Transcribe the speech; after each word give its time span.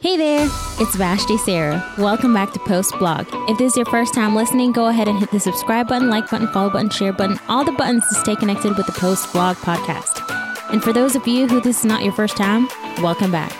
Hey 0.00 0.16
there, 0.16 0.48
it's 0.78 0.94
Vashti 0.94 1.36
Sarah. 1.38 1.84
Welcome 1.98 2.32
back 2.32 2.52
to 2.52 2.60
Post 2.60 2.96
Blog. 3.00 3.26
If 3.50 3.58
this 3.58 3.72
is 3.72 3.76
your 3.78 3.86
first 3.86 4.14
time 4.14 4.36
listening, 4.36 4.70
go 4.70 4.86
ahead 4.86 5.08
and 5.08 5.18
hit 5.18 5.32
the 5.32 5.40
subscribe 5.40 5.88
button, 5.88 6.08
like 6.08 6.30
button, 6.30 6.46
follow 6.52 6.70
button, 6.70 6.88
share 6.88 7.12
button, 7.12 7.36
all 7.48 7.64
the 7.64 7.72
buttons 7.72 8.06
to 8.06 8.14
stay 8.14 8.36
connected 8.36 8.76
with 8.76 8.86
the 8.86 8.92
Post 8.92 9.32
Blog 9.32 9.56
podcast. 9.56 10.22
And 10.70 10.84
for 10.84 10.92
those 10.92 11.16
of 11.16 11.26
you 11.26 11.48
who 11.48 11.60
this 11.60 11.80
is 11.80 11.84
not 11.84 12.04
your 12.04 12.12
first 12.12 12.36
time, 12.36 12.68
welcome 13.02 13.32
back. 13.32 13.52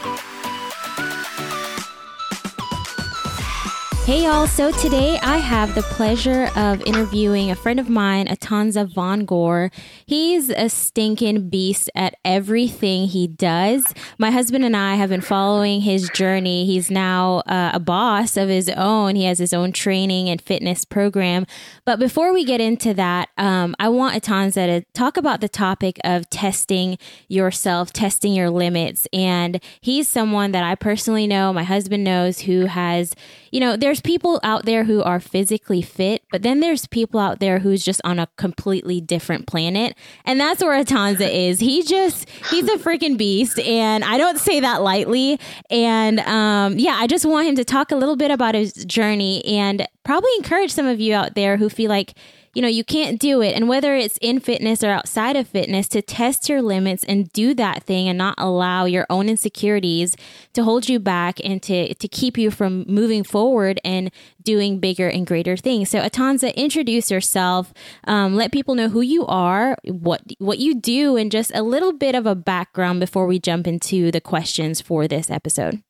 Hey 4.08 4.22
y'all, 4.24 4.46
so 4.46 4.72
today 4.72 5.18
I 5.18 5.36
have 5.36 5.74
the 5.74 5.82
pleasure 5.82 6.48
of 6.56 6.80
interviewing 6.86 7.50
a 7.50 7.54
friend 7.54 7.78
of 7.78 7.90
mine, 7.90 8.26
Atanza 8.26 8.90
Von 8.90 9.26
Gore. 9.26 9.70
He's 10.06 10.48
a 10.48 10.70
stinking 10.70 11.50
beast 11.50 11.90
at 11.94 12.14
everything 12.24 13.08
he 13.08 13.26
does. 13.26 13.84
My 14.16 14.30
husband 14.30 14.64
and 14.64 14.74
I 14.74 14.94
have 14.94 15.10
been 15.10 15.20
following 15.20 15.82
his 15.82 16.08
journey. 16.14 16.64
He's 16.64 16.90
now 16.90 17.40
uh, 17.40 17.72
a 17.74 17.80
boss 17.80 18.38
of 18.38 18.48
his 18.48 18.70
own. 18.70 19.14
He 19.14 19.24
has 19.24 19.38
his 19.38 19.52
own 19.52 19.72
training 19.72 20.30
and 20.30 20.40
fitness 20.40 20.86
program. 20.86 21.44
But 21.88 21.98
before 21.98 22.34
we 22.34 22.44
get 22.44 22.60
into 22.60 22.92
that, 22.92 23.30
um, 23.38 23.74
I 23.78 23.88
want 23.88 24.14
Atanza 24.14 24.66
to 24.66 24.84
talk 24.92 25.16
about 25.16 25.40
the 25.40 25.48
topic 25.48 25.98
of 26.04 26.28
testing 26.28 26.98
yourself, 27.28 27.94
testing 27.94 28.34
your 28.34 28.50
limits. 28.50 29.08
And 29.10 29.58
he's 29.80 30.06
someone 30.06 30.52
that 30.52 30.62
I 30.62 30.74
personally 30.74 31.26
know, 31.26 31.50
my 31.50 31.62
husband 31.62 32.04
knows, 32.04 32.40
who 32.40 32.66
has, 32.66 33.14
you 33.50 33.58
know, 33.58 33.74
there's 33.74 34.02
people 34.02 34.38
out 34.42 34.66
there 34.66 34.84
who 34.84 35.02
are 35.02 35.18
physically 35.18 35.80
fit, 35.80 36.24
but 36.30 36.42
then 36.42 36.60
there's 36.60 36.86
people 36.86 37.20
out 37.20 37.40
there 37.40 37.60
who's 37.60 37.82
just 37.82 38.02
on 38.04 38.18
a 38.18 38.28
completely 38.36 39.00
different 39.00 39.46
planet. 39.46 39.96
And 40.26 40.38
that's 40.38 40.62
where 40.62 40.84
Atanza 40.84 41.26
is. 41.32 41.58
He 41.58 41.82
just, 41.84 42.28
he's 42.50 42.68
a 42.68 42.76
freaking 42.76 43.16
beast. 43.16 43.58
And 43.60 44.04
I 44.04 44.18
don't 44.18 44.38
say 44.38 44.60
that 44.60 44.82
lightly. 44.82 45.40
And 45.70 46.20
um, 46.20 46.78
yeah, 46.78 46.96
I 46.98 47.06
just 47.06 47.24
want 47.24 47.48
him 47.48 47.56
to 47.56 47.64
talk 47.64 47.92
a 47.92 47.96
little 47.96 48.16
bit 48.16 48.30
about 48.30 48.54
his 48.54 48.74
journey 48.84 49.42
and 49.46 49.88
probably 50.08 50.30
encourage 50.38 50.72
some 50.72 50.86
of 50.86 50.98
you 50.98 51.14
out 51.14 51.34
there 51.34 51.58
who 51.58 51.68
feel 51.68 51.90
like, 51.90 52.14
you 52.54 52.62
know, 52.62 52.68
you 52.68 52.82
can't 52.82 53.20
do 53.20 53.42
it. 53.42 53.54
And 53.54 53.68
whether 53.68 53.94
it's 53.94 54.16
in 54.22 54.40
fitness 54.40 54.82
or 54.82 54.88
outside 54.88 55.36
of 55.36 55.46
fitness, 55.46 55.86
to 55.88 56.00
test 56.00 56.48
your 56.48 56.62
limits 56.62 57.04
and 57.04 57.30
do 57.34 57.52
that 57.52 57.82
thing 57.82 58.08
and 58.08 58.16
not 58.16 58.34
allow 58.38 58.86
your 58.86 59.04
own 59.10 59.28
insecurities 59.28 60.16
to 60.54 60.64
hold 60.64 60.88
you 60.88 60.98
back 60.98 61.38
and 61.44 61.62
to, 61.64 61.92
to 61.92 62.08
keep 62.08 62.38
you 62.38 62.50
from 62.50 62.86
moving 62.88 63.22
forward 63.22 63.82
and 63.84 64.10
doing 64.42 64.80
bigger 64.80 65.08
and 65.08 65.26
greater 65.26 65.58
things. 65.58 65.90
So, 65.90 66.00
Atanza, 66.00 66.54
introduce 66.54 67.10
yourself, 67.10 67.74
um, 68.04 68.34
let 68.34 68.50
people 68.50 68.74
know 68.74 68.88
who 68.88 69.02
you 69.02 69.26
are, 69.26 69.76
what 69.84 70.22
what 70.38 70.58
you 70.58 70.74
do, 70.74 71.18
and 71.18 71.30
just 71.30 71.52
a 71.54 71.62
little 71.62 71.92
bit 71.92 72.14
of 72.14 72.24
a 72.24 72.34
background 72.34 73.00
before 73.00 73.26
we 73.26 73.38
jump 73.38 73.66
into 73.66 74.10
the 74.10 74.22
questions 74.22 74.80
for 74.80 75.06
this 75.06 75.30
episode. 75.30 75.82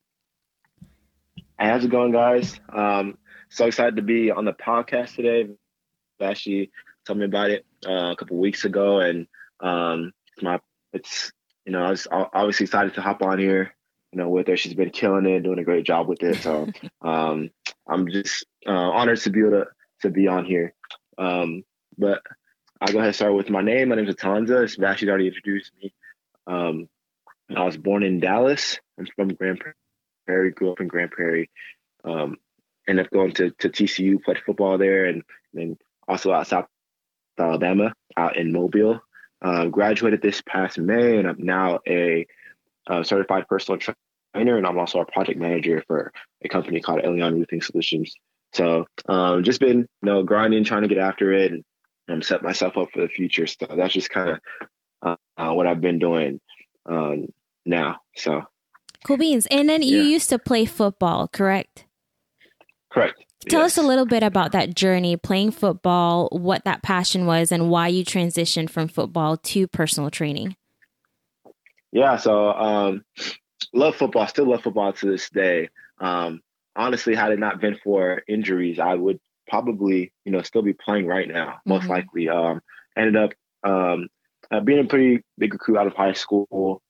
Hey, 1.60 1.68
how's 1.68 1.84
it 1.84 1.90
going, 1.92 2.10
guys? 2.10 2.58
Um, 2.72 3.16
so 3.50 3.66
excited 3.66 3.96
to 3.96 4.02
be 4.02 4.30
on 4.30 4.44
the 4.44 4.52
podcast 4.52 5.16
today 5.16 5.48
actually 6.20 6.70
told 7.06 7.18
me 7.18 7.24
about 7.24 7.50
it 7.50 7.64
uh, 7.86 8.12
a 8.12 8.16
couple 8.16 8.36
weeks 8.36 8.64
ago, 8.64 9.00
and 9.00 9.26
um, 9.60 10.12
it's 10.34 10.42
my 10.42 10.60
it's 10.92 11.32
you 11.64 11.72
know 11.72 11.82
I 11.82 11.90
was 11.90 12.06
obviously 12.10 12.64
excited 12.64 12.94
to 12.94 13.02
hop 13.02 13.22
on 13.22 13.38
here. 13.38 13.74
You 14.12 14.18
know, 14.18 14.30
with 14.30 14.48
her, 14.48 14.56
she's 14.56 14.74
been 14.74 14.90
killing 14.90 15.26
it, 15.26 15.42
doing 15.42 15.58
a 15.58 15.64
great 15.64 15.84
job 15.84 16.08
with 16.08 16.22
it. 16.22 16.42
So 16.42 16.68
um, 17.02 17.50
I'm 17.86 18.08
just 18.08 18.46
uh, 18.66 18.70
honored 18.72 19.20
to 19.20 19.30
be 19.30 19.40
able 19.40 19.50
to 19.50 19.66
to 20.02 20.10
be 20.10 20.28
on 20.28 20.44
here. 20.44 20.74
Um, 21.18 21.64
but 21.96 22.22
I'll 22.80 22.92
go 22.92 22.98
ahead 22.98 23.08
and 23.08 23.16
start 23.16 23.34
with 23.34 23.50
my 23.50 23.60
name. 23.60 23.88
My 23.88 23.96
name 23.96 24.08
is 24.08 24.14
Atanza. 24.14 24.70
Sebastian 24.70 25.08
already 25.08 25.26
introduced 25.26 25.72
me. 25.82 25.92
Um, 26.46 26.88
I 27.54 27.64
was 27.64 27.76
born 27.76 28.02
in 28.02 28.20
Dallas. 28.20 28.78
I'm 28.98 29.06
from 29.16 29.28
Grand 29.28 29.62
Prairie. 30.26 30.52
Grew 30.52 30.70
up 30.70 30.80
in 30.80 30.86
Grand 30.86 31.10
Prairie. 31.10 31.50
Um, 32.04 32.36
ended 32.88 33.06
up 33.06 33.12
going 33.12 33.32
to, 33.32 33.50
to 33.58 33.68
TCU, 33.68 34.22
played 34.22 34.38
football 34.44 34.78
there, 34.78 35.06
and 35.06 35.22
then 35.52 35.76
also 36.06 36.32
out 36.32 36.46
South 36.46 36.66
Alabama, 37.38 37.92
out 38.16 38.36
in 38.36 38.52
Mobile. 38.52 39.00
Um, 39.40 39.70
graduated 39.70 40.20
this 40.20 40.42
past 40.42 40.78
May, 40.78 41.18
and 41.18 41.28
I'm 41.28 41.36
now 41.38 41.78
a 41.86 42.26
uh, 42.88 43.04
certified 43.04 43.46
personal 43.48 43.78
trainer, 43.78 44.56
and 44.56 44.66
I'm 44.66 44.78
also 44.78 45.00
a 45.00 45.06
project 45.06 45.38
manager 45.38 45.84
for 45.86 46.12
a 46.44 46.48
company 46.48 46.80
called 46.80 47.02
Elion 47.02 47.34
Roofing 47.34 47.62
Solutions. 47.62 48.14
So 48.52 48.86
um, 49.08 49.44
just 49.44 49.60
been 49.60 49.78
you 49.78 49.86
know 50.02 50.22
grinding, 50.24 50.64
trying 50.64 50.82
to 50.82 50.88
get 50.88 50.98
after 50.98 51.32
it, 51.32 51.52
and 51.52 51.64
um, 52.08 52.22
set 52.22 52.42
myself 52.42 52.76
up 52.76 52.88
for 52.92 53.02
the 53.02 53.08
future. 53.08 53.46
So 53.46 53.66
that's 53.76 53.94
just 53.94 54.10
kind 54.10 54.30
of 54.30 54.40
uh, 55.02 55.16
uh, 55.36 55.52
what 55.52 55.66
I've 55.66 55.80
been 55.80 56.00
doing 56.00 56.40
um, 56.86 57.28
now. 57.64 58.00
So 58.16 58.42
cool 59.04 59.18
beans. 59.18 59.46
And 59.50 59.68
then 59.68 59.82
you 59.82 59.98
yeah. 59.98 60.08
used 60.08 60.30
to 60.30 60.38
play 60.38 60.64
football, 60.64 61.28
correct? 61.28 61.84
Correct. 62.90 63.24
Tell 63.48 63.60
yes. 63.60 63.78
us 63.78 63.84
a 63.84 63.86
little 63.86 64.06
bit 64.06 64.22
about 64.22 64.52
that 64.52 64.74
journey, 64.74 65.16
playing 65.16 65.52
football, 65.52 66.28
what 66.32 66.64
that 66.64 66.82
passion 66.82 67.24
was, 67.26 67.52
and 67.52 67.70
why 67.70 67.88
you 67.88 68.04
transitioned 68.04 68.68
from 68.68 68.88
football 68.88 69.36
to 69.36 69.66
personal 69.68 70.10
training. 70.10 70.56
Yeah, 71.92 72.16
so 72.16 72.52
um, 72.52 73.04
love 73.72 73.96
football. 73.96 74.26
Still 74.26 74.50
love 74.50 74.62
football 74.62 74.92
to 74.92 75.06
this 75.06 75.30
day. 75.30 75.70
Um, 76.00 76.40
honestly, 76.76 77.14
had 77.14 77.32
it 77.32 77.38
not 77.38 77.60
been 77.60 77.78
for 77.82 78.22
injuries, 78.28 78.78
I 78.78 78.94
would 78.94 79.20
probably, 79.48 80.12
you 80.24 80.32
know, 80.32 80.42
still 80.42 80.62
be 80.62 80.74
playing 80.74 81.06
right 81.06 81.28
now. 81.28 81.60
Most 81.64 81.82
mm-hmm. 81.82 81.92
likely. 81.92 82.28
Um, 82.28 82.60
ended 82.96 83.16
up 83.16 83.30
um, 83.62 84.08
uh, 84.50 84.60
being 84.60 84.80
a 84.80 84.84
pretty 84.84 85.22
big 85.38 85.52
recruit 85.52 85.78
out 85.78 85.86
of 85.86 85.94
high 85.94 86.12
school. 86.12 86.82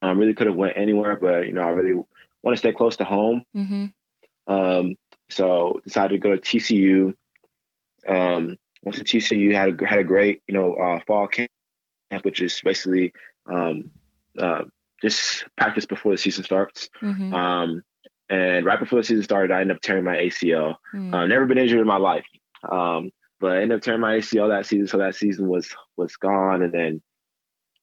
Um, 0.00 0.18
really 0.18 0.34
could 0.34 0.48
have 0.48 0.56
went 0.56 0.76
anywhere, 0.76 1.16
but 1.16 1.46
you 1.46 1.52
know, 1.52 1.62
I 1.62 1.68
really 1.68 2.02
want 2.42 2.54
to 2.54 2.56
stay 2.56 2.72
close 2.72 2.96
to 2.96 3.04
home. 3.04 3.44
Mm-hmm. 3.56 4.52
Um, 4.52 4.96
so 5.32 5.80
decided 5.84 6.10
to 6.10 6.18
go 6.18 6.36
to 6.36 6.40
TCU. 6.40 7.14
Um, 8.06 8.56
went 8.82 8.96
to 8.96 9.04
TCU, 9.04 9.54
had 9.54 9.80
a, 9.80 9.86
had 9.86 9.98
a 10.00 10.04
great, 10.04 10.42
you 10.46 10.54
know, 10.54 10.74
uh, 10.74 11.00
fall 11.06 11.28
camp, 11.28 11.50
which 12.22 12.40
is 12.40 12.60
basically 12.62 13.12
um, 13.46 13.90
uh, 14.38 14.64
just 15.00 15.44
practice 15.56 15.86
before 15.86 16.12
the 16.12 16.18
season 16.18 16.44
starts. 16.44 16.88
Mm-hmm. 17.02 17.32
Um, 17.32 17.82
and 18.28 18.64
right 18.64 18.80
before 18.80 19.00
the 19.00 19.04
season 19.04 19.24
started, 19.24 19.52
I 19.52 19.60
ended 19.60 19.76
up 19.76 19.82
tearing 19.82 20.04
my 20.04 20.16
ACL. 20.16 20.76
Mm. 20.94 21.14
Uh, 21.14 21.26
never 21.26 21.46
been 21.46 21.58
injured 21.58 21.80
in 21.80 21.86
my 21.86 21.98
life, 21.98 22.24
um, 22.70 23.10
but 23.40 23.52
I 23.52 23.62
ended 23.62 23.76
up 23.76 23.82
tearing 23.82 24.00
my 24.00 24.16
ACL 24.16 24.48
that 24.48 24.66
season. 24.66 24.86
So 24.86 24.98
that 24.98 25.14
season 25.14 25.48
was 25.48 25.68
was 25.96 26.16
gone, 26.16 26.62
and 26.62 26.72
then 26.72 27.02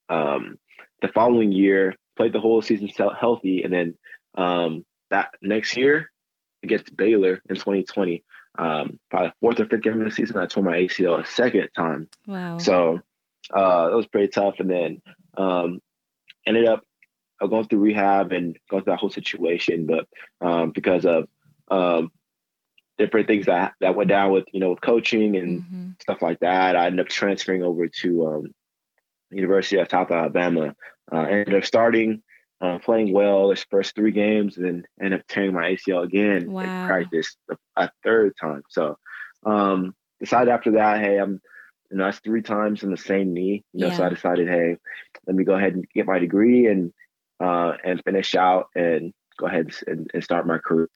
um, 0.09 0.57
the 1.01 1.09
following 1.09 1.51
year 1.51 1.95
played 2.17 2.33
the 2.33 2.39
whole 2.39 2.61
season 2.61 2.89
healthy, 3.19 3.63
and 3.63 3.71
then 3.71 3.95
um, 4.35 4.85
that 5.11 5.29
next 5.41 5.77
year 5.77 6.09
against 6.63 6.95
Baylor 6.95 7.41
in 7.49 7.55
2020. 7.55 8.23
Um, 8.57 8.99
probably 9.09 9.31
fourth 9.39 9.59
or 9.59 9.65
fifth 9.65 9.83
game 9.83 10.01
of 10.01 10.05
the 10.05 10.11
season, 10.11 10.37
I 10.37 10.45
tore 10.45 10.63
my 10.63 10.77
ACL 10.77 11.21
a 11.21 11.25
second 11.25 11.69
time. 11.75 12.09
Wow. 12.27 12.57
So 12.57 12.99
uh, 13.53 13.89
that 13.89 13.95
was 13.95 14.07
pretty 14.07 14.27
tough. 14.29 14.55
And 14.59 14.69
then 14.69 15.01
um, 15.37 15.81
ended 16.45 16.67
up 16.67 16.83
uh, 17.41 17.47
going 17.47 17.67
through 17.67 17.79
rehab 17.79 18.31
and 18.31 18.57
going 18.69 18.83
through 18.83 18.93
that 18.93 18.99
whole 18.99 19.11
situation. 19.11 19.85
But 19.85 20.07
um, 20.45 20.71
because 20.71 21.05
of 21.05 21.27
um, 21.69 22.11
different 22.97 23.27
things 23.27 23.45
that 23.45 23.73
that 23.79 23.95
went 23.95 24.09
down 24.09 24.31
with 24.31 24.45
you 24.51 24.59
know 24.59 24.71
with 24.71 24.81
coaching 24.81 25.37
and 25.37 25.61
mm-hmm. 25.61 25.89
stuff 26.01 26.21
like 26.21 26.39
that, 26.41 26.75
I 26.75 26.87
ended 26.87 27.01
up 27.01 27.09
transferring 27.09 27.63
over 27.63 27.87
to 27.87 28.27
um, 28.27 28.53
University 29.31 29.77
of 29.77 29.89
South 29.89 30.11
Alabama. 30.11 30.75
Uh, 31.11 31.21
ended 31.21 31.55
up 31.55 31.65
starting 31.65 32.21
uh, 32.61 32.79
playing 32.79 33.13
well 33.13 33.49
his 33.49 33.65
first 33.69 33.95
three 33.95 34.11
games, 34.11 34.57
and 34.57 34.65
then 34.65 34.83
end 35.01 35.13
up 35.13 35.21
tearing 35.27 35.53
my 35.53 35.71
ACL 35.71 36.03
again 36.03 36.51
wow. 36.51 36.61
in 36.61 36.87
practice 36.87 37.35
a 37.75 37.89
third 38.03 38.33
time. 38.39 38.63
So 38.69 38.97
um, 39.45 39.95
decided 40.19 40.51
after 40.51 40.71
that, 40.71 40.99
hey, 40.99 41.17
I'm 41.17 41.41
you 41.89 41.97
know 41.97 42.05
that's 42.05 42.19
three 42.19 42.41
times 42.41 42.83
in 42.83 42.91
the 42.91 42.97
same 42.97 43.33
knee. 43.33 43.63
You 43.73 43.81
know, 43.81 43.87
yeah. 43.87 43.97
so 43.97 44.05
I 44.05 44.09
decided, 44.09 44.47
hey, 44.47 44.77
let 45.25 45.35
me 45.35 45.43
go 45.43 45.55
ahead 45.55 45.73
and 45.73 45.85
get 45.93 46.05
my 46.05 46.19
degree 46.19 46.67
and 46.67 46.93
uh, 47.39 47.73
and 47.83 48.01
finish 48.03 48.35
out 48.35 48.67
and 48.75 49.13
go 49.37 49.47
ahead 49.47 49.71
and, 49.87 50.09
and 50.13 50.23
start 50.23 50.45
my 50.45 50.57
career. 50.57 50.89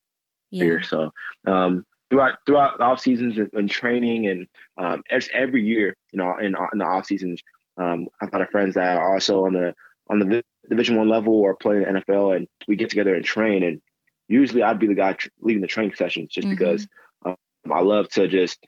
Yeah. 0.51 0.81
So 0.81 1.11
um, 1.47 1.85
throughout 2.09 2.37
throughout 2.45 2.77
the 2.77 2.83
off 2.83 2.99
seasons 2.99 3.37
and, 3.53 3.69
training 3.69 4.27
and 4.27 4.47
um, 4.77 5.03
every 5.33 5.65
year, 5.65 5.95
you 6.11 6.19
know, 6.19 6.37
in, 6.37 6.55
in 6.73 6.79
the 6.79 6.85
off 6.85 7.05
seasons, 7.05 7.41
um, 7.77 8.07
I've 8.21 8.31
got 8.31 8.47
friends 8.51 8.75
that 8.75 8.97
are 8.97 9.13
also 9.13 9.45
on 9.45 9.53
the 9.53 9.73
on 10.09 10.19
the 10.19 10.43
Division 10.69 10.97
One 10.97 11.09
level 11.09 11.33
or 11.33 11.55
playing 11.55 11.83
the 11.83 12.01
NFL, 12.01 12.35
and 12.35 12.47
we 12.67 12.75
get 12.75 12.89
together 12.89 13.15
and 13.15 13.25
train. 13.25 13.63
And 13.63 13.81
usually, 14.27 14.63
I'd 14.63 14.79
be 14.79 14.87
the 14.87 14.95
guy 14.95 15.13
tr- 15.13 15.29
leading 15.41 15.61
the 15.61 15.67
training 15.67 15.95
sessions 15.95 16.31
just 16.31 16.47
mm-hmm. 16.47 16.55
because 16.55 16.87
um, 17.25 17.35
I 17.71 17.81
love 17.81 18.09
to 18.09 18.27
just 18.27 18.59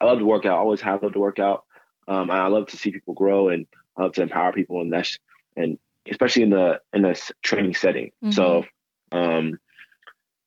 I 0.00 0.06
love 0.06 0.18
to 0.18 0.24
work 0.24 0.44
out. 0.46 0.56
I 0.56 0.60
always 0.60 0.80
have 0.80 1.02
loved 1.02 1.14
to 1.14 1.20
work 1.20 1.38
out. 1.38 1.64
Um, 2.08 2.30
I 2.30 2.46
love 2.48 2.68
to 2.68 2.76
see 2.76 2.90
people 2.90 3.14
grow, 3.14 3.48
and 3.48 3.66
I 3.96 4.02
love 4.02 4.12
to 4.14 4.22
empower 4.22 4.52
people, 4.52 4.80
and 4.80 4.92
that's 4.92 5.18
and 5.56 5.78
especially 6.10 6.42
in 6.42 6.50
the 6.50 6.80
in 6.92 7.02
the 7.02 7.32
training 7.42 7.74
setting. 7.74 8.12
Mm-hmm. 8.22 8.32
So 8.32 8.64
um, 9.12 9.58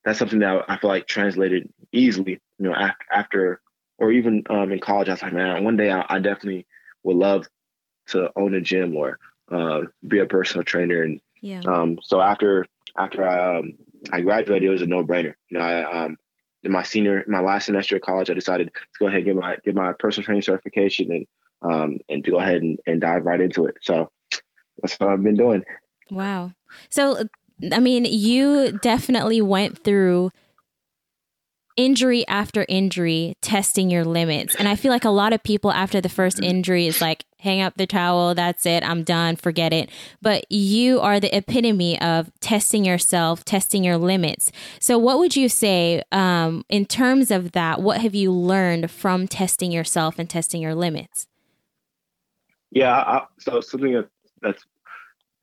that's 0.03 0.19
something 0.19 0.39
that 0.39 0.65
I 0.67 0.77
feel 0.77 0.89
like 0.89 1.07
translated 1.07 1.71
easily. 1.91 2.39
You 2.59 2.69
know, 2.69 2.73
after, 2.73 3.05
after 3.11 3.61
or 3.97 4.11
even 4.11 4.43
um, 4.49 4.71
in 4.71 4.79
college, 4.79 5.09
I 5.09 5.13
was 5.13 5.21
like, 5.21 5.33
man, 5.33 5.63
one 5.63 5.77
day 5.77 5.91
I, 5.91 6.05
I 6.07 6.19
definitely 6.19 6.67
would 7.03 7.17
love 7.17 7.47
to 8.07 8.31
own 8.35 8.53
a 8.53 8.61
gym 8.61 8.95
or 8.95 9.19
uh, 9.51 9.81
be 10.07 10.19
a 10.19 10.25
personal 10.25 10.63
trainer. 10.63 11.03
And 11.03 11.21
yeah. 11.41 11.61
um, 11.65 11.99
so 12.01 12.21
after 12.21 12.65
after 12.97 13.27
I 13.27 13.57
um, 13.57 13.73
I 14.11 14.21
graduated, 14.21 14.67
it 14.67 14.71
was 14.71 14.81
a 14.81 14.87
no 14.87 15.03
brainer. 15.03 15.33
You 15.49 15.57
know, 15.57 15.63
I, 15.63 16.05
um, 16.05 16.17
in 16.63 16.71
my 16.71 16.83
senior, 16.83 17.23
my 17.27 17.39
last 17.39 17.65
semester 17.65 17.95
of 17.95 18.01
college, 18.01 18.29
I 18.29 18.33
decided 18.33 18.71
to 18.73 18.81
go 18.99 19.07
ahead 19.07 19.19
and 19.19 19.25
get 19.25 19.35
my 19.35 19.57
get 19.63 19.75
my 19.75 19.93
personal 19.93 20.25
training 20.25 20.41
certification 20.41 21.11
and 21.11 21.27
um, 21.61 21.99
and 22.09 22.23
to 22.23 22.31
go 22.31 22.39
ahead 22.39 22.61
and, 22.61 22.79
and 22.85 23.01
dive 23.01 23.25
right 23.25 23.41
into 23.41 23.65
it. 23.65 23.75
So 23.81 24.11
that's 24.81 24.99
what 24.99 25.09
I've 25.09 25.23
been 25.23 25.35
doing. 25.35 25.63
Wow. 26.11 26.51
So, 26.89 27.23
I 27.71 27.79
mean, 27.79 28.05
you 28.05 28.77
definitely 28.81 29.41
went 29.41 29.83
through 29.83 30.31
injury 31.77 32.27
after 32.27 32.65
injury 32.67 33.35
testing 33.41 33.89
your 33.89 34.03
limits. 34.03 34.55
And 34.55 34.67
I 34.67 34.75
feel 34.75 34.91
like 34.91 35.05
a 35.05 35.09
lot 35.09 35.31
of 35.31 35.43
people 35.43 35.71
after 35.71 36.01
the 36.01 36.09
first 36.09 36.41
injury 36.41 36.87
is 36.87 36.99
like, 36.99 37.23
hang 37.39 37.61
up 37.61 37.75
the 37.77 37.85
towel, 37.85 38.33
that's 38.33 38.65
it, 38.65 38.83
I'm 38.83 39.03
done, 39.03 39.35
forget 39.35 39.71
it. 39.71 39.89
But 40.21 40.51
you 40.51 40.99
are 40.99 41.19
the 41.19 41.35
epitome 41.35 42.01
of 42.01 42.31
testing 42.41 42.83
yourself, 42.83 43.45
testing 43.45 43.83
your 43.83 43.97
limits. 43.97 44.51
So, 44.79 44.97
what 44.97 45.19
would 45.19 45.35
you 45.35 45.47
say 45.47 46.01
um, 46.11 46.65
in 46.67 46.85
terms 46.85 47.31
of 47.31 47.51
that? 47.53 47.81
What 47.81 48.01
have 48.01 48.15
you 48.15 48.31
learned 48.31 48.91
from 48.91 49.27
testing 49.27 49.71
yourself 49.71 50.19
and 50.19 50.29
testing 50.29 50.61
your 50.61 50.75
limits? 50.75 51.27
Yeah, 52.71 52.93
I, 52.93 53.25
so 53.39 53.61
something 53.61 53.93
that, 53.93 54.09
that's 54.41 54.63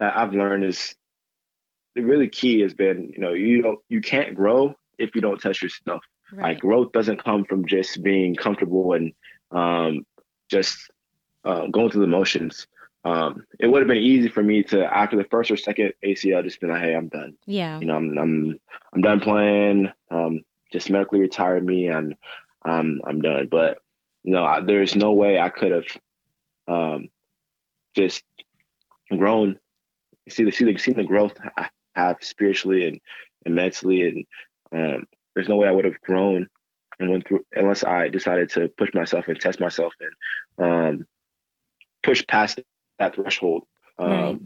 that 0.00 0.16
I've 0.16 0.34
learned 0.34 0.64
is 0.64 0.94
the 1.94 2.02
really 2.02 2.28
key 2.28 2.60
has 2.60 2.74
been, 2.74 3.12
you 3.14 3.20
know, 3.20 3.32
you 3.32 3.62
don't 3.62 3.78
you 3.88 4.00
can't 4.00 4.34
grow 4.34 4.74
if 4.98 5.14
you 5.14 5.20
don't 5.20 5.40
test 5.40 5.62
yourself. 5.62 6.02
Right. 6.34 6.54
Like 6.54 6.60
growth 6.60 6.92
doesn't 6.92 7.22
come 7.22 7.44
from 7.44 7.66
just 7.66 8.02
being 8.02 8.34
comfortable 8.34 8.92
and 8.92 9.12
um, 9.50 10.06
just 10.50 10.90
uh, 11.44 11.66
going 11.68 11.90
through 11.90 12.02
the 12.02 12.06
motions. 12.06 12.66
Um, 13.04 13.44
it 13.60 13.66
would 13.66 13.80
have 13.80 13.88
been 13.88 13.98
easy 13.98 14.28
for 14.28 14.42
me 14.42 14.62
to 14.64 14.84
after 14.84 15.16
the 15.16 15.24
first 15.24 15.50
or 15.50 15.56
second 15.56 15.92
ACL 16.04 16.42
just 16.42 16.60
be 16.60 16.66
like, 16.66 16.80
hey, 16.80 16.94
I'm 16.94 17.08
done. 17.08 17.36
Yeah. 17.46 17.78
You 17.78 17.86
know, 17.86 17.96
I'm 17.96 18.18
I'm 18.18 18.60
I'm 18.94 19.00
done 19.02 19.20
playing. 19.20 19.92
Um, 20.10 20.40
just 20.72 20.90
medically 20.90 21.20
retired 21.20 21.64
me 21.64 21.88
and 21.88 22.16
um, 22.64 23.00
I'm 23.06 23.20
done. 23.20 23.48
But 23.50 23.78
you 24.22 24.32
know, 24.32 24.44
I, 24.44 24.60
there's 24.60 24.96
no 24.96 25.12
way 25.12 25.38
I 25.38 25.50
could 25.50 25.72
have 25.72 25.86
um, 26.66 27.08
just 27.94 28.24
grown. 29.16 29.58
See 30.28 30.44
the 30.44 30.50
see 30.50 30.64
the 30.64 30.78
see 30.78 30.92
the 30.92 31.04
growth 31.04 31.34
I 31.56 31.68
have 31.94 32.16
spiritually 32.22 32.88
and, 32.88 33.00
and 33.44 33.54
mentally, 33.54 34.02
and 34.08 34.26
um, 34.72 35.06
there's 35.34 35.48
no 35.48 35.56
way 35.56 35.68
I 35.68 35.72
would 35.72 35.84
have 35.84 36.00
grown 36.00 36.48
and 36.98 37.10
went 37.10 37.26
through 37.26 37.44
unless 37.54 37.84
I 37.84 38.08
decided 38.08 38.50
to 38.50 38.68
push 38.68 38.92
myself 38.94 39.26
and 39.28 39.38
test 39.38 39.60
myself 39.60 39.92
and 40.58 40.64
um, 40.98 41.06
push 42.02 42.24
past 42.26 42.60
that 42.98 43.14
threshold 43.14 43.64
um, 43.98 44.10
right. 44.10 44.40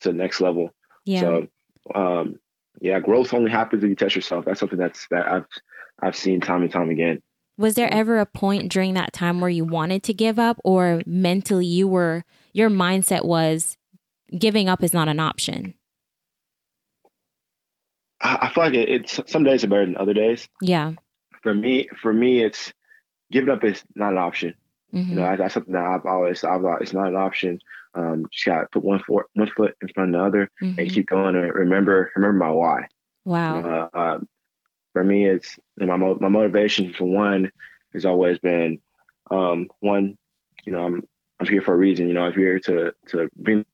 to 0.00 0.08
the 0.10 0.14
next 0.14 0.40
level. 0.40 0.70
Yeah. 1.04 1.20
So, 1.20 1.48
um, 1.94 2.38
yeah, 2.80 3.00
growth 3.00 3.34
only 3.34 3.50
happens 3.50 3.82
if 3.82 3.88
you 3.88 3.96
test 3.96 4.16
yourself. 4.16 4.44
That's 4.44 4.60
something 4.60 4.78
that's 4.78 5.06
that 5.10 5.26
I've 5.26 5.46
I've 6.02 6.16
seen 6.16 6.40
time 6.40 6.62
and 6.62 6.70
time 6.70 6.90
again. 6.90 7.22
Was 7.58 7.74
there 7.74 7.92
ever 7.92 8.18
a 8.18 8.26
point 8.26 8.72
during 8.72 8.94
that 8.94 9.12
time 9.12 9.40
where 9.40 9.50
you 9.50 9.64
wanted 9.64 10.02
to 10.04 10.14
give 10.14 10.38
up, 10.38 10.58
or 10.64 11.02
mentally 11.06 11.66
you 11.66 11.86
were 11.86 12.24
your 12.52 12.70
mindset 12.70 13.24
was 13.24 13.76
giving 14.36 14.68
up 14.68 14.82
is 14.82 14.94
not 14.94 15.08
an 15.08 15.20
option? 15.20 15.74
I, 18.22 18.50
feel 18.54 18.64
like 18.64 18.74
it, 18.74 18.88
it's 18.88 19.20
some 19.26 19.44
days 19.44 19.64
are 19.64 19.68
better 19.68 19.84
than 19.84 19.96
other 19.96 20.14
days. 20.14 20.48
Yeah. 20.60 20.92
For 21.42 21.54
me, 21.54 21.88
for 22.00 22.12
me, 22.12 22.42
it's 22.42 22.72
giving 23.30 23.50
up 23.50 23.64
is 23.64 23.82
not 23.94 24.12
an 24.12 24.18
option. 24.18 24.54
Mm-hmm. 24.94 25.10
You 25.10 25.16
know, 25.16 25.36
that's 25.36 25.54
something 25.54 25.72
that 25.72 25.84
I've 25.84 26.06
always, 26.06 26.44
I've, 26.44 26.62
it's 26.80 26.92
not 26.92 27.08
an 27.08 27.16
option. 27.16 27.58
Um, 27.94 28.26
just 28.30 28.46
got 28.46 28.60
to 28.60 28.66
put 28.68 28.84
one 28.84 29.00
foot, 29.00 29.26
one 29.34 29.50
foot 29.56 29.76
in 29.82 29.88
front 29.88 30.14
of 30.14 30.20
the 30.20 30.26
other 30.26 30.50
mm-hmm. 30.62 30.78
and 30.78 30.90
keep 30.90 31.08
going 31.08 31.34
and 31.34 31.52
remember, 31.52 32.10
remember 32.14 32.44
my 32.44 32.50
why. 32.50 32.86
Wow. 33.24 33.88
Uh, 33.94 33.98
um, 33.98 34.28
for 34.92 35.02
me, 35.02 35.26
it's 35.26 35.58
my 35.78 35.96
my 35.96 36.28
motivation 36.28 36.92
for 36.92 37.04
one 37.04 37.50
has 37.92 38.04
always 38.04 38.38
been 38.38 38.78
um, 39.30 39.68
one. 39.80 40.16
You 40.64 40.72
know, 40.72 40.84
I'm 40.84 41.02
I'm 41.40 41.46
here 41.46 41.62
for 41.62 41.74
a 41.74 41.76
reason. 41.76 42.08
You 42.08 42.14
know, 42.14 42.24
I'm 42.24 42.32
here 42.32 42.60
to 42.60 42.92
to 43.08 43.28
bring 43.36 43.64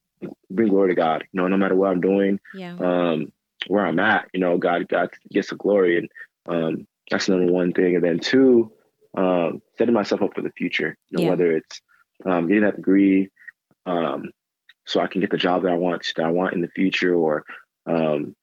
bring 0.51 0.69
glory 0.69 0.91
to 0.91 0.95
God. 0.95 1.25
You 1.33 1.41
know, 1.41 1.49
no 1.49 1.57
matter 1.57 1.75
what 1.75 1.91
I'm 1.91 2.01
doing, 2.01 2.39
yeah. 2.55 2.77
um, 2.79 3.33
where 3.67 3.87
I'm 3.87 3.99
at, 3.99 4.29
you 4.33 4.41
know, 4.41 4.59
God 4.59 4.89
God 4.89 5.11
gets 5.31 5.51
the 5.51 5.57
glory, 5.57 5.99
and 5.99 6.09
um, 6.49 6.87
that's 7.11 7.29
number 7.29 7.53
one 7.53 7.73
thing. 7.73 7.97
And 7.97 8.05
then 8.05 8.19
two, 8.19 8.73
um, 9.17 9.63
setting 9.77 9.95
myself 9.95 10.23
up 10.23 10.35
for 10.35 10.43
the 10.43 10.53
future. 10.53 10.97
You 11.11 11.19
know, 11.19 11.25
yeah. 11.25 11.31
whether 11.31 11.57
it's 11.57 11.81
um, 12.25 12.49
getting 12.49 12.65
that 12.65 12.77
degree, 12.77 13.31
um, 13.87 14.31
so 14.87 15.01
I 15.01 15.07
can 15.07 15.21
get 15.21 15.31
the 15.31 15.37
job 15.37 15.63
that 15.63 15.73
I 15.73 15.77
want 15.77 16.07
that 16.17 16.25
I 16.25 16.31
want 16.31 16.55
in 16.55 16.61
the 16.61 16.69
future, 16.69 17.15
or 17.15 17.45
um, 17.87 18.35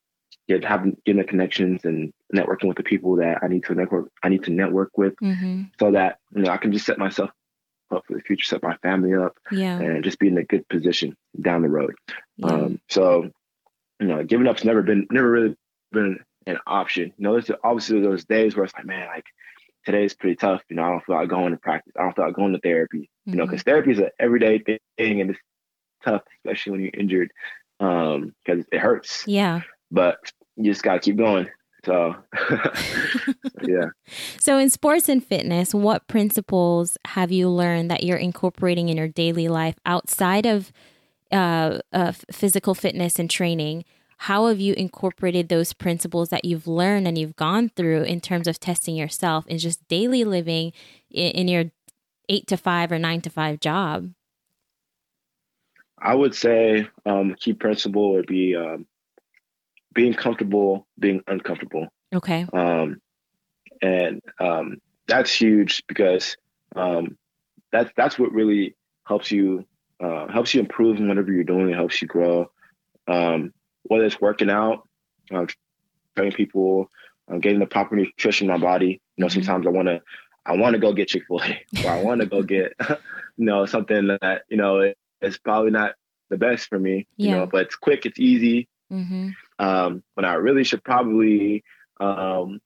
get 0.48 0.64
having 0.64 0.98
getting 1.06 1.22
the 1.22 1.28
connections 1.28 1.86
and 1.86 2.14
networking 2.34 2.68
with 2.68 2.78
the 2.78 2.84
people 2.84 3.16
that 3.18 3.40
I 3.42 3.48
need 3.48 3.64
to 3.66 3.76
network 3.76 4.10
I 4.24 4.30
need 4.30 4.44
to 4.44 4.52
network 4.52 4.98
with 4.98 5.16
mm-hmm. 5.18 5.64
so 5.80 5.92
that 5.92 6.20
you 6.36 6.44
know 6.44 6.52
I 6.52 6.58
can 6.58 6.72
just 6.72 6.86
set 6.86 6.98
myself 6.98 7.32
up 7.92 8.04
for 8.08 8.14
the 8.16 8.22
future, 8.22 8.46
set 8.46 8.64
my 8.64 8.76
family 8.78 9.14
up, 9.14 9.38
yeah. 9.52 9.80
and 9.80 10.04
just 10.04 10.20
be 10.20 10.28
in 10.28 10.38
a 10.38 10.44
good 10.44 10.68
position 10.70 11.16
down 11.40 11.62
the 11.62 11.70
road. 11.70 11.94
Yeah. 12.38 12.48
Um, 12.48 12.82
so 12.90 13.30
you 14.00 14.08
know, 14.08 14.24
giving 14.24 14.48
up's 14.48 14.64
never 14.64 14.82
been 14.82 15.08
never 15.12 15.30
really 15.30 15.56
been 15.92 16.20
an 16.48 16.58
option. 16.68 17.14
You 17.18 17.24
know, 17.24 17.34
there's 17.34 17.52
obviously 17.64 18.02
those 18.02 18.26
days 18.26 18.56
where 18.56 18.66
it's 18.66 18.74
like, 18.74 18.86
man, 18.86 19.08
like 19.08 19.26
today's 19.86 20.14
pretty 20.14 20.36
tough. 20.36 20.62
You 20.70 20.76
know, 20.76 20.84
I 20.84 20.90
don't 20.90 21.06
feel 21.06 21.16
like 21.16 21.30
going 21.30 21.52
to 21.52 21.58
practice. 21.58 21.94
I 21.98 22.04
don't 22.04 22.16
feel 22.16 22.26
like 22.26 22.36
going 22.36 22.54
to 22.54 22.60
therapy. 22.60 23.10
Mm-hmm. 23.28 23.32
You 23.32 23.38
know, 23.38 23.46
because 23.46 23.62
mm-hmm. 23.62 23.70
therapy 23.70 23.92
is 23.92 24.00
an 24.00 24.10
everyday 24.20 24.60
thing 24.60 25.22
and 25.22 25.32
it's 25.32 25.40
tough, 26.04 26.24
especially 26.40 26.72
when 26.72 26.82
you're 26.82 26.92
injured, 26.98 27.32
because 27.80 28.60
um, 28.60 28.66
it 28.72 28.80
hurts. 28.80 29.24
Yeah. 29.28 29.62
But 29.92 30.18
you 30.56 30.72
just 30.72 30.84
gotta 30.84 31.00
keep 31.00 31.18
going. 31.18 31.48
So, 31.86 32.16
yeah. 33.62 33.86
So, 34.40 34.58
in 34.58 34.70
sports 34.70 35.10
and 35.10 35.24
fitness, 35.24 35.74
what 35.74 36.08
principles 36.08 36.98
have 37.06 37.32
you 37.32 37.50
learned 37.50 37.90
that 37.92 38.04
you're 38.04 38.18
incorporating 38.18 38.90
in 38.90 38.98
your 38.98 39.08
daily 39.08 39.48
life 39.48 39.76
outside 39.86 40.46
of 40.46 40.72
uh, 41.32 41.80
uh, 41.92 42.12
physical 42.32 42.74
fitness 42.74 43.20
and 43.20 43.30
training? 43.30 43.86
How 44.18 44.48
have 44.48 44.60
you 44.60 44.74
incorporated 44.76 45.50
those 45.50 45.74
principles 45.74 46.30
that 46.30 46.46
you've 46.46 46.68
learned 46.68 47.08
and 47.08 47.18
you've 47.18 47.36
gone 47.36 47.70
through 47.70 48.04
in 48.04 48.22
terms 48.22 48.48
of 48.48 48.60
testing 48.60 48.96
yourself 48.96 49.46
in 49.48 49.58
just 49.58 49.86
daily 49.88 50.24
living 50.24 50.72
in, 51.12 51.32
in 51.32 51.48
your 51.48 51.66
eight 52.30 52.48
to 52.48 52.58
five 52.58 52.92
or 52.92 53.00
nine 53.00 53.22
to 53.22 53.30
five 53.30 53.60
job? 53.60 54.12
I 55.98 56.14
would 56.16 56.36
say 56.36 56.88
um, 57.06 57.36
key 57.40 57.54
principle 57.54 58.14
would 58.14 58.28
be 58.28 58.56
um, 58.56 58.86
being 59.94 60.14
comfortable 60.14 60.88
being 61.00 61.22
uncomfortable. 61.28 61.88
Okay. 62.14 62.46
Um, 62.54 63.02
and 63.82 64.22
um, 64.40 64.78
that's 65.08 65.32
huge 65.34 65.84
because 65.88 66.38
um, 66.76 67.18
that's 67.72 67.92
that's 67.96 68.20
what 68.20 68.32
really 68.32 68.76
helps 69.06 69.32
you 69.32 69.66
uh, 70.04 70.28
helps 70.28 70.54
you 70.54 70.60
improve 70.60 70.98
in 70.98 71.08
whatever 71.08 71.32
you're 71.32 71.44
doing. 71.44 71.70
It 71.70 71.76
helps 71.76 72.02
you 72.02 72.08
grow. 72.08 72.52
Um, 73.08 73.54
whether 73.84 74.06
it's 74.06 74.20
working 74.20 74.50
out, 74.50 74.88
uh, 75.34 75.46
training 76.16 76.34
people, 76.34 76.90
uh, 77.32 77.38
getting 77.38 77.60
the 77.60 77.66
proper 77.66 77.96
nutrition 77.96 78.50
in 78.50 78.54
my 78.54 78.60
body. 78.60 79.02
You 79.16 79.22
know, 79.22 79.28
mm-hmm. 79.28 79.42
sometimes 79.42 79.68
I 79.68 79.70
want 79.70 79.88
to 79.88 80.02
I 80.46 80.56
want 80.56 80.74
to 80.74 80.80
go 80.80 80.94
get 80.94 81.08
Chick 81.08 81.24
Fil 81.28 81.42
A, 81.42 81.62
or 81.86 81.92
I 81.92 82.04
want 82.04 82.22
to 82.22 82.28
go 82.28 82.42
get 82.44 82.74
you 82.90 83.46
know 83.46 83.66
something 83.66 84.18
that 84.22 84.44
you 84.50 84.58
know 84.58 84.94
it's 85.22 85.38
probably 85.38 85.72
not 85.72 85.96
the 86.30 86.38
best 86.38 86.68
for 86.68 86.80
me. 86.80 87.08
Yeah. 87.18 87.30
You 87.30 87.36
know, 87.38 87.46
but 87.46 87.68
it's 87.68 87.76
quick, 87.76 88.06
it's 88.06 88.20
easy. 88.20 88.68
Mm-hmm. 88.92 89.30
Um, 89.60 90.04
when 90.14 90.26
I 90.26 90.34
really 90.34 90.64
should 90.64 90.84
probably 90.84 91.64
um, 92.00 92.60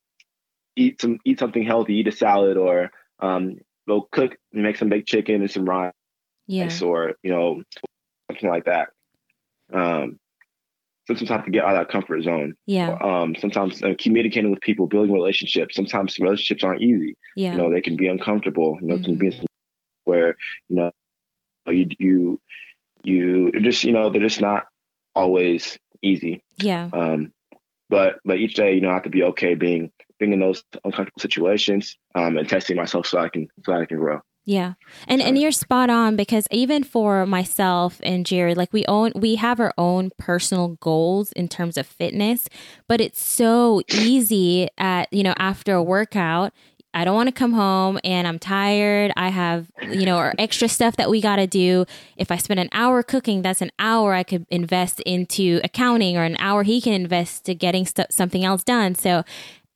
eat 0.75 1.01
some 1.01 1.19
eat 1.25 1.39
something 1.39 1.63
healthy, 1.63 1.95
eat 1.95 2.07
a 2.07 2.11
salad, 2.11 2.57
or 2.57 2.91
um, 3.19 3.57
go 3.87 4.07
cook 4.11 4.37
make 4.51 4.77
some 4.77 4.89
baked 4.89 5.07
chicken 5.07 5.41
and 5.41 5.51
some 5.51 5.65
rice, 5.65 5.93
yeah. 6.49 6.69
or 6.83 7.13
you 7.23 7.31
know 7.31 7.61
something 8.29 8.49
like 8.49 8.65
that. 8.65 8.89
Um, 9.71 10.19
sometimes 11.07 11.31
I 11.31 11.35
have 11.35 11.45
to 11.45 11.51
get 11.51 11.63
out 11.63 11.75
of 11.75 11.79
that 11.79 11.91
comfort 11.91 12.23
zone. 12.23 12.55
Yeah. 12.65 12.97
Um, 13.01 13.35
sometimes 13.39 13.81
uh, 13.83 13.93
communicating 13.99 14.51
with 14.51 14.61
people, 14.61 14.87
building 14.87 15.13
relationships. 15.13 15.75
Sometimes 15.75 16.17
relationships 16.19 16.63
aren't 16.63 16.81
easy. 16.81 17.15
Yeah. 17.35 17.51
You 17.51 17.57
know, 17.57 17.71
they 17.71 17.81
can 17.81 17.95
be 17.95 18.07
uncomfortable. 18.07 18.77
You 18.81 18.87
know, 18.87 18.95
mm-hmm. 18.95 19.03
can 19.03 19.17
be 19.17 19.29
mm-hmm. 19.29 19.45
where 20.05 20.35
you 20.69 20.75
know 20.75 20.91
you 21.67 21.87
you 21.99 22.41
you 23.03 23.51
just 23.61 23.83
you 23.83 23.91
know 23.91 24.09
they're 24.09 24.21
just 24.21 24.41
not 24.41 24.65
always 25.15 25.77
easy. 26.01 26.43
Yeah. 26.57 26.89
Um, 26.93 27.31
but 27.89 28.19
but 28.23 28.37
each 28.37 28.55
day, 28.55 28.73
you 28.73 28.81
know, 28.81 28.89
I 28.89 28.93
have 28.93 29.03
to 29.03 29.09
be 29.09 29.23
okay 29.23 29.55
being 29.55 29.91
being 30.19 30.33
in 30.33 30.39
those 30.39 30.63
uncomfortable 30.83 31.21
situations 31.21 31.97
um, 32.15 32.37
and 32.37 32.47
testing 32.47 32.75
myself 32.75 33.07
so 33.07 33.19
I 33.19 33.29
can 33.29 33.47
so 33.65 33.73
I 33.73 33.85
can 33.85 33.97
grow. 33.97 34.21
Yeah. 34.49 34.73
And 35.07 35.21
and 35.21 35.37
you're 35.37 35.51
spot 35.51 35.91
on 35.91 36.15
because 36.15 36.47
even 36.49 36.83
for 36.83 37.27
myself 37.27 37.99
and 38.01 38.25
Jared, 38.25 38.57
like 38.57 38.73
we 38.73 38.83
own 38.87 39.11
we 39.13 39.35
have 39.35 39.59
our 39.59 39.75
own 39.77 40.09
personal 40.17 40.69
goals 40.81 41.31
in 41.33 41.47
terms 41.47 41.77
of 41.77 41.85
fitness, 41.85 42.49
but 42.87 42.99
it's 42.99 43.23
so 43.23 43.83
easy 43.93 44.67
at, 44.79 45.13
you 45.13 45.21
know, 45.21 45.35
after 45.37 45.75
a 45.75 45.83
workout, 45.83 46.51
I 46.95 47.05
don't 47.05 47.13
want 47.13 47.27
to 47.27 47.31
come 47.31 47.53
home 47.53 47.99
and 48.03 48.27
I'm 48.27 48.39
tired. 48.39 49.11
I 49.15 49.29
have, 49.29 49.67
you 49.83 50.07
know, 50.07 50.17
or 50.17 50.33
extra 50.39 50.67
stuff 50.67 50.95
that 50.95 51.11
we 51.11 51.21
got 51.21 51.35
to 51.35 51.45
do. 51.45 51.85
If 52.17 52.31
I 52.31 52.37
spend 52.37 52.59
an 52.59 52.69
hour 52.71 53.03
cooking, 53.03 53.43
that's 53.43 53.61
an 53.61 53.69
hour 53.77 54.15
I 54.15 54.23
could 54.23 54.47
invest 54.49 54.99
into 55.01 55.61
accounting 55.63 56.17
or 56.17 56.23
an 56.23 56.37
hour 56.39 56.63
he 56.63 56.81
can 56.81 56.93
invest 56.93 57.45
to 57.45 57.53
getting 57.53 57.85
st- 57.85 58.11
something 58.11 58.43
else 58.43 58.63
done. 58.63 58.95
So 58.95 59.23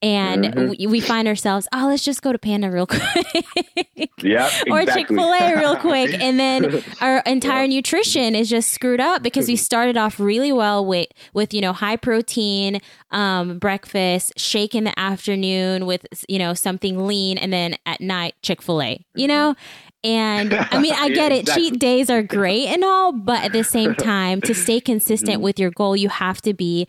and 0.03 0.43
mm-hmm. 0.43 0.69
we, 0.71 0.87
we, 0.87 0.99
find 0.99 1.29
ourselves, 1.29 1.65
oh, 1.73 1.87
let's 1.87 2.03
just 2.03 2.21
go 2.21 2.33
to 2.33 2.37
Panda 2.37 2.69
real 2.69 2.85
quick. 2.87 4.11
yeah. 4.21 4.51
or 4.69 4.85
Chick 4.85 5.07
fil 5.07 5.31
A 5.31 5.55
real 5.57 5.77
quick. 5.77 6.13
And 6.23 6.39
then 6.39 6.83
our 7.01 7.19
entire 7.25 7.63
yeah. 7.63 7.77
nutrition 7.77 8.35
is 8.35 8.49
just 8.49 8.71
screwed 8.71 8.99
up 8.99 9.23
because 9.23 9.47
we 9.47 9.55
started 9.55 9.97
off 9.97 10.19
really 10.19 10.51
well 10.51 10.85
with, 10.85 11.07
with 11.33 11.53
you 11.53 11.61
know, 11.61 11.73
high 11.73 11.95
protein 11.95 12.81
um, 13.11 13.59
breakfast, 13.59 14.33
shake 14.37 14.75
in 14.75 14.83
the 14.83 14.97
afternoon 14.99 15.85
with, 15.85 16.05
you 16.27 16.39
know, 16.39 16.53
something 16.53 17.07
lean, 17.07 17.37
and 17.37 17.53
then 17.53 17.75
at 17.85 18.01
night, 18.01 18.35
Chick 18.41 18.61
fil 18.61 18.81
A, 18.81 19.05
you 19.15 19.27
know? 19.27 19.55
And 20.03 20.53
I 20.53 20.79
mean, 20.79 20.93
I 20.93 21.09
get 21.13 21.31
it. 21.31 21.41
Exactly. 21.41 21.69
Cheat 21.69 21.79
days 21.79 22.09
are 22.09 22.21
great 22.21 22.67
and 22.67 22.83
all, 22.83 23.13
but 23.13 23.43
at 23.43 23.53
the 23.53 23.63
same 23.63 23.95
time, 23.95 24.41
to 24.41 24.53
stay 24.53 24.81
consistent 24.81 25.35
mm-hmm. 25.35 25.43
with 25.43 25.59
your 25.59 25.71
goal, 25.71 25.95
you 25.95 26.09
have 26.09 26.41
to 26.41 26.53
be 26.53 26.87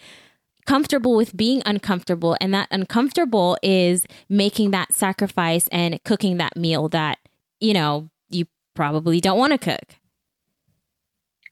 comfortable 0.67 1.15
with 1.15 1.37
being 1.37 1.63
uncomfortable. 1.67 2.37
And 2.41 2.55
that 2.55 2.69
uncomfortable 2.71 3.57
is 3.63 4.07
making 4.29 4.71
that 4.73 4.93
sacrifice 4.93 5.69
and 5.69 6.03
cooking 6.05 6.37
that 6.39 6.57
meal 6.57 6.89
that, 6.91 7.19
you 7.61 7.75
know, 7.75 8.09
you 8.31 8.47
probably 8.75 9.21
don't 9.21 9.39
want 9.39 9.53
to 9.53 9.59
cook. 9.59 9.97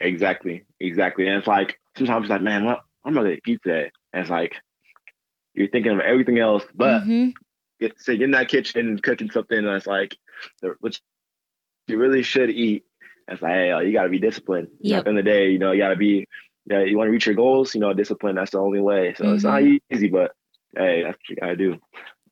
Exactly. 0.01 0.63
Exactly. 0.79 1.27
And 1.27 1.37
it's 1.37 1.47
like, 1.47 1.79
sometimes 1.97 2.25
it's 2.25 2.31
like, 2.31 2.41
man, 2.41 2.65
what? 2.65 2.81
I'm 3.05 3.13
not 3.13 3.23
going 3.23 3.35
to 3.35 3.51
eat 3.51 3.61
today. 3.63 3.91
And 4.11 4.21
it's 4.21 4.29
like, 4.29 4.55
you're 5.53 5.67
thinking 5.67 5.91
of 5.91 5.99
everything 5.99 6.39
else, 6.39 6.63
but 6.73 7.01
mm-hmm. 7.01 7.29
get, 7.79 7.99
so 8.01 8.11
in 8.11 8.31
that 8.31 8.47
kitchen 8.47 8.97
cooking 8.99 9.29
something 9.29 9.63
that's 9.63 9.85
like, 9.85 10.17
which 10.79 11.01
you 11.87 11.97
really 11.97 12.23
should 12.23 12.49
eat. 12.49 12.85
And 13.27 13.35
it's 13.35 13.43
like, 13.43 13.51
hey, 13.51 13.85
you 13.85 13.93
got 13.93 14.03
to 14.03 14.09
be 14.09 14.19
disciplined. 14.19 14.69
Yep. 14.79 14.97
At 14.97 15.03
the 15.03 15.09
end 15.09 15.19
of 15.19 15.25
the 15.25 15.31
day, 15.31 15.49
you 15.51 15.59
know, 15.59 15.71
you 15.71 15.81
got 15.81 15.89
to 15.89 15.95
be 15.95 16.27
yeah, 16.65 16.83
you 16.83 16.97
want 16.97 17.07
to 17.07 17.11
reach 17.11 17.25
your 17.25 17.35
goals, 17.35 17.75
you 17.75 17.81
know, 17.81 17.93
discipline, 17.93 18.35
that's 18.35 18.51
the 18.51 18.59
only 18.59 18.79
way. 18.79 19.13
So 19.17 19.23
mm-hmm. 19.23 19.35
it's 19.35 19.43
not 19.43 19.61
mm-hmm. 19.61 19.95
easy, 19.95 20.09
but 20.09 20.35
hey, 20.75 21.03
that's 21.03 21.17
what 21.37 21.49
you 21.49 21.55
do. 21.57 21.79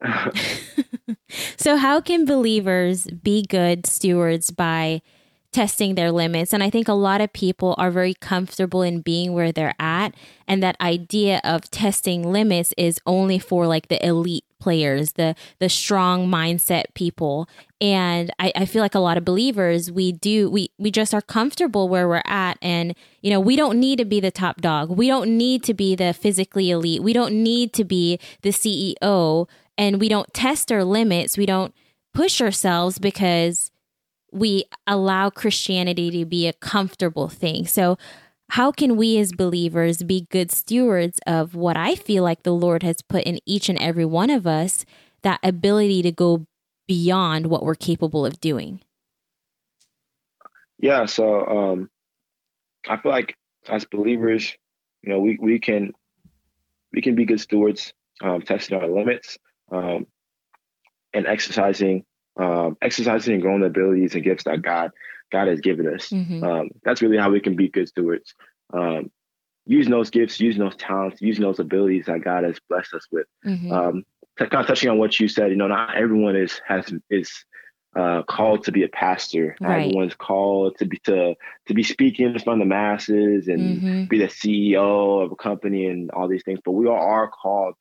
so 1.57 1.77
how 1.77 2.01
can 2.01 2.25
believers 2.25 3.05
be 3.07 3.43
good 3.43 3.85
stewards 3.85 4.49
by 4.49 5.01
testing 5.51 5.95
their 5.95 6.11
limits 6.11 6.53
and 6.53 6.63
i 6.63 6.69
think 6.69 6.87
a 6.87 6.93
lot 6.93 7.21
of 7.21 7.31
people 7.33 7.75
are 7.77 7.91
very 7.91 8.13
comfortable 8.15 8.81
in 8.81 9.01
being 9.01 9.33
where 9.33 9.51
they're 9.51 9.75
at 9.79 10.15
and 10.47 10.63
that 10.63 10.79
idea 10.81 11.39
of 11.43 11.69
testing 11.69 12.31
limits 12.31 12.73
is 12.77 12.99
only 13.05 13.37
for 13.37 13.67
like 13.67 13.89
the 13.89 14.03
elite 14.03 14.45
players, 14.61 15.13
the 15.13 15.35
the 15.59 15.67
strong 15.67 16.27
mindset 16.27 16.85
people. 16.93 17.49
And 17.81 18.31
I, 18.39 18.53
I 18.55 18.65
feel 18.65 18.81
like 18.81 18.95
a 18.95 18.99
lot 18.99 19.17
of 19.17 19.25
believers, 19.25 19.91
we 19.91 20.13
do 20.13 20.49
we 20.49 20.71
we 20.77 20.91
just 20.91 21.13
are 21.13 21.21
comfortable 21.21 21.89
where 21.89 22.07
we're 22.07 22.21
at 22.25 22.57
and 22.61 22.95
you 23.21 23.29
know, 23.29 23.41
we 23.41 23.57
don't 23.57 23.79
need 23.79 23.97
to 23.97 24.05
be 24.05 24.21
the 24.21 24.31
top 24.31 24.61
dog. 24.61 24.89
We 24.89 25.07
don't 25.07 25.37
need 25.37 25.63
to 25.63 25.73
be 25.73 25.95
the 25.95 26.13
physically 26.13 26.69
elite. 26.71 27.03
We 27.03 27.11
don't 27.11 27.33
need 27.33 27.73
to 27.73 27.83
be 27.83 28.19
the 28.43 28.49
CEO 28.51 29.49
and 29.77 29.99
we 29.99 30.07
don't 30.07 30.33
test 30.33 30.71
our 30.71 30.85
limits. 30.85 31.37
We 31.37 31.45
don't 31.45 31.73
push 32.13 32.41
ourselves 32.41 32.99
because 32.99 33.71
we 34.31 34.65
allow 34.87 35.29
Christianity 35.29 36.09
to 36.11 36.25
be 36.25 36.47
a 36.47 36.53
comfortable 36.53 37.27
thing. 37.27 37.67
So 37.67 37.97
how 38.51 38.69
can 38.69 38.97
we 38.97 39.17
as 39.17 39.31
believers 39.31 40.03
be 40.03 40.27
good 40.29 40.51
stewards 40.51 41.21
of 41.25 41.55
what 41.55 41.77
I 41.77 41.95
feel 41.95 42.21
like 42.21 42.43
the 42.43 42.51
Lord 42.51 42.83
has 42.83 43.01
put 43.01 43.23
in 43.23 43.39
each 43.45 43.69
and 43.69 43.79
every 43.79 44.03
one 44.03 44.29
of 44.29 44.45
us, 44.45 44.85
that 45.21 45.39
ability 45.41 46.01
to 46.01 46.11
go 46.11 46.45
beyond 46.85 47.47
what 47.47 47.63
we're 47.63 47.75
capable 47.75 48.25
of 48.25 48.41
doing? 48.41 48.81
Yeah, 50.79 51.05
so 51.05 51.45
um, 51.45 51.89
I 52.89 52.97
feel 52.97 53.13
like 53.13 53.37
as 53.69 53.85
believers, 53.85 54.53
you 55.01 55.13
know, 55.13 55.21
we, 55.21 55.37
we 55.39 55.57
can 55.57 55.93
we 56.91 57.01
can 57.01 57.15
be 57.15 57.23
good 57.23 57.39
stewards, 57.39 57.93
um, 58.21 58.41
testing 58.41 58.77
our 58.77 58.89
limits, 58.89 59.37
um, 59.71 60.07
and 61.13 61.25
exercising 61.25 62.03
um, 62.35 62.75
exercising 62.81 63.35
and 63.35 63.41
growing 63.41 63.61
the 63.61 63.67
abilities 63.67 64.13
and 64.13 64.25
gifts 64.25 64.43
that 64.43 64.61
God 64.61 64.91
God 65.31 65.47
has 65.47 65.61
given 65.61 65.87
us. 65.87 66.09
Mm-hmm. 66.09 66.43
Um, 66.43 66.69
that's 66.83 67.01
really 67.01 67.17
how 67.17 67.31
we 67.31 67.39
can 67.39 67.55
be 67.55 67.69
good 67.69 67.87
stewards. 67.87 68.33
Um, 68.73 69.11
using 69.65 69.91
those 69.91 70.09
gifts, 70.09 70.39
using 70.39 70.61
those 70.61 70.75
talents, 70.75 71.21
using 71.21 71.43
those 71.43 71.59
abilities 71.59 72.05
that 72.05 72.23
God 72.23 72.43
has 72.43 72.57
blessed 72.69 72.93
us 72.93 73.07
with. 73.11 73.27
Mm-hmm. 73.45 73.71
Um, 73.71 74.05
kind 74.37 74.53
of 74.53 74.67
touching 74.67 74.89
on 74.89 74.97
what 74.97 75.19
you 75.19 75.27
said, 75.27 75.51
you 75.51 75.57
know, 75.57 75.67
not 75.67 75.95
everyone 75.95 76.35
is 76.35 76.61
has 76.67 76.93
is 77.09 77.45
uh, 77.95 78.23
called 78.23 78.63
to 78.63 78.71
be 78.71 78.83
a 78.83 78.87
pastor. 78.87 79.55
Right. 79.59 79.85
Everyone's 79.85 80.15
called 80.15 80.77
to 80.79 80.85
be 80.85 80.97
to 81.05 81.35
to 81.67 81.73
be 81.73 81.83
speaking 81.83 82.27
in 82.27 82.39
front 82.39 82.61
of 82.61 82.67
the 82.67 82.73
masses 82.73 83.47
and 83.47 83.81
mm-hmm. 83.81 84.03
be 84.05 84.19
the 84.19 84.27
CEO 84.27 85.23
of 85.23 85.31
a 85.31 85.35
company 85.35 85.87
and 85.87 86.09
all 86.11 86.27
these 86.27 86.43
things. 86.43 86.59
But 86.63 86.71
we 86.71 86.87
all 86.87 86.95
are 86.95 87.29
called 87.29 87.75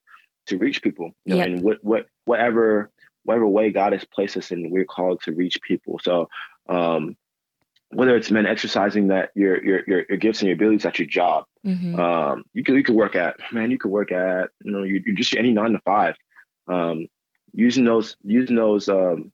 to 0.47 0.59
reach 0.59 0.83
people, 0.83 1.13
you 1.25 1.35
know, 1.35 1.39
yep. 1.39 1.47
and 1.47 1.63
what 1.63 1.79
what 1.83 2.07
whatever 2.25 2.91
whatever 3.25 3.47
way 3.47 3.71
God 3.71 3.93
has 3.93 4.05
placed 4.05 4.37
us 4.37 4.51
in, 4.51 4.71
we're 4.71 4.85
called 4.85 5.23
to 5.23 5.33
reach 5.33 5.61
people. 5.63 6.01
So 6.03 6.29
um, 6.69 7.17
whether 7.93 8.17
it's 8.17 8.31
men 8.31 8.47
exercising 8.47 9.09
that 9.09 9.31
your 9.35 9.63
your 9.65 9.81
your, 9.87 10.05
your 10.09 10.19
gifts 10.19 10.41
and 10.41 10.49
your 10.49 10.55
abilities 10.55 10.87
at 10.87 10.99
your 10.99 11.09
job. 11.09 11.45
Mm-hmm. 11.67 11.99
Um, 11.99 12.45
you 12.53 12.63
could 12.63 12.77
you 12.77 12.85
could 12.85 12.95
work 12.95 13.17
at 13.17 13.37
man, 13.53 13.71
you 13.71 13.79
could 13.79 13.91
work 13.91 14.13
at 14.13 14.51
you 14.63 14.73
know 14.73 14.83
you, 14.83 15.03
you 15.05 15.15
just 15.15 15.35
any 15.37 15.53
nine 15.53 15.73
to 15.73 15.81
five. 15.85 16.15
Um, 16.69 17.09
using 17.53 17.85
those 17.85 18.17
using 18.23 18.57
those 18.57 18.89
um, 18.89 19.33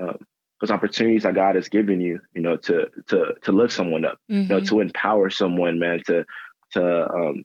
uh, 0.00 0.14
those 0.60 0.70
opportunities 0.70 1.24
that 1.24 1.34
God 1.34 1.56
has 1.56 1.68
given 1.68 2.00
you, 2.00 2.20
you 2.34 2.42
know, 2.42 2.56
to 2.56 2.88
to 3.08 3.34
to 3.42 3.52
lift 3.52 3.72
someone 3.72 4.04
up, 4.04 4.18
mm-hmm. 4.30 4.42
you 4.42 4.48
know, 4.48 4.56
mm-hmm. 4.58 4.66
to 4.66 4.80
empower 4.80 5.30
someone, 5.30 5.78
man, 5.78 6.02
to 6.06 6.24
to 6.72 7.12
um, 7.12 7.44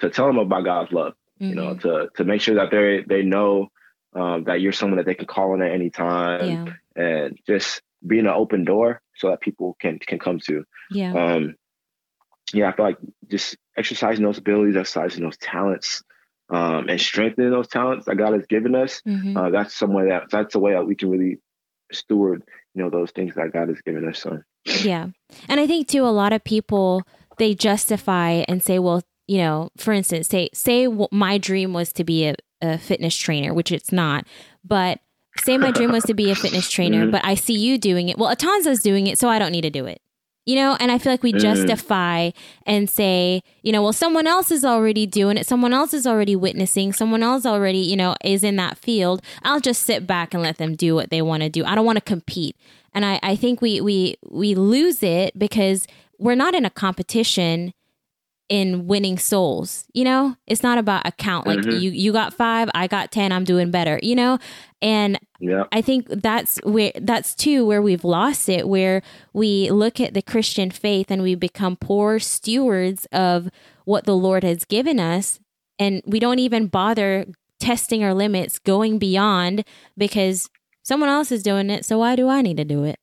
to 0.00 0.10
tell 0.10 0.26
them 0.26 0.38
about 0.38 0.64
God's 0.64 0.92
love, 0.92 1.12
mm-hmm. 1.40 1.50
you 1.50 1.54
know, 1.54 1.74
mm-hmm. 1.74 1.88
to 1.88 2.08
to 2.16 2.24
make 2.24 2.40
sure 2.40 2.56
that 2.56 2.70
they 2.70 3.04
they 3.06 3.22
know 3.22 3.68
um, 4.14 4.44
that 4.44 4.60
you're 4.60 4.72
someone 4.72 4.96
that 4.96 5.06
they 5.06 5.14
can 5.14 5.26
call 5.26 5.52
on 5.52 5.62
at 5.62 5.72
any 5.72 5.90
time, 5.90 6.66
yeah. 6.96 7.02
and 7.02 7.38
just 7.46 7.82
being 8.06 8.26
an 8.26 8.32
open 8.32 8.64
door 8.64 9.02
so 9.16 9.28
that 9.30 9.40
people 9.40 9.76
can 9.80 9.98
can 9.98 10.18
come 10.18 10.40
to. 10.40 10.64
Yeah. 10.90 11.12
Um, 11.12 11.56
yeah, 12.52 12.68
I 12.68 12.72
feel 12.72 12.84
like 12.84 12.98
just 13.28 13.56
exercising 13.76 14.24
those 14.24 14.38
abilities, 14.38 14.76
exercising 14.76 15.22
those 15.22 15.36
talents, 15.36 16.02
um, 16.50 16.88
and 16.88 17.00
strengthening 17.00 17.50
those 17.50 17.68
talents 17.68 18.06
that 18.06 18.16
God 18.16 18.32
has 18.32 18.46
given 18.46 18.74
us. 18.74 19.02
Mm-hmm. 19.06 19.36
Uh, 19.36 19.50
that's 19.50 19.74
some 19.74 19.92
way 19.92 20.08
that 20.08 20.24
that's 20.30 20.54
a 20.54 20.58
way 20.58 20.72
that 20.72 20.86
we 20.86 20.96
can 20.96 21.10
really 21.10 21.38
steward, 21.92 22.42
you 22.74 22.82
know, 22.82 22.90
those 22.90 23.10
things 23.12 23.34
that 23.36 23.52
God 23.52 23.68
has 23.68 23.80
given 23.82 24.08
us. 24.08 24.18
So. 24.20 24.40
Yeah, 24.82 25.08
and 25.48 25.60
I 25.60 25.66
think 25.66 25.88
too, 25.88 26.04
a 26.04 26.08
lot 26.08 26.32
of 26.32 26.44
people 26.44 27.02
they 27.38 27.54
justify 27.54 28.44
and 28.48 28.62
say, 28.62 28.78
well, 28.78 29.02
you 29.26 29.38
know, 29.38 29.70
for 29.76 29.92
instance, 29.92 30.28
say 30.28 30.50
say 30.52 30.88
my 31.12 31.38
dream 31.38 31.72
was 31.72 31.92
to 31.94 32.04
be 32.04 32.26
a, 32.26 32.34
a 32.60 32.78
fitness 32.78 33.16
trainer, 33.16 33.54
which 33.54 33.72
it's 33.72 33.92
not, 33.92 34.26
but 34.64 35.00
say 35.40 35.58
my 35.58 35.70
dream 35.70 35.92
was 35.92 36.04
to 36.04 36.14
be 36.14 36.30
a 36.30 36.34
fitness 36.34 36.70
trainer, 36.70 37.02
mm-hmm. 37.02 37.10
but 37.10 37.24
I 37.24 37.34
see 37.34 37.54
you 37.54 37.78
doing 37.78 38.08
it. 38.08 38.18
Well, 38.18 38.34
Atanza's 38.34 38.80
doing 38.82 39.06
it, 39.06 39.18
so 39.18 39.28
I 39.28 39.38
don't 39.38 39.52
need 39.52 39.62
to 39.62 39.70
do 39.70 39.86
it. 39.86 40.00
You 40.46 40.56
know, 40.56 40.76
and 40.80 40.90
I 40.90 40.98
feel 40.98 41.12
like 41.12 41.22
we 41.22 41.32
mm-hmm. 41.32 41.40
justify 41.40 42.30
and 42.66 42.88
say, 42.88 43.42
you 43.62 43.72
know, 43.72 43.82
well, 43.82 43.92
someone 43.92 44.26
else 44.26 44.50
is 44.50 44.64
already 44.64 45.06
doing 45.06 45.36
it. 45.36 45.46
Someone 45.46 45.72
else 45.72 45.92
is 45.92 46.06
already 46.06 46.34
witnessing. 46.34 46.92
Someone 46.92 47.22
else 47.22 47.44
already, 47.44 47.78
you 47.78 47.94
know, 47.94 48.16
is 48.24 48.42
in 48.42 48.56
that 48.56 48.78
field. 48.78 49.22
I'll 49.42 49.60
just 49.60 49.82
sit 49.82 50.06
back 50.06 50.32
and 50.32 50.42
let 50.42 50.56
them 50.56 50.74
do 50.74 50.94
what 50.94 51.10
they 51.10 51.22
want 51.22 51.42
to 51.42 51.50
do. 51.50 51.64
I 51.64 51.74
don't 51.74 51.84
want 51.84 51.98
to 51.98 52.04
compete. 52.04 52.56
And 52.92 53.04
I, 53.04 53.20
I 53.22 53.36
think 53.36 53.60
we 53.60 53.80
we 53.80 54.16
we 54.28 54.54
lose 54.54 55.02
it 55.02 55.38
because 55.38 55.86
we're 56.18 56.34
not 56.34 56.54
in 56.54 56.64
a 56.64 56.70
competition 56.70 57.72
in 58.50 58.88
winning 58.88 59.16
souls 59.16 59.86
you 59.94 60.02
know 60.02 60.36
it's 60.48 60.62
not 60.62 60.76
about 60.76 61.06
a 61.06 61.12
count 61.12 61.46
like 61.46 61.60
mm-hmm. 61.60 61.78
you 61.78 61.92
you 61.92 62.12
got 62.12 62.34
five 62.34 62.68
i 62.74 62.88
got 62.88 63.12
ten 63.12 63.30
i'm 63.30 63.44
doing 63.44 63.70
better 63.70 64.00
you 64.02 64.14
know 64.14 64.38
and 64.82 65.20
yeah. 65.38 65.62
i 65.70 65.80
think 65.80 66.06
that's 66.08 66.58
where 66.64 66.90
that's 67.00 67.36
too 67.36 67.64
where 67.64 67.80
we've 67.80 68.04
lost 68.04 68.48
it 68.48 68.68
where 68.68 69.02
we 69.32 69.70
look 69.70 70.00
at 70.00 70.14
the 70.14 70.20
christian 70.20 70.68
faith 70.68 71.12
and 71.12 71.22
we 71.22 71.36
become 71.36 71.76
poor 71.76 72.18
stewards 72.18 73.06
of 73.12 73.48
what 73.84 74.04
the 74.04 74.16
lord 74.16 74.42
has 74.42 74.64
given 74.64 74.98
us 74.98 75.38
and 75.78 76.02
we 76.04 76.18
don't 76.18 76.40
even 76.40 76.66
bother 76.66 77.26
testing 77.60 78.02
our 78.02 78.12
limits 78.12 78.58
going 78.58 78.98
beyond 78.98 79.64
because 79.96 80.50
someone 80.82 81.08
else 81.08 81.30
is 81.30 81.44
doing 81.44 81.70
it 81.70 81.84
so 81.84 81.98
why 81.98 82.16
do 82.16 82.28
i 82.28 82.42
need 82.42 82.56
to 82.56 82.64
do 82.64 82.82
it 82.82 82.98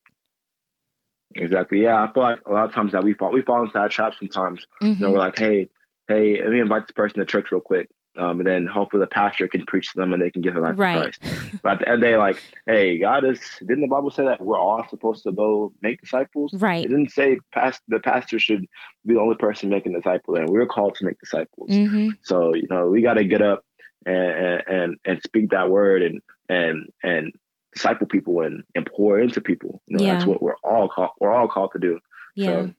Exactly. 1.37 1.81
Yeah, 1.81 2.03
I 2.03 2.11
feel 2.11 2.23
like 2.23 2.39
a 2.45 2.51
lot 2.51 2.65
of 2.65 2.73
times 2.73 2.91
that 2.91 3.03
we 3.03 3.13
fall 3.13 3.31
we 3.31 3.41
fall 3.41 3.61
into 3.61 3.73
that 3.73 3.91
trap 3.91 4.13
sometimes. 4.17 4.65
Mm-hmm. 4.81 5.01
You 5.01 5.07
know, 5.07 5.11
we're 5.13 5.19
like, 5.19 5.37
hey, 5.37 5.69
hey, 6.07 6.41
let 6.41 6.51
me 6.51 6.59
invite 6.59 6.87
this 6.87 6.93
person 6.93 7.19
to 7.19 7.25
church 7.25 7.51
real 7.51 7.61
quick. 7.61 7.89
Um, 8.17 8.39
and 8.39 8.47
then 8.47 8.65
hopefully 8.65 9.01
the 9.01 9.07
pastor 9.07 9.47
can 9.47 9.63
preach 9.67 9.91
to 9.91 9.99
them 9.99 10.11
and 10.11 10.19
they 10.19 10.31
can 10.31 10.41
give 10.41 10.55
their 10.55 10.63
life 10.63 10.73
right. 10.77 11.13
to 11.13 11.19
Christ. 11.19 11.61
But 11.61 11.73
at 11.73 11.79
the 11.79 11.89
end 11.89 12.03
they 12.03 12.17
like, 12.17 12.41
hey, 12.65 12.97
God 12.97 13.23
is 13.23 13.39
didn't 13.59 13.81
the 13.81 13.87
Bible 13.87 14.09
say 14.09 14.25
that 14.25 14.41
we're 14.41 14.57
all 14.57 14.83
supposed 14.89 15.23
to 15.23 15.31
go 15.31 15.71
make 15.83 16.01
disciples? 16.01 16.53
Right. 16.55 16.83
It 16.83 16.89
didn't 16.89 17.11
say 17.11 17.39
past 17.53 17.81
the 17.87 17.99
pastor 17.99 18.39
should 18.39 18.65
be 19.05 19.13
the 19.13 19.19
only 19.19 19.35
person 19.35 19.69
making 19.69 19.93
disciples, 19.93 20.39
and 20.39 20.49
we're 20.49 20.65
called 20.65 20.95
to 20.95 21.05
make 21.05 21.19
disciples. 21.19 21.69
Mm-hmm. 21.69 22.09
So, 22.23 22.55
you 22.55 22.67
know, 22.69 22.87
we 22.87 23.03
gotta 23.03 23.23
get 23.23 23.43
up 23.43 23.63
and 24.05 24.63
and 24.67 24.97
and 25.05 25.21
speak 25.23 25.51
that 25.51 25.69
word 25.69 26.01
and 26.01 26.21
and 26.49 26.87
and 27.03 27.33
disciple 27.73 28.07
people 28.07 28.41
and, 28.41 28.63
and 28.75 28.85
pour 28.85 29.19
into 29.19 29.41
people. 29.41 29.81
You 29.87 29.97
know, 29.97 30.05
yeah. 30.05 30.13
that's 30.13 30.25
what 30.25 30.41
we're 30.41 30.55
all 30.63 30.89
called 30.89 31.11
we're 31.19 31.33
all 31.33 31.47
called 31.47 31.71
to 31.73 31.79
do. 31.79 31.99
Yeah. 32.35 32.45
So, 32.45 32.73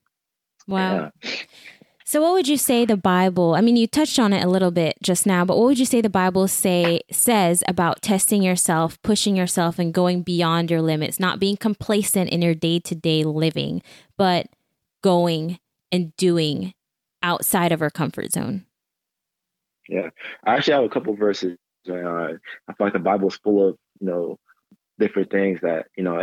wow. 0.66 1.12
Yeah. 1.22 1.30
So 2.04 2.22
what 2.22 2.32
would 2.32 2.48
you 2.48 2.56
say 2.56 2.86
the 2.86 2.96
Bible, 2.96 3.54
I 3.54 3.60
mean 3.60 3.76
you 3.76 3.86
touched 3.86 4.18
on 4.18 4.32
it 4.32 4.42
a 4.42 4.48
little 4.48 4.70
bit 4.70 4.96
just 5.02 5.26
now, 5.26 5.44
but 5.44 5.58
what 5.58 5.66
would 5.66 5.78
you 5.78 5.84
say 5.84 6.00
the 6.00 6.08
Bible 6.08 6.48
say 6.48 7.00
says 7.10 7.62
about 7.68 8.00
testing 8.00 8.42
yourself, 8.42 8.98
pushing 9.02 9.36
yourself 9.36 9.78
and 9.78 9.92
going 9.92 10.22
beyond 10.22 10.70
your 10.70 10.80
limits, 10.80 11.20
not 11.20 11.38
being 11.38 11.58
complacent 11.58 12.30
in 12.30 12.40
your 12.40 12.54
day-to-day 12.54 13.24
living, 13.24 13.82
but 14.16 14.46
going 15.02 15.58
and 15.92 16.16
doing 16.16 16.72
outside 17.22 17.72
of 17.72 17.82
our 17.82 17.90
comfort 17.90 18.32
zone? 18.32 18.64
Yeah. 19.86 20.08
I 20.44 20.54
actually 20.56 20.74
have 20.74 20.84
a 20.84 20.88
couple 20.88 21.14
verses. 21.14 21.58
Uh, 21.86 21.94
I 21.94 22.72
feel 22.72 22.86
like 22.86 22.94
the 22.94 23.00
Bible 23.00 23.28
is 23.28 23.36
full 23.36 23.68
of, 23.68 23.76
you 24.00 24.06
know, 24.06 24.38
different 24.98 25.30
things 25.30 25.60
that, 25.62 25.86
you 25.96 26.04
know, 26.04 26.18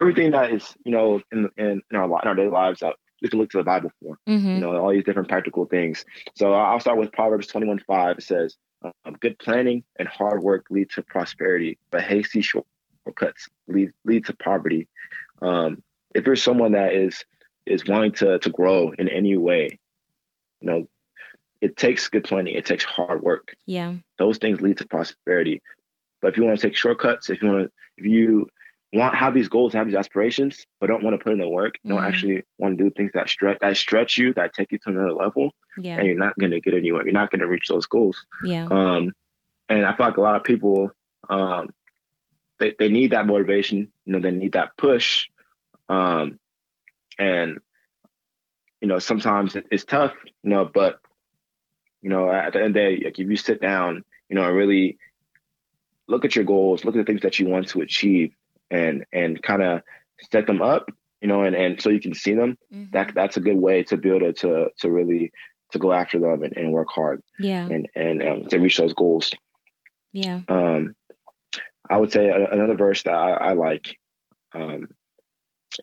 everything 0.00 0.32
that 0.32 0.52
is, 0.52 0.74
you 0.84 0.92
know, 0.92 1.20
in, 1.32 1.48
in, 1.56 1.82
in 1.90 1.96
our, 1.96 2.04
in 2.04 2.28
our 2.28 2.34
daily 2.34 2.50
lives 2.50 2.80
that 2.80 2.96
you 3.20 3.28
can 3.28 3.38
look 3.38 3.50
to 3.50 3.58
the 3.58 3.64
Bible 3.64 3.92
for. 4.02 4.18
Mm-hmm. 4.28 4.48
You 4.48 4.60
know, 4.60 4.76
all 4.76 4.90
these 4.90 5.04
different 5.04 5.28
practical 5.28 5.66
things. 5.66 6.04
So 6.34 6.52
I'll 6.52 6.80
start 6.80 6.98
with 6.98 7.12
Proverbs 7.12 7.46
21 7.48 7.80
5. 7.86 8.18
It 8.18 8.22
says, 8.22 8.56
um, 8.82 9.16
Good 9.20 9.38
planning 9.38 9.84
and 9.98 10.08
hard 10.08 10.42
work 10.42 10.66
lead 10.70 10.90
to 10.90 11.02
prosperity, 11.02 11.78
but 11.90 12.02
hasty 12.02 12.42
shortcuts 12.42 13.48
lead, 13.68 13.92
lead 14.04 14.24
to 14.26 14.34
poverty. 14.36 14.88
Um, 15.42 15.82
if 16.14 16.26
you're 16.26 16.36
someone 16.36 16.72
that 16.72 16.94
is 16.94 17.24
is 17.66 17.86
wanting 17.86 18.12
to, 18.12 18.38
to 18.38 18.50
grow 18.50 18.92
in 18.98 19.08
any 19.08 19.36
way, 19.36 19.78
you 20.60 20.70
know, 20.70 20.88
it 21.60 21.76
takes 21.76 22.08
good 22.08 22.24
planning, 22.24 22.54
it 22.54 22.64
takes 22.64 22.84
hard 22.84 23.22
work. 23.22 23.54
Yeah. 23.66 23.94
Those 24.18 24.38
things 24.38 24.60
lead 24.60 24.78
to 24.78 24.86
prosperity. 24.86 25.62
But 26.20 26.28
if 26.28 26.36
you 26.36 26.44
want 26.44 26.58
to 26.58 26.66
take 26.66 26.76
shortcuts, 26.76 27.30
if 27.30 27.42
you 27.42 27.48
want 27.48 27.64
to, 27.64 27.72
if 27.96 28.06
you 28.06 28.48
want 28.92 29.14
have 29.14 29.34
these 29.34 29.48
goals, 29.48 29.72
have 29.72 29.86
these 29.86 29.96
aspirations, 29.96 30.66
but 30.80 30.88
don't 30.88 31.02
want 31.02 31.18
to 31.18 31.22
put 31.22 31.32
in 31.32 31.38
the 31.38 31.48
work, 31.48 31.74
mm-hmm. 31.74 31.90
don't 31.90 32.04
actually 32.04 32.42
want 32.58 32.76
to 32.76 32.84
do 32.84 32.90
things 32.90 33.10
that 33.14 33.28
stretch 33.28 33.58
that 33.60 33.76
stretch 33.76 34.18
you, 34.18 34.34
that 34.34 34.52
take 34.52 34.72
you 34.72 34.78
to 34.78 34.90
another 34.90 35.12
level, 35.12 35.50
yeah. 35.78 35.96
and 35.96 36.06
you're 36.06 36.16
not 36.16 36.38
going 36.38 36.52
to 36.52 36.60
get 36.60 36.74
anywhere. 36.74 37.04
You're 37.04 37.12
not 37.12 37.30
going 37.30 37.40
to 37.40 37.48
reach 37.48 37.68
those 37.68 37.86
goals. 37.86 38.24
Yeah. 38.44 38.66
Um, 38.70 39.12
and 39.68 39.86
I 39.86 39.96
feel 39.96 40.06
like 40.06 40.16
a 40.16 40.22
lot 40.22 40.36
of 40.36 40.44
people, 40.44 40.90
um, 41.28 41.70
they 42.58 42.74
they 42.78 42.88
need 42.88 43.12
that 43.12 43.26
motivation. 43.26 43.90
You 44.04 44.12
know, 44.12 44.20
they 44.20 44.32
need 44.32 44.52
that 44.52 44.76
push. 44.76 45.28
Um, 45.88 46.38
and 47.18 47.58
you 48.80 48.88
know, 48.88 48.98
sometimes 48.98 49.56
it's 49.70 49.84
tough. 49.84 50.14
You 50.42 50.50
know, 50.50 50.64
but 50.64 51.00
you 52.02 52.10
know, 52.10 52.30
at 52.30 52.52
the 52.52 52.58
end 52.58 52.68
of 52.68 52.74
the 52.74 52.80
day, 52.80 53.02
like 53.04 53.18
if 53.18 53.28
you 53.28 53.36
sit 53.36 53.60
down, 53.60 54.04
you 54.28 54.36
know, 54.36 54.44
and 54.44 54.56
really 54.56 54.98
look 56.10 56.24
at 56.24 56.34
your 56.36 56.44
goals, 56.44 56.84
look 56.84 56.96
at 56.96 56.98
the 56.98 57.04
things 57.04 57.22
that 57.22 57.38
you 57.38 57.46
want 57.46 57.68
to 57.68 57.80
achieve, 57.80 58.34
and 58.70 59.04
and 59.12 59.42
kind 59.42 59.62
of 59.62 59.82
set 60.30 60.46
them 60.46 60.60
up, 60.60 60.90
you 61.20 61.28
know, 61.28 61.42
and, 61.42 61.56
and 61.56 61.80
so 61.80 61.88
you 61.88 62.00
can 62.00 62.14
see 62.14 62.34
them. 62.34 62.58
Mm-hmm. 62.72 62.90
That 62.92 63.14
that's 63.14 63.36
a 63.36 63.40
good 63.40 63.56
way 63.56 63.82
to 63.84 63.96
build 63.96 64.22
it 64.22 64.38
to 64.38 64.70
to 64.80 64.90
really 64.90 65.32
to 65.72 65.78
go 65.78 65.92
after 65.92 66.18
them 66.18 66.42
and, 66.42 66.56
and 66.56 66.72
work 66.72 66.88
hard. 66.90 67.22
Yeah. 67.38 67.66
And 67.66 67.88
and 67.94 68.22
um, 68.22 68.44
to 68.46 68.58
reach 68.58 68.76
those 68.76 68.92
goals. 68.92 69.30
Yeah. 70.12 70.40
Um, 70.48 70.94
I 71.88 71.96
would 71.96 72.12
say 72.12 72.28
another 72.28 72.76
verse 72.76 73.02
that 73.04 73.14
I, 73.14 73.30
I 73.30 73.52
like 73.52 73.96
um, 74.52 74.88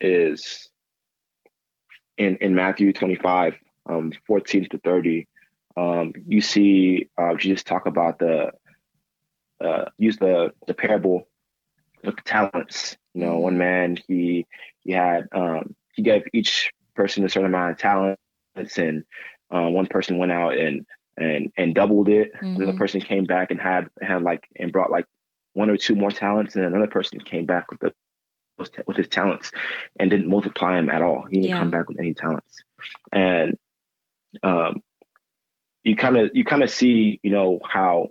is 0.02 0.70
in 2.18 2.38
in 2.38 2.56
Matthew 2.56 2.94
25, 2.94 3.56
um, 3.90 4.12
14 4.28 4.70
to 4.70 4.78
30. 4.80 5.28
Um, 5.76 6.14
you 6.26 6.42
see 6.42 7.10
uh, 7.18 7.36
Jesus 7.36 7.64
talk 7.64 7.86
about 7.86 8.20
the 8.20 8.52
uh, 9.64 9.86
use 9.98 10.18
the 10.18 10.54
the 10.68 10.74
parable 10.74 11.28
with 12.04 12.16
the 12.16 12.22
talents. 12.24 12.98
You 13.14 13.22
know, 13.26 13.40
one 13.40 13.58
man 13.58 13.98
he 14.08 14.46
he 14.84 14.92
had 14.92 15.28
um, 15.32 15.76
he 15.94 16.02
gave 16.02 16.24
each 16.34 16.72
person 16.96 17.26
a 17.26 17.30
certain 17.30 17.48
amount 17.48 17.72
of 17.72 17.78
talents, 17.78 18.78
and 18.78 19.04
uh, 19.52 19.68
one 19.68 19.88
person 19.88 20.18
went 20.18 20.32
out 20.32 20.58
and 20.58 20.86
and 21.18 21.52
and 21.58 21.76
doubled 21.76 22.10
it. 22.10 22.34
Mm-hmm. 22.36 22.62
Another 22.62 22.78
person 22.78 23.02
came 23.02 23.26
back 23.26 23.52
and 23.52 23.60
had 23.60 23.90
had 24.02 24.22
like 24.22 24.48
and 24.56 24.72
brought 24.72 24.92
like 24.92 25.06
one 25.54 25.70
or 25.70 25.78
two 25.78 25.96
more 25.96 26.12
talents, 26.12 26.56
and 26.56 26.66
another 26.66 26.88
person 26.88 27.20
came 27.20 27.46
back 27.46 27.72
with 27.72 27.80
the 27.80 27.94
with 28.88 28.98
his 28.98 29.08
talents 29.08 29.52
and 30.00 30.10
didn't 30.10 30.30
multiply 30.30 30.76
them 30.76 30.90
at 30.90 31.02
all. 31.02 31.26
He 31.30 31.38
didn't 31.38 31.50
yeah. 31.50 31.60
come 31.60 31.72
back 31.72 31.88
with 31.88 32.00
any 32.00 32.14
talents, 32.14 32.64
and 33.12 33.58
um, 34.44 34.82
you 35.84 35.96
kind 35.96 36.18
of 36.18 36.32
you 36.34 36.44
kind 36.44 36.64
of 36.64 36.70
see 36.70 37.20
you 37.24 37.32
know 37.32 37.60
how 37.68 38.10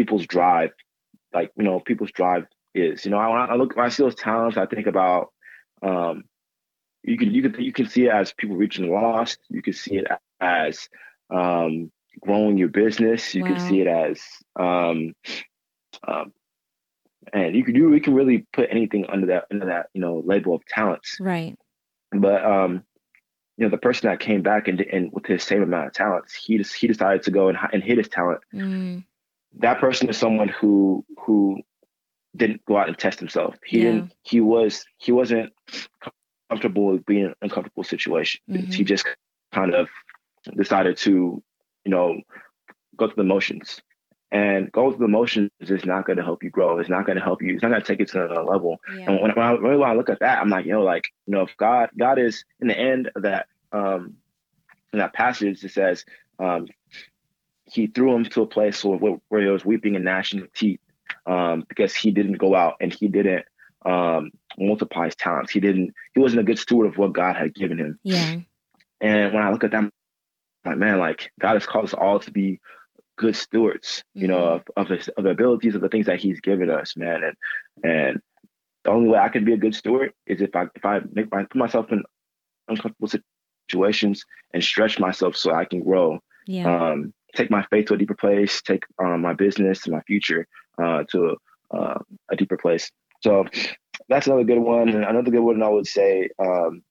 people's 0.00 0.26
drive, 0.26 0.70
like 1.34 1.52
you 1.56 1.64
know 1.64 1.78
people's 1.78 2.10
drive 2.12 2.46
is. 2.74 3.04
You 3.04 3.10
know, 3.10 3.18
I, 3.18 3.44
I 3.44 3.54
look, 3.56 3.76
when 3.76 3.84
I 3.84 3.90
see 3.90 4.02
those 4.02 4.14
talents, 4.14 4.56
I 4.56 4.64
think 4.64 4.86
about, 4.86 5.28
um, 5.82 6.24
you 7.02 7.18
can 7.18 7.30
you 7.30 7.42
can 7.42 7.62
you 7.62 7.72
can 7.72 7.86
see 7.86 8.06
it 8.06 8.12
as 8.12 8.32
people 8.32 8.56
reaching 8.56 8.90
lost. 8.90 9.38
You 9.50 9.60
can 9.60 9.74
see 9.74 9.96
it 9.96 10.06
as 10.40 10.88
um, 11.28 11.92
growing 12.20 12.56
your 12.56 12.68
business. 12.68 13.34
You 13.34 13.42
wow. 13.42 13.48
can 13.48 13.60
see 13.60 13.80
it 13.82 13.86
as 13.86 14.22
um, 14.58 15.14
um, 16.08 16.32
and 17.34 17.54
you 17.54 17.62
can 17.62 17.74
do 17.74 17.90
we 17.90 18.00
can 18.00 18.14
really 18.14 18.46
put 18.54 18.68
anything 18.70 19.04
under 19.06 19.26
that 19.26 19.44
under 19.50 19.66
that 19.66 19.86
you 19.92 20.00
know 20.00 20.22
label 20.24 20.54
of 20.54 20.64
talents. 20.64 21.18
Right. 21.20 21.58
But 22.10 22.42
um, 22.44 22.84
you 23.60 23.66
know, 23.66 23.70
the 23.70 23.76
person 23.76 24.08
that 24.08 24.20
came 24.20 24.40
back 24.40 24.68
and, 24.68 24.80
and 24.80 25.12
with 25.12 25.26
his 25.26 25.44
same 25.44 25.62
amount 25.62 25.88
of 25.88 25.92
talents, 25.92 26.34
he 26.34 26.56
just 26.56 26.74
he 26.74 26.86
decided 26.86 27.22
to 27.24 27.30
go 27.30 27.50
and, 27.50 27.58
and 27.74 27.82
hit 27.82 27.98
his 27.98 28.08
talent. 28.08 28.40
Mm. 28.54 29.04
That 29.58 29.80
person 29.80 30.08
is 30.08 30.16
someone 30.16 30.48
who 30.48 31.04
who 31.18 31.60
didn't 32.36 32.64
go 32.64 32.76
out 32.76 32.88
and 32.88 32.96
test 32.96 33.18
himself. 33.18 33.56
He 33.64 33.78
yeah. 33.78 33.84
didn't. 33.84 34.14
He 34.22 34.40
was. 34.40 34.84
He 34.98 35.12
wasn't 35.12 35.52
comfortable 36.48 36.86
with 36.92 37.06
being 37.06 37.24
in 37.24 37.34
uncomfortable 37.42 37.84
situations. 37.84 38.42
Mm-hmm. 38.48 38.72
He 38.72 38.84
just 38.84 39.06
kind 39.52 39.74
of 39.74 39.88
decided 40.56 40.96
to, 40.98 41.42
you 41.84 41.90
know, 41.90 42.20
go 42.96 43.06
through 43.06 43.22
the 43.22 43.28
motions. 43.28 43.80
And 44.32 44.70
go 44.70 44.92
through 44.92 45.06
the 45.06 45.10
motions 45.10 45.50
is 45.58 45.84
not 45.84 46.06
going 46.06 46.18
to 46.18 46.22
help 46.22 46.44
you 46.44 46.50
grow. 46.50 46.78
It's 46.78 46.88
not 46.88 47.04
going 47.04 47.18
to 47.18 47.24
help 47.24 47.42
you. 47.42 47.52
It's 47.52 47.62
not 47.62 47.70
going 47.70 47.80
to 47.80 47.86
take 47.86 47.98
you 47.98 48.06
to 48.06 48.24
another 48.24 48.44
level. 48.44 48.78
Yeah. 48.96 49.06
And 49.10 49.20
when, 49.20 49.32
when 49.32 49.44
I 49.44 49.52
really 49.54 49.76
when 49.76 49.90
I 49.90 49.94
look 49.94 50.08
at 50.08 50.20
that, 50.20 50.38
I'm 50.38 50.50
like, 50.50 50.66
you 50.66 50.72
know, 50.72 50.82
like 50.82 51.08
you 51.26 51.34
know, 51.34 51.42
if 51.42 51.56
God, 51.56 51.90
God 51.98 52.20
is 52.20 52.44
in 52.60 52.68
the 52.68 52.78
end 52.78 53.10
of 53.16 53.22
that, 53.22 53.46
um, 53.72 54.14
in 54.92 55.00
that 55.00 55.14
passage, 55.14 55.64
it 55.64 55.72
says, 55.72 56.04
um, 56.38 56.68
He 57.72 57.86
threw 57.86 58.14
him 58.14 58.24
to 58.24 58.42
a 58.42 58.46
place 58.46 58.84
where, 58.84 58.98
where 59.28 59.42
he 59.42 59.48
was 59.48 59.64
weeping 59.64 59.96
and 59.96 60.04
gnashing 60.04 60.42
of 60.42 60.52
teeth 60.52 60.80
um, 61.26 61.64
because 61.68 61.94
he 61.94 62.10
didn't 62.10 62.38
go 62.38 62.54
out 62.54 62.74
and 62.80 62.92
he 62.92 63.08
didn't 63.08 63.44
um, 63.84 64.30
multiply 64.58 65.06
his 65.06 65.16
talents. 65.16 65.52
He 65.52 65.60
didn't. 65.60 65.94
He 66.14 66.20
wasn't 66.20 66.40
a 66.40 66.44
good 66.44 66.58
steward 66.58 66.86
of 66.86 66.98
what 66.98 67.12
God 67.12 67.36
had 67.36 67.54
given 67.54 67.78
him. 67.78 67.98
Yeah. 68.02 68.40
And 69.00 69.32
when 69.32 69.42
I 69.42 69.50
look 69.50 69.64
at 69.64 69.70
that, 69.70 69.78
I'm 69.78 69.92
like 70.64 70.78
man, 70.78 70.98
like 70.98 71.32
God 71.40 71.54
has 71.54 71.66
called 71.66 71.86
us 71.86 71.94
all 71.94 72.20
to 72.20 72.30
be 72.30 72.60
good 73.16 73.36
stewards, 73.36 74.02
you 74.14 74.26
mm-hmm. 74.26 74.32
know, 74.32 74.44
of 74.44 74.62
of 74.76 74.88
the, 74.88 75.12
of 75.16 75.24
the 75.24 75.30
abilities 75.30 75.74
of 75.74 75.80
the 75.80 75.88
things 75.88 76.06
that 76.06 76.20
He's 76.20 76.40
given 76.40 76.70
us, 76.70 76.96
man. 76.96 77.22
And 77.22 77.36
and 77.84 78.20
the 78.84 78.90
only 78.90 79.08
way 79.08 79.18
I 79.18 79.28
can 79.28 79.44
be 79.44 79.52
a 79.52 79.58
good 79.58 79.74
steward 79.74 80.12
is 80.26 80.40
if 80.40 80.54
I 80.54 80.64
if 80.74 80.84
I 80.84 81.00
make 81.12 81.30
my 81.30 81.44
put 81.44 81.56
myself 81.56 81.92
in 81.92 82.02
uncomfortable 82.68 83.10
situations 83.68 84.24
and 84.52 84.62
stretch 84.62 84.98
myself 84.98 85.36
so 85.36 85.54
I 85.54 85.64
can 85.64 85.82
grow. 85.82 86.20
Yeah. 86.46 86.90
Um, 86.90 87.12
take 87.34 87.50
my 87.50 87.64
faith 87.70 87.86
to 87.86 87.94
a 87.94 87.98
deeper 87.98 88.14
place, 88.14 88.62
take 88.62 88.84
um, 88.98 89.20
my 89.22 89.34
business 89.34 89.84
and 89.84 89.94
my 89.94 90.00
future 90.02 90.46
uh, 90.82 91.04
to 91.10 91.36
uh, 91.70 91.98
a 92.30 92.36
deeper 92.36 92.56
place. 92.56 92.90
So 93.22 93.44
that's 94.08 94.26
another 94.26 94.44
good 94.44 94.58
one. 94.58 94.88
And 94.88 95.04
another 95.04 95.30
good 95.30 95.42
one 95.42 95.62
I 95.62 95.68
would 95.68 95.86
say 95.86 96.30
um, 96.38 96.82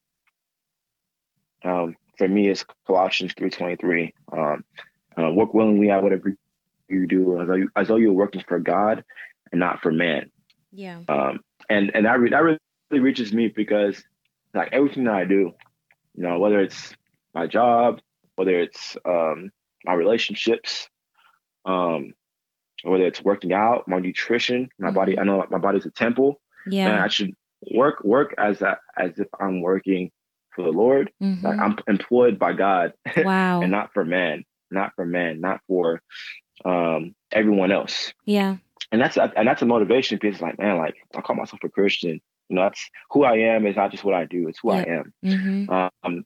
um, 1.64 1.96
for 2.18 2.28
me 2.28 2.50
is 2.50 2.66
Colossians 2.86 3.34
three 3.38 3.50
twenty 3.50 3.76
three. 3.76 4.14
Um, 4.32 4.64
uh, 5.18 5.32
work 5.32 5.54
willingly 5.54 5.90
at 5.90 6.02
whatever 6.02 6.36
you 6.88 7.08
do, 7.08 7.42
as 7.42 7.48
though, 7.48 7.56
you, 7.56 7.70
as 7.76 7.88
though 7.88 7.98
you're 7.98 8.14
working 8.14 8.44
for 8.48 8.60
God 8.60 9.04
and 9.52 9.60
not 9.60 9.82
for 9.82 9.92
man. 9.92 10.32
Yeah. 10.72 11.00
Um, 11.10 11.42
and 11.70 11.92
and 11.94 12.06
that 12.06 12.20
re- 12.20 12.30
that 12.30 12.44
really 12.44 12.60
reaches 12.92 13.34
me 13.34 13.48
because 13.48 14.02
like 14.54 14.70
everything 14.72 15.06
that 15.06 15.16
I 15.16 15.26
do, 15.26 15.54
you 16.16 16.24
know, 16.24 16.40
whether 16.40 16.60
it's 16.60 16.94
my 17.34 17.48
job, 17.48 18.02
whether 18.36 18.60
it's 18.60 18.98
um, 19.06 19.52
my 19.86 19.94
relationships, 19.94 20.90
um, 21.66 22.14
whether 22.84 23.06
it's 23.06 23.22
working 23.22 23.54
out, 23.54 23.88
my 23.88 24.00
nutrition, 24.00 24.70
my 24.80 24.88
mm-hmm. 24.88 24.96
body. 24.96 25.20
I 25.20 25.24
know 25.24 25.46
my 25.50 25.58
body's 25.58 25.86
a 25.86 25.92
temple. 25.92 26.42
Yeah, 26.68 26.90
and 26.90 27.00
I 27.00 27.08
should 27.08 27.34
work 27.74 28.04
work 28.04 28.34
as 28.38 28.62
a, 28.62 28.78
as 28.98 29.18
if 29.18 29.28
I'm 29.40 29.62
working 29.62 30.12
for 30.56 30.64
the 30.64 30.72
Lord. 30.72 31.12
Mm-hmm. 31.22 31.46
Like 31.46 31.60
I'm 31.60 31.78
employed 31.88 32.40
by 32.40 32.54
God. 32.54 32.94
Wow, 33.18 33.62
and 33.62 33.72
not 33.72 33.94
for 33.94 34.06
man, 34.06 34.44
not 34.72 34.94
for 34.96 35.06
man, 35.06 35.42
not 35.42 35.62
for 35.68 36.02
um, 36.66 37.16
everyone 37.32 37.72
else. 37.72 38.14
Yeah, 38.26 38.58
and 38.92 39.02
that's 39.02 39.18
a, 39.18 39.32
and 39.36 39.48
that's 39.48 39.62
a 39.62 39.66
motivation 39.66 40.20
because 40.22 40.42
like 40.42 40.60
man, 40.60 40.78
like 40.78 40.96
I 41.16 41.22
call 41.22 41.36
myself 41.36 41.64
a 41.64 41.70
Christian. 41.70 42.22
You 42.50 42.56
know, 42.56 42.64
that's 42.64 42.90
who 43.12 43.24
I 43.24 43.38
am. 43.38 43.68
Is 43.68 43.76
not 43.76 43.92
just 43.92 44.04
what 44.04 44.16
I 44.16 44.26
do. 44.26 44.48
It's 44.48 44.60
who 44.62 44.72
I 44.72 44.82
am. 44.82 45.14
Mm-hmm. 45.24 45.70
Um, 45.72 46.26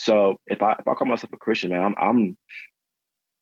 so 0.00 0.40
if 0.46 0.62
I 0.62 0.72
if 0.72 0.88
I 0.88 0.94
call 0.94 1.06
myself 1.06 1.30
a 1.34 1.36
Christian, 1.36 1.70
man, 1.70 1.82
I'm 1.82 1.94
I'm 1.98 2.36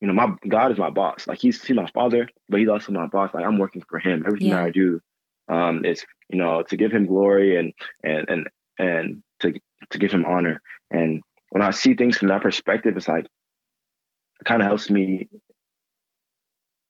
you 0.01 0.09
know, 0.09 0.12
my 0.12 0.35
God 0.49 0.73
is 0.73 0.79
my 0.79 0.90
boss. 0.90 1.29
Like 1.29 1.38
he's 1.38 1.62
he's 1.64 1.77
my 1.77 1.88
father, 1.94 2.29
but 2.49 2.59
he's 2.59 2.68
also 2.68 2.90
my 2.90 3.07
boss. 3.07 3.33
Like 3.33 3.44
I'm 3.44 3.59
working 3.59 3.85
for 3.88 4.01
him. 4.01 4.25
Everything 4.27 4.49
yeah. 4.49 4.57
that 4.57 4.64
I 4.64 4.71
do, 4.71 5.01
um, 5.49 5.85
is 5.85 6.05
you 6.29 6.37
know 6.37 6.64
to 6.64 6.77
give 6.77 6.90
him 6.90 7.07
glory 7.07 7.57
and 7.57 7.73
and 8.03 8.29
and 8.29 8.49
and 8.77 9.23
to 9.40 9.55
to 9.90 9.99
give 9.99 10.11
him 10.11 10.25
honor. 10.25 10.61
And 10.90 11.23
when 11.51 11.62
I 11.62 11.71
see 11.71 11.94
things 11.94 12.18
from 12.18 12.29
that 12.29 12.42
perspective, 12.42 12.97
it's 12.97 13.07
like 13.07 13.27
it 13.27 14.44
kind 14.44 14.61
of 14.61 14.66
helps 14.66 14.90
me. 14.90 15.29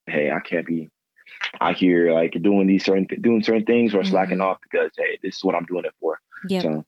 Hey, 0.06 0.30
I 0.30 0.40
can't 0.40 0.66
be 0.66 0.88
out 1.60 1.76
here 1.76 2.14
like 2.14 2.34
doing 2.40 2.66
these 2.66 2.86
certain 2.86 3.06
doing 3.20 3.42
certain 3.42 3.66
things 3.66 3.94
or 3.94 3.98
mm-hmm. 3.98 4.10
slacking 4.10 4.40
off 4.40 4.60
because 4.62 4.92
hey, 4.96 5.18
this 5.22 5.36
is 5.36 5.44
what 5.44 5.54
I'm 5.54 5.66
doing 5.66 5.84
it 5.84 5.92
for. 6.00 6.18
Yeah. 6.48 6.62
So 6.62 6.84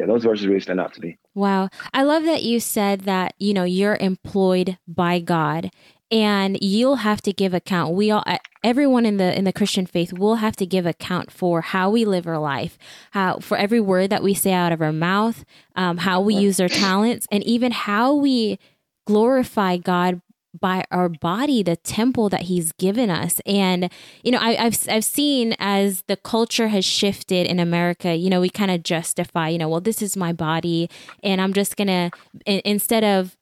yeah, 0.00 0.06
those 0.06 0.24
verses 0.24 0.46
really 0.46 0.60
stand 0.60 0.80
out 0.80 0.94
to 0.94 1.00
me. 1.00 1.18
Wow. 1.34 1.68
I 1.92 2.04
love 2.04 2.24
that 2.24 2.42
you 2.42 2.58
said 2.58 3.00
that, 3.00 3.34
you 3.38 3.52
know, 3.52 3.64
you're 3.64 3.98
employed 4.00 4.78
by 4.88 5.20
God 5.20 5.70
and 6.10 6.56
you'll 6.62 6.96
have 6.96 7.20
to 7.22 7.34
give 7.34 7.52
account. 7.52 7.94
We 7.94 8.10
all 8.10 8.24
everyone 8.64 9.04
in 9.04 9.18
the 9.18 9.36
in 9.36 9.44
the 9.44 9.52
Christian 9.52 9.84
faith 9.84 10.12
will 10.12 10.36
have 10.36 10.56
to 10.56 10.66
give 10.66 10.86
account 10.86 11.30
for 11.30 11.60
how 11.60 11.90
we 11.90 12.06
live 12.06 12.26
our 12.26 12.38
life, 12.38 12.78
how 13.10 13.40
for 13.40 13.58
every 13.58 13.80
word 13.80 14.08
that 14.08 14.22
we 14.22 14.32
say 14.32 14.52
out 14.52 14.72
of 14.72 14.80
our 14.80 14.92
mouth, 14.92 15.44
um, 15.76 15.98
how 15.98 16.22
we 16.22 16.34
use 16.34 16.60
our 16.60 16.68
talents, 16.68 17.28
and 17.30 17.44
even 17.44 17.70
how 17.70 18.14
we 18.14 18.58
glorify 19.06 19.76
God 19.76 20.22
by 20.58 20.84
our 20.90 21.08
body, 21.08 21.62
the 21.62 21.76
temple 21.76 22.28
that 22.30 22.42
He's 22.42 22.72
given 22.72 23.10
us. 23.10 23.40
And 23.46 23.90
you 24.22 24.32
know, 24.32 24.38
I, 24.38 24.54
have 24.54 24.78
I've 24.88 25.04
seen 25.04 25.54
as 25.58 26.02
the 26.06 26.16
culture 26.16 26.68
has 26.68 26.84
shifted 26.84 27.46
in 27.46 27.60
America. 27.60 28.14
You 28.14 28.30
know, 28.30 28.40
we 28.40 28.50
kind 28.50 28.70
of 28.70 28.82
justify, 28.82 29.48
you 29.48 29.58
know, 29.58 29.68
well, 29.68 29.80
this 29.80 30.02
is 30.02 30.16
my 30.16 30.32
body, 30.32 30.88
and 31.22 31.40
I'm 31.40 31.52
just 31.52 31.76
gonna 31.76 32.10
instead 32.46 33.04
of 33.04 33.36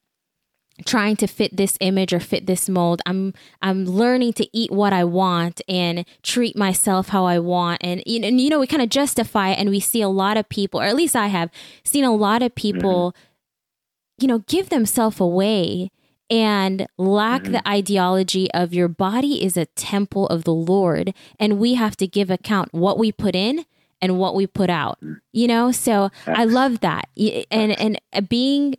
trying 0.87 1.17
to 1.17 1.27
fit 1.27 1.57
this 1.57 1.77
image 1.81 2.13
or 2.13 2.21
fit 2.21 2.47
this 2.47 2.69
mold 2.69 3.03
i'm 3.05 3.35
i'm 3.63 3.85
learning 3.85 4.33
to 4.33 4.47
eat 4.57 4.71
what 4.71 4.93
i 4.93 5.03
want 5.03 5.61
and 5.69 6.07
treat 6.23 6.57
myself 6.57 7.09
how 7.09 7.25
i 7.25 7.39
want 7.39 7.81
and 7.83 8.03
you 8.07 8.21
know, 8.21 8.29
you 8.29 8.49
know 8.49 8.61
we 8.61 8.67
kind 8.67 8.83
of 8.83 8.89
justify 8.89 9.51
it 9.51 9.59
and 9.59 9.71
we 9.71 9.81
see 9.81 10.01
a 10.01 10.09
lot 10.09 10.37
of 10.37 10.49
people 10.49 10.81
or 10.81 10.85
at 10.85 10.95
least 10.95 11.17
i 11.17 11.27
have 11.27 11.51
seen 11.85 12.05
a 12.05 12.15
lot 12.15 12.43
of 12.43 12.55
people 12.55 13.13
mm-hmm. 13.13 14.23
you 14.23 14.29
know 14.29 14.39
give 14.47 14.69
themselves 14.69 15.19
away 15.19 15.91
and 16.31 16.87
lack 16.97 17.43
mm-hmm. 17.43 17.53
the 17.53 17.69
ideology 17.69 18.51
of 18.53 18.75
your 18.75 18.89
body 18.89 19.43
is 19.45 19.57
a 19.57 19.67
temple 19.67 20.27
of 20.29 20.45
the 20.45 20.55
Lord 20.55 21.15
and 21.39 21.59
we 21.59 21.75
have 21.75 21.97
to 21.97 22.07
give 22.07 22.31
account 22.31 22.73
what 22.73 22.99
we 22.99 23.13
put 23.13 23.35
in 23.35 23.65
and 24.01 24.19
what 24.19 24.35
we 24.35 24.47
put 24.47 24.71
out. 24.71 24.99
Mm. 25.03 25.21
You 25.33 25.49
know, 25.49 25.73
so 25.73 26.11
That's, 26.27 26.39
I 26.39 26.45
love 26.45 26.81
that. 26.81 27.09
And 27.51 27.73
and 27.79 28.01
uh, 28.13 28.21
being 28.21 28.77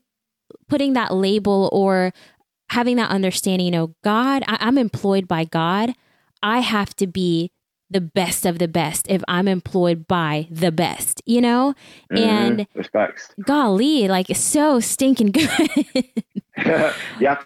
putting 0.67 0.93
that 0.93 1.13
label 1.13 1.69
or 1.71 2.13
having 2.69 2.97
that 2.97 3.09
understanding, 3.09 3.65
you 3.65 3.71
know, 3.71 3.95
God, 4.03 4.43
I, 4.47 4.57
I'm 4.61 4.77
employed 4.77 5.27
by 5.27 5.45
God. 5.45 5.93
I 6.41 6.59
have 6.59 6.95
to 6.97 7.07
be 7.07 7.51
the 7.89 8.01
best 8.01 8.45
of 8.45 8.59
the 8.59 8.67
best 8.67 9.07
if 9.09 9.23
I'm 9.27 9.47
employed 9.47 10.07
by 10.07 10.47
the 10.51 10.71
best, 10.71 11.21
you 11.25 11.41
know? 11.41 11.73
Mm-hmm. 12.11 12.17
And 12.17 12.67
respects. 12.75 13.33
Golly, 13.41 14.07
like 14.07 14.29
it's 14.29 14.39
so 14.39 14.79
stinking 14.79 15.31
good. 15.31 16.05
yeah. 17.19 17.41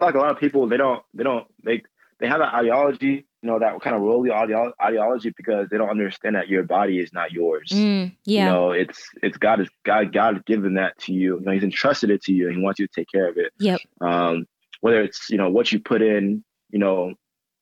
like 0.00 0.14
a 0.14 0.18
lot 0.18 0.30
of 0.30 0.38
people 0.38 0.66
they 0.66 0.76
don't 0.76 1.02
they 1.14 1.24
don't 1.24 1.46
they 1.62 1.82
they 2.20 2.28
have 2.28 2.38
that 2.38 2.54
ideology, 2.54 3.26
you 3.42 3.46
know, 3.48 3.58
that 3.58 3.80
kind 3.80 3.96
of 3.96 4.02
worldly 4.02 4.30
ideology 4.30 5.32
because 5.36 5.68
they 5.68 5.76
don't 5.76 5.90
understand 5.90 6.36
that 6.36 6.48
your 6.48 6.62
body 6.62 7.00
is 7.00 7.12
not 7.12 7.32
yours. 7.32 7.70
Mm, 7.70 8.14
yeah. 8.24 8.46
You 8.46 8.50
know, 8.50 8.70
it's 8.70 9.02
it's 9.22 9.36
God 9.36 9.60
is 9.60 9.68
God 9.84 10.12
God 10.12 10.34
has 10.34 10.42
given 10.46 10.74
that 10.74 10.96
to 11.00 11.12
you. 11.12 11.38
You 11.38 11.44
know, 11.44 11.52
he's 11.52 11.64
entrusted 11.64 12.10
it 12.10 12.22
to 12.22 12.32
you 12.32 12.46
and 12.46 12.56
he 12.56 12.62
wants 12.62 12.78
you 12.78 12.86
to 12.86 12.92
take 12.94 13.08
care 13.10 13.28
of 13.28 13.36
it. 13.36 13.52
Yep. 13.58 13.80
Um, 14.00 14.46
whether 14.80 15.02
it's, 15.02 15.30
you 15.30 15.38
know, 15.38 15.48
what 15.48 15.72
you 15.72 15.80
put 15.80 16.02
in, 16.02 16.44
you 16.70 16.78
know, 16.78 17.14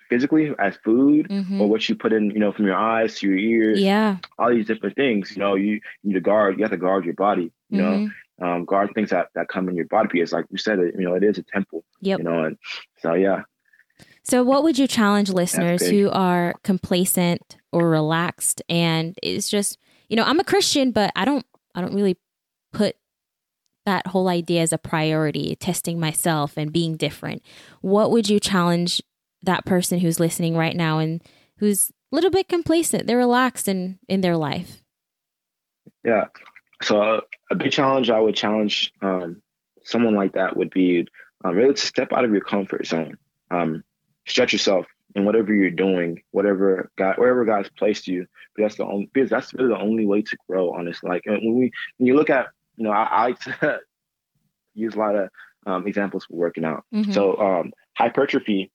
physically 0.08 0.52
as 0.58 0.76
food 0.84 1.28
mm-hmm. 1.28 1.60
or 1.60 1.68
what 1.68 1.88
you 1.88 1.94
put 1.94 2.12
in, 2.12 2.30
you 2.30 2.38
know, 2.38 2.52
from 2.52 2.66
your 2.66 2.76
eyes 2.76 3.18
to 3.18 3.28
your 3.28 3.38
ears. 3.38 3.80
Yeah. 3.80 4.16
All 4.38 4.50
these 4.50 4.66
different 4.66 4.96
things. 4.96 5.30
You 5.30 5.38
know, 5.38 5.54
you, 5.54 5.74
you 5.74 5.80
need 6.02 6.14
to 6.14 6.20
guard, 6.20 6.58
you 6.58 6.64
have 6.64 6.72
to 6.72 6.76
guard 6.76 7.04
your 7.04 7.14
body, 7.14 7.52
you 7.70 7.80
mm-hmm. 7.80 8.04
know, 8.04 8.10
um, 8.42 8.64
guard 8.64 8.90
things 8.94 9.10
that, 9.10 9.28
that 9.34 9.48
come 9.48 9.68
in 9.68 9.76
your 9.76 9.86
body 9.86 10.08
because 10.12 10.32
like 10.32 10.46
you 10.50 10.58
said, 10.58 10.78
it, 10.78 10.94
you 10.98 11.04
know, 11.04 11.14
it 11.14 11.22
is 11.22 11.38
a 11.38 11.42
temple. 11.42 11.84
Yep. 12.00 12.18
You 12.18 12.24
know, 12.24 12.44
and 12.44 12.58
so 12.98 13.14
yeah. 13.14 13.42
So 14.24 14.42
what 14.42 14.62
would 14.62 14.78
you 14.78 14.86
challenge 14.86 15.30
listeners 15.30 15.86
who 15.86 16.10
are 16.10 16.54
complacent 16.62 17.56
or 17.72 17.88
relaxed 17.88 18.62
and 18.68 19.16
it's 19.22 19.48
just, 19.48 19.78
you 20.08 20.16
know, 20.16 20.24
I'm 20.24 20.40
a 20.40 20.44
Christian, 20.44 20.90
but 20.92 21.12
I 21.16 21.24
don't 21.24 21.46
I 21.74 21.80
don't 21.80 21.94
really 21.94 22.18
put 22.72 22.96
that 23.84 24.06
whole 24.08 24.28
idea 24.28 24.62
as 24.62 24.72
a 24.72 24.78
priority, 24.78 25.56
testing 25.56 25.98
myself 25.98 26.56
and 26.56 26.72
being 26.72 26.96
different. 26.96 27.42
What 27.80 28.10
would 28.12 28.28
you 28.28 28.38
challenge 28.38 29.02
that 29.42 29.64
person 29.64 29.98
who's 29.98 30.20
listening 30.20 30.56
right 30.56 30.76
now 30.76 30.98
and 30.98 31.22
who's 31.58 31.90
a 31.90 32.14
little 32.14 32.30
bit 32.30 32.48
complacent. 32.48 33.06
They're 33.06 33.16
relaxed 33.16 33.68
in 33.68 33.98
in 34.08 34.20
their 34.20 34.36
life. 34.36 34.82
Yeah. 36.04 36.26
So 36.82 37.22
a 37.52 37.54
big 37.54 37.70
challenge 37.70 38.10
I 38.10 38.18
would 38.18 38.34
challenge 38.34 38.92
um, 39.02 39.42
someone 39.84 40.14
like 40.14 40.32
that 40.32 40.56
would 40.56 40.70
be 40.70 41.06
um, 41.44 41.54
really 41.54 41.74
to 41.74 41.80
step 41.80 42.12
out 42.12 42.24
of 42.24 42.32
your 42.32 42.40
comfort 42.40 42.86
zone. 42.86 43.18
Um, 43.50 43.84
stretch 44.26 44.52
yourself 44.52 44.86
in 45.14 45.24
whatever 45.24 45.52
you're 45.52 45.70
doing, 45.70 46.22
whatever 46.30 46.90
God, 46.96 47.18
wherever 47.18 47.44
God's 47.44 47.68
placed 47.76 48.08
you. 48.08 48.26
But 48.56 48.62
that's 48.62 48.76
the 48.76 48.84
only 48.84 49.10
because 49.12 49.30
that's 49.30 49.52
really 49.54 49.68
the 49.68 49.80
only 49.80 50.06
way 50.06 50.22
to 50.22 50.36
grow. 50.48 50.72
Honestly, 50.72 51.10
like 51.10 51.26
when 51.26 51.54
we 51.58 51.70
when 51.98 52.06
you 52.06 52.16
look 52.16 52.30
at 52.30 52.48
you 52.76 52.84
know 52.84 52.90
I, 52.90 53.04
I 53.04 53.22
like 53.26 53.40
to 53.40 53.80
use 54.74 54.94
a 54.94 54.98
lot 54.98 55.14
of 55.14 55.28
um, 55.66 55.86
examples 55.86 56.24
for 56.24 56.36
working 56.36 56.64
out. 56.64 56.84
Mm-hmm. 56.94 57.12
So 57.12 57.36
um, 57.36 57.72
hypertrophy 57.96 58.70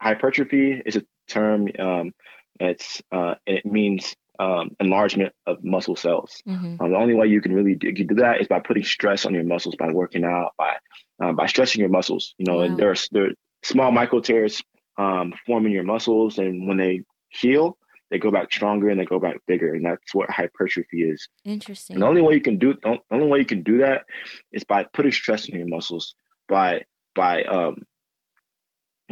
hypertrophy 0.00 0.82
is 0.84 0.96
a 0.96 1.02
term. 1.28 1.68
Um, 1.78 2.12
it's 2.58 3.02
uh, 3.12 3.36
it 3.46 3.64
means 3.64 4.16
um, 4.38 4.70
enlargement 4.80 5.34
of 5.46 5.62
muscle 5.62 5.96
cells. 5.96 6.42
Mm-hmm. 6.46 6.82
Um, 6.82 6.90
the 6.90 6.96
only 6.96 7.14
way 7.14 7.26
you 7.26 7.40
can 7.40 7.52
really 7.52 7.74
do, 7.74 7.92
do, 7.92 8.14
that 8.16 8.40
is 8.40 8.48
by 8.48 8.60
putting 8.60 8.84
stress 8.84 9.26
on 9.26 9.34
your 9.34 9.44
muscles, 9.44 9.76
by 9.76 9.90
working 9.90 10.24
out, 10.24 10.52
by 10.56 10.76
um, 11.22 11.36
by 11.36 11.46
stressing 11.46 11.80
your 11.80 11.90
muscles. 11.90 12.34
You 12.38 12.46
know, 12.46 12.56
wow. 12.56 12.62
and 12.62 12.76
there's 12.76 13.08
there 13.12 13.24
are 13.24 13.32
small 13.62 13.92
micro 13.92 14.20
tears 14.20 14.62
um, 14.98 15.34
forming 15.46 15.72
your 15.72 15.82
muscles, 15.82 16.38
and 16.38 16.66
when 16.66 16.78
they 16.78 17.02
heal, 17.28 17.76
they 18.10 18.18
go 18.18 18.30
back 18.30 18.52
stronger 18.52 18.88
and 18.88 18.98
they 18.98 19.04
go 19.04 19.20
back 19.20 19.36
bigger, 19.46 19.74
and 19.74 19.84
that's 19.84 20.14
what 20.14 20.30
hypertrophy 20.30 21.02
is. 21.02 21.28
Interesting. 21.44 21.96
And 21.96 22.02
the 22.02 22.06
only 22.06 22.22
way 22.22 22.34
you 22.34 22.40
can 22.40 22.58
do 22.58 22.74
the 22.82 22.98
only 23.10 23.26
way 23.26 23.38
you 23.38 23.46
can 23.46 23.62
do 23.62 23.78
that 23.78 24.04
is 24.52 24.64
by 24.64 24.86
putting 24.92 25.12
stress 25.12 25.48
on 25.50 25.58
your 25.58 25.68
muscles, 25.68 26.14
by 26.48 26.82
by 27.14 27.44
um, 27.44 27.82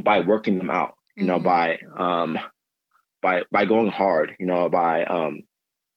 by 0.03 0.21
working 0.21 0.59
them 0.59 0.71
out, 0.71 0.95
you 1.17 1.25
know, 1.25 1.39
mm-hmm. 1.39 1.45
by 1.45 1.79
um 1.97 2.39
by 3.23 3.43
by 3.51 3.65
going 3.65 3.89
hard, 3.91 4.37
you 4.39 4.47
know, 4.47 4.69
by 4.69 5.05
um 5.05 5.43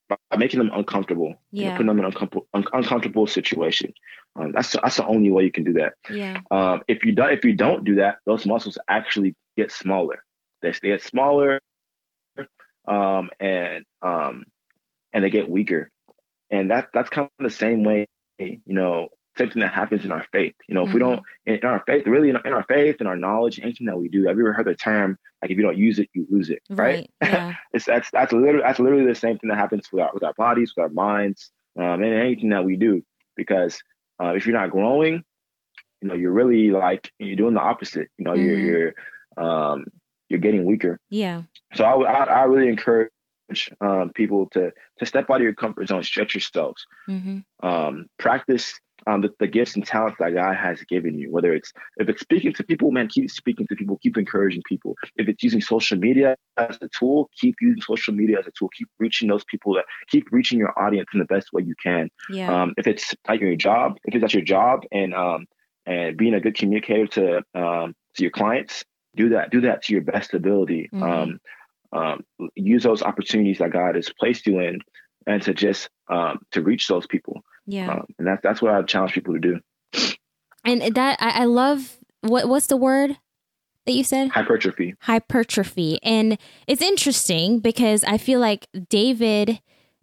by 0.09 0.37
making 0.37 0.59
them 0.59 0.71
uncomfortable, 0.73 1.35
yeah. 1.51 1.63
You 1.63 1.69
know, 1.69 1.71
putting 1.71 1.87
them 1.87 1.99
in 1.99 2.05
an 2.05 2.11
uncomfortable 2.11 2.47
un- 2.53 2.65
uncomfortable 2.73 3.27
situation. 3.27 3.93
Um, 4.35 4.51
that's 4.51 4.71
that's 4.71 4.97
the 4.97 5.05
only 5.05 5.31
way 5.31 5.43
you 5.43 5.51
can 5.51 5.63
do 5.63 5.73
that. 5.73 5.93
Yeah. 6.09 6.39
Um, 6.49 6.81
if 6.87 7.05
you 7.05 7.13
don't 7.13 7.31
if 7.31 7.43
you 7.43 7.53
don't 7.53 7.83
do 7.83 7.95
that, 7.95 8.17
those 8.25 8.45
muscles 8.45 8.77
actually 8.89 9.35
get 9.57 9.71
smaller. 9.71 10.23
They, 10.61 10.71
they 10.71 10.89
get 10.89 11.03
smaller, 11.03 11.59
um, 12.87 13.29
and 13.39 13.85
um, 14.01 14.45
and 15.13 15.23
they 15.23 15.29
get 15.29 15.49
weaker, 15.49 15.89
and 16.49 16.71
that 16.71 16.89
that's 16.93 17.09
kind 17.09 17.29
of 17.39 17.43
the 17.43 17.49
same 17.49 17.83
way, 17.83 18.07
you 18.37 18.59
know, 18.67 19.09
same 19.37 19.49
thing 19.49 19.61
that 19.61 19.73
happens 19.73 20.05
in 20.05 20.11
our 20.11 20.25
faith. 20.31 20.55
You 20.67 20.75
know, 20.75 20.81
mm-hmm. 20.81 20.89
if 20.89 20.93
we 20.93 20.99
don't 20.99 21.19
mm-hmm. 21.19 21.51
in, 21.51 21.55
in, 21.59 21.65
our 21.65 21.83
faith, 21.85 22.05
really 22.05 22.29
in, 22.29 22.37
in 22.45 22.53
our 22.53 22.63
faith 22.63 22.97
and 22.99 23.07
our 23.07 23.17
knowledge, 23.17 23.59
anything 23.61 23.87
that 23.87 23.97
we 23.97 24.07
do, 24.09 24.27
have 24.27 24.37
you 24.37 24.43
ever 24.43 24.53
heard 24.53 24.67
the 24.67 24.75
term 24.75 25.17
like 25.41 25.51
if 25.51 25.57
you 25.57 25.63
don't 25.63 25.77
use 25.77 25.99
it, 25.99 26.09
you 26.13 26.27
lose 26.29 26.49
it, 26.49 26.61
right? 26.69 27.09
right. 27.21 27.31
Yeah. 27.31 27.55
it's 27.73 27.85
that's 27.85 28.09
that's 28.11 28.31
literally 28.31 28.61
that's 28.61 28.79
literally 28.79 29.05
the 29.05 29.15
same 29.15 29.37
thing 29.39 29.49
that 29.49 29.57
happens 29.57 29.87
with 29.91 30.01
our 30.01 30.11
with 30.13 30.23
our 30.23 30.33
bodies, 30.33 30.73
with 30.75 30.83
our 30.83 30.89
minds, 30.89 31.51
um, 31.77 32.03
and 32.03 32.13
anything 32.13 32.49
that 32.49 32.65
we 32.65 32.75
do. 32.75 33.03
Because 33.35 33.81
uh, 34.21 34.33
if 34.35 34.45
you're 34.45 34.59
not 34.59 34.71
growing, 34.71 35.23
you 36.01 36.07
know, 36.07 36.13
you're 36.13 36.31
really 36.31 36.71
like 36.71 37.11
you're 37.19 37.35
doing 37.35 37.53
the 37.53 37.61
opposite. 37.61 38.09
You 38.17 38.25
know, 38.25 38.33
mm-hmm. 38.33 38.45
you're 38.45 38.59
you're 38.59 38.93
um, 39.37 39.85
you're 40.29 40.39
getting 40.39 40.65
weaker. 40.65 40.99
Yeah. 41.09 41.43
So 41.75 41.83
I 41.83 42.03
I, 42.03 42.23
I 42.23 42.43
really 42.43 42.69
encourage 42.69 43.09
um, 43.79 44.11
people 44.13 44.47
to 44.51 44.71
to 44.99 45.05
step 45.05 45.29
out 45.29 45.37
of 45.37 45.41
your 45.41 45.53
comfort 45.53 45.87
zone, 45.87 46.03
stretch 46.03 46.35
yourselves, 46.35 46.85
mm-hmm. 47.09 47.39
um, 47.67 48.07
practice 48.19 48.79
um, 49.07 49.21
the, 49.21 49.29
the, 49.39 49.47
gifts 49.47 49.75
and 49.75 49.85
talents 49.85 50.17
that 50.19 50.33
God 50.33 50.55
has 50.55 50.81
given 50.83 51.17
you. 51.17 51.31
Whether 51.31 51.53
it's 51.53 51.71
if 51.97 52.09
it's 52.09 52.21
speaking 52.21 52.53
to 52.53 52.63
people, 52.63 52.91
man, 52.91 53.07
keep 53.07 53.29
speaking 53.31 53.67
to 53.67 53.75
people, 53.75 53.99
keep 54.01 54.17
encouraging 54.17 54.63
people. 54.67 54.95
If 55.15 55.27
it's 55.27 55.43
using 55.43 55.61
social 55.61 55.97
media 55.97 56.35
as 56.57 56.77
a 56.81 56.89
tool, 56.89 57.29
keep 57.39 57.55
using 57.61 57.81
social 57.81 58.13
media 58.13 58.39
as 58.39 58.47
a 58.47 58.51
tool. 58.51 58.69
Keep 58.77 58.89
reaching 58.99 59.27
those 59.27 59.43
people 59.45 59.73
that 59.75 59.85
keep 60.07 60.27
reaching 60.31 60.59
your 60.59 60.77
audience 60.79 61.09
in 61.13 61.19
the 61.19 61.25
best 61.25 61.51
way 61.53 61.63
you 61.63 61.75
can. 61.81 62.09
Yeah. 62.29 62.61
Um, 62.61 62.73
if 62.77 62.87
it's 62.87 63.15
at 63.27 63.39
your 63.39 63.55
job, 63.55 63.97
if 64.05 64.15
it's 64.15 64.23
at 64.23 64.33
your 64.33 64.43
job, 64.43 64.81
and 64.91 65.13
um, 65.13 65.45
and 65.85 66.17
being 66.17 66.33
a 66.33 66.39
good 66.39 66.55
communicator 66.55 67.07
to 67.07 67.37
um, 67.59 67.95
to 68.15 68.23
your 68.23 68.31
clients, 68.31 68.83
do 69.15 69.29
that. 69.29 69.51
Do 69.51 69.61
that 69.61 69.83
to 69.83 69.93
your 69.93 70.03
best 70.03 70.33
ability. 70.33 70.89
Mm-hmm. 70.93 71.03
Um, 71.03 71.39
um, 71.93 72.23
use 72.55 72.83
those 72.83 73.01
opportunities 73.01 73.57
that 73.57 73.71
God 73.71 73.95
has 73.95 74.09
placed 74.17 74.47
you 74.47 74.59
in, 74.59 74.79
and 75.27 75.41
to 75.43 75.53
just 75.53 75.89
um, 76.09 76.39
to 76.51 76.61
reach 76.61 76.87
those 76.87 77.07
people. 77.07 77.41
Yeah. 77.65 77.91
Um, 77.91 78.05
and 78.17 78.27
that's 78.27 78.41
that's 78.41 78.61
what 78.61 78.73
I 78.73 78.81
challenge 78.83 79.13
people 79.13 79.33
to 79.33 79.39
do. 79.39 79.59
And 80.63 80.95
that 80.95 81.17
I, 81.19 81.41
I 81.41 81.45
love 81.45 81.97
what 82.21 82.47
what's 82.47 82.67
the 82.67 82.77
word 82.77 83.17
that 83.85 83.93
you 83.93 84.03
said? 84.03 84.29
Hypertrophy. 84.29 84.95
Hypertrophy. 85.01 85.99
And 86.03 86.37
it's 86.67 86.81
interesting 86.81 87.59
because 87.59 88.03
I 88.03 88.17
feel 88.17 88.39
like 88.39 88.67
David 88.89 89.59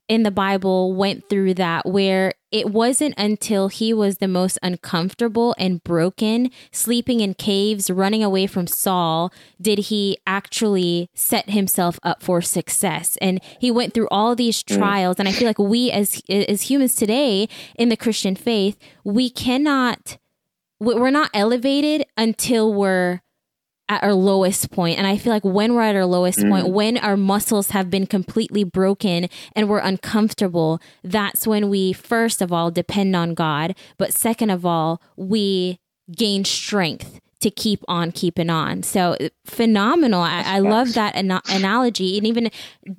in 0.09 0.23
the 0.23 0.31
Bible 0.31 0.95
went 0.95 1.29
through 1.29 1.55
that 1.55 1.87
where 1.87 2.33
it 2.51 2.71
wasn't 2.71 3.15
until 3.19 3.69
he 3.69 3.93
was 3.93 4.19
the 4.19 4.29
most 4.29 4.59
uncomfortable 4.63 5.55
and 5.59 5.85
broken, 5.85 6.51
sleeping 6.73 7.21
in 7.21 7.35
caves, 7.35 7.91
running 7.91 8.25
away 8.25 8.47
from 8.47 8.67
Saul, 8.67 9.31
did 9.61 9.79
he 9.79 10.17
actually 10.27 11.11
set 11.15 11.51
himself 11.51 12.01
up 12.03 12.23
for 12.23 12.41
success. 12.41 13.19
And 13.21 13.43
he 13.61 13.71
went 13.71 13.93
through 13.93 14.09
all 14.11 14.35
these 14.35 14.63
mm. 14.63 14.79
trials. 14.79 15.17
And 15.19 15.29
I 15.29 15.33
feel 15.33 15.47
like 15.47 15.59
we 15.59 15.91
as 15.91 16.23
as 16.31 16.63
humans 16.63 16.95
today 16.95 17.49
in 17.75 17.91
the 17.91 17.97
Christian 17.97 18.35
faith, 18.35 18.79
we 19.05 19.29
cannot 19.29 20.17
we're 20.81 21.11
not 21.11 21.31
elevated 21.35 22.07
until 22.17 22.73
we're 22.73 23.21
at 23.89 24.03
our 24.03 24.15
lowest 24.15 24.71
point. 24.71 24.99
And 24.99 25.07
I 25.07 25.17
feel 25.17 25.33
like 25.33 25.45
when 25.45 25.75
we're 25.75 25.83
at 25.83 25.97
our 25.97 26.05
lowest 26.05 26.41
mm. 26.41 26.51
point, 26.51 26.69
when 26.69 26.99
our 26.99 27.17
muscles 27.17 27.71
have 27.71 27.91
been 27.91 28.07
completely 28.07 28.65
broken 28.65 29.29
and 29.55 29.69
we're 29.69 29.79
uncomfortable, 29.79 30.81
that's 31.03 31.47
when 31.47 31.69
we, 31.71 31.93
first 31.93 32.43
of 32.43 32.53
all, 32.53 32.71
depend 32.71 33.17
on 33.17 33.35
God. 33.35 33.75
But 33.97 34.13
second 34.13 34.51
of 34.51 34.67
all, 34.67 35.01
we 35.17 35.79
gain 36.15 36.45
strength 36.45 37.21
to 37.41 37.51
keep 37.51 37.81
on 37.87 38.11
keeping 38.11 38.51
on. 38.51 38.83
So 38.83 39.17
phenomenal. 39.47 40.23
I, 40.23 40.43
I 40.45 40.59
love 40.59 40.95
that 40.95 41.15
an- 41.15 41.41
analogy. 41.49 42.19
And 42.19 42.27
even, 42.27 42.51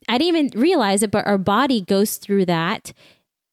I 0.08 0.17
didn't 0.17 0.36
even 0.36 0.60
realize 0.60 1.04
it, 1.04 1.12
but 1.12 1.28
our 1.28 1.38
body 1.38 1.82
goes 1.82 2.15
through 2.15 2.45
that 2.45 2.93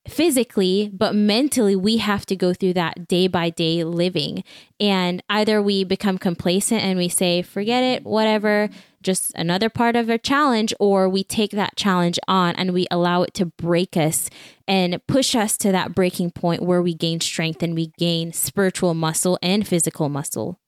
physically, 0.08 0.90
but 0.92 1.14
mentally, 1.14 1.76
we 1.76 1.98
have 1.98 2.26
to 2.26 2.36
go 2.36 2.52
through 2.52 2.74
that 2.74 3.08
day 3.08 3.26
by 3.26 3.50
day 3.50 3.84
living. 3.84 4.44
And 4.78 5.22
either 5.28 5.62
we 5.62 5.84
become 5.84 6.18
complacent 6.18 6.82
and 6.82 6.98
we 6.98 7.08
say, 7.08 7.42
forget 7.42 7.82
it, 7.82 8.04
whatever, 8.04 8.68
just 9.02 9.32
another 9.34 9.68
part 9.68 9.96
of 9.96 10.08
a 10.08 10.18
challenge, 10.18 10.74
or 10.78 11.08
we 11.08 11.24
take 11.24 11.52
that 11.52 11.76
challenge 11.76 12.18
on 12.26 12.54
and 12.56 12.72
we 12.72 12.86
allow 12.90 13.22
it 13.22 13.34
to 13.34 13.46
break 13.46 13.96
us 13.96 14.28
and 14.66 15.00
push 15.06 15.34
us 15.34 15.56
to 15.58 15.72
that 15.72 15.94
breaking 15.94 16.30
point 16.30 16.62
where 16.62 16.82
we 16.82 16.94
gain 16.94 17.20
strength 17.20 17.62
and 17.62 17.74
we 17.74 17.92
gain 17.98 18.32
spiritual 18.32 18.94
muscle 18.94 19.38
and 19.42 19.66
physical 19.66 20.08
muscle. 20.08 20.58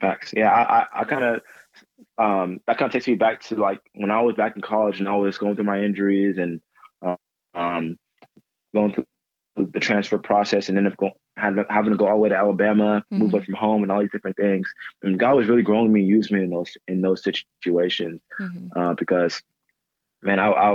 Facts. 0.00 0.32
Yeah, 0.36 0.52
I, 0.52 0.80
I, 0.80 1.00
I 1.00 1.04
kind 1.04 1.24
of 1.24 1.40
um, 2.18 2.60
that 2.66 2.78
kind 2.78 2.88
of 2.88 2.92
takes 2.92 3.06
me 3.06 3.14
back 3.14 3.42
to 3.44 3.56
like 3.56 3.80
when 3.94 4.10
I 4.10 4.20
was 4.22 4.34
back 4.36 4.54
in 4.56 4.62
college 4.62 4.98
and 5.00 5.08
I 5.08 5.16
was 5.16 5.38
going 5.38 5.54
through 5.54 5.64
my 5.64 5.82
injuries 5.82 6.36
and 6.38 6.60
um, 7.54 7.98
going 8.74 8.92
through 8.92 9.06
the 9.56 9.80
transfer 9.80 10.18
process 10.18 10.68
and 10.68 10.76
then 10.76 10.92
going, 10.98 11.12
having 11.36 11.90
to 11.90 11.96
go 11.96 12.06
all 12.06 12.14
the 12.14 12.20
way 12.20 12.28
to 12.28 12.36
Alabama, 12.36 13.04
mm-hmm. 13.12 13.22
move 13.22 13.32
away 13.32 13.44
from 13.44 13.54
home, 13.54 13.82
and 13.82 13.90
all 13.90 14.00
these 14.00 14.10
different 14.10 14.36
things. 14.36 14.72
And 15.02 15.18
God 15.18 15.36
was 15.36 15.48
really 15.48 15.62
growing 15.62 15.92
me, 15.92 16.02
using 16.02 16.36
me 16.36 16.44
in 16.44 16.50
those 16.50 16.76
in 16.86 17.00
those 17.00 17.22
situations 17.22 18.20
mm-hmm. 18.40 18.78
uh, 18.78 18.94
because, 18.94 19.42
man, 20.22 20.38
I, 20.38 20.50
I, 20.50 20.72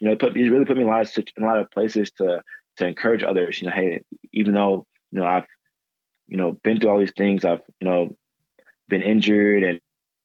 you 0.00 0.08
know, 0.08 0.16
put 0.16 0.36
he 0.36 0.48
really 0.48 0.64
put 0.64 0.76
me 0.76 0.82
in 0.82 0.88
a 0.88 0.90
lot 0.90 1.02
of 1.02 1.24
in 1.36 1.42
a 1.42 1.46
lot 1.46 1.58
of 1.58 1.70
places 1.70 2.10
to 2.12 2.42
to 2.76 2.86
encourage 2.86 3.22
others. 3.22 3.60
You 3.60 3.68
know, 3.68 3.74
hey, 3.74 4.02
even 4.32 4.54
though 4.54 4.86
you 5.12 5.20
know 5.20 5.26
I've 5.26 5.46
you 6.28 6.36
know 6.36 6.52
been 6.52 6.80
through 6.80 6.90
all 6.90 6.98
these 6.98 7.14
things, 7.16 7.44
I've 7.44 7.62
you 7.80 7.88
know 7.88 8.16
been 8.88 9.02
injured 9.02 9.62
and, 9.64 9.80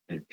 and 0.09 0.25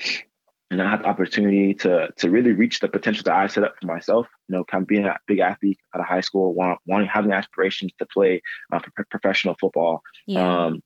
and 0.70 0.82
I 0.82 0.90
had 0.90 1.00
the 1.00 1.06
opportunity 1.06 1.74
to 1.74 2.08
to 2.16 2.30
really 2.30 2.52
reach 2.52 2.80
the 2.80 2.88
potential 2.88 3.22
that 3.24 3.34
I 3.34 3.46
set 3.46 3.64
up 3.64 3.74
for 3.80 3.86
myself. 3.86 4.26
You 4.48 4.56
know, 4.56 4.64
kind 4.64 4.82
of 4.82 4.88
being 4.88 5.06
a 5.06 5.16
big 5.26 5.38
athlete 5.38 5.78
out 5.94 6.00
of 6.00 6.06
high 6.06 6.20
school, 6.20 6.54
want, 6.54 6.78
wanting 6.86 7.08
having 7.08 7.32
aspirations 7.32 7.92
to 7.98 8.06
play 8.06 8.42
uh, 8.72 8.80
professional 9.10 9.56
football, 9.58 10.02
yeah. 10.26 10.66
um, 10.66 10.82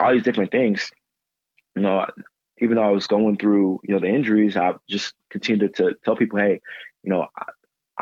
all 0.00 0.12
these 0.12 0.24
different 0.24 0.50
things. 0.50 0.90
You 1.76 1.82
know, 1.82 2.06
even 2.58 2.76
though 2.76 2.84
I 2.84 2.90
was 2.90 3.06
going 3.06 3.36
through 3.36 3.80
you 3.84 3.94
know 3.94 4.00
the 4.00 4.08
injuries, 4.08 4.56
I 4.56 4.74
just 4.88 5.14
continued 5.30 5.74
to 5.76 5.94
tell 6.04 6.16
people, 6.16 6.40
hey, 6.40 6.60
you 7.04 7.10
know, 7.10 7.28
I, 7.36 7.44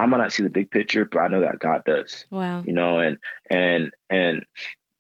I 0.03 0.07
might 0.07 0.19
not 0.19 0.33
see 0.33 0.43
the 0.43 0.51
big 0.51 0.71
picture, 0.71 1.05
but 1.05 1.19
I 1.19 1.29
know 1.29 1.41
that 1.43 1.59
God 1.59 1.83
does. 1.85 2.25
Wow. 2.31 2.63
You 2.67 2.73
know, 2.73 3.01
and 3.01 3.19
and 3.51 3.91
and 4.09 4.47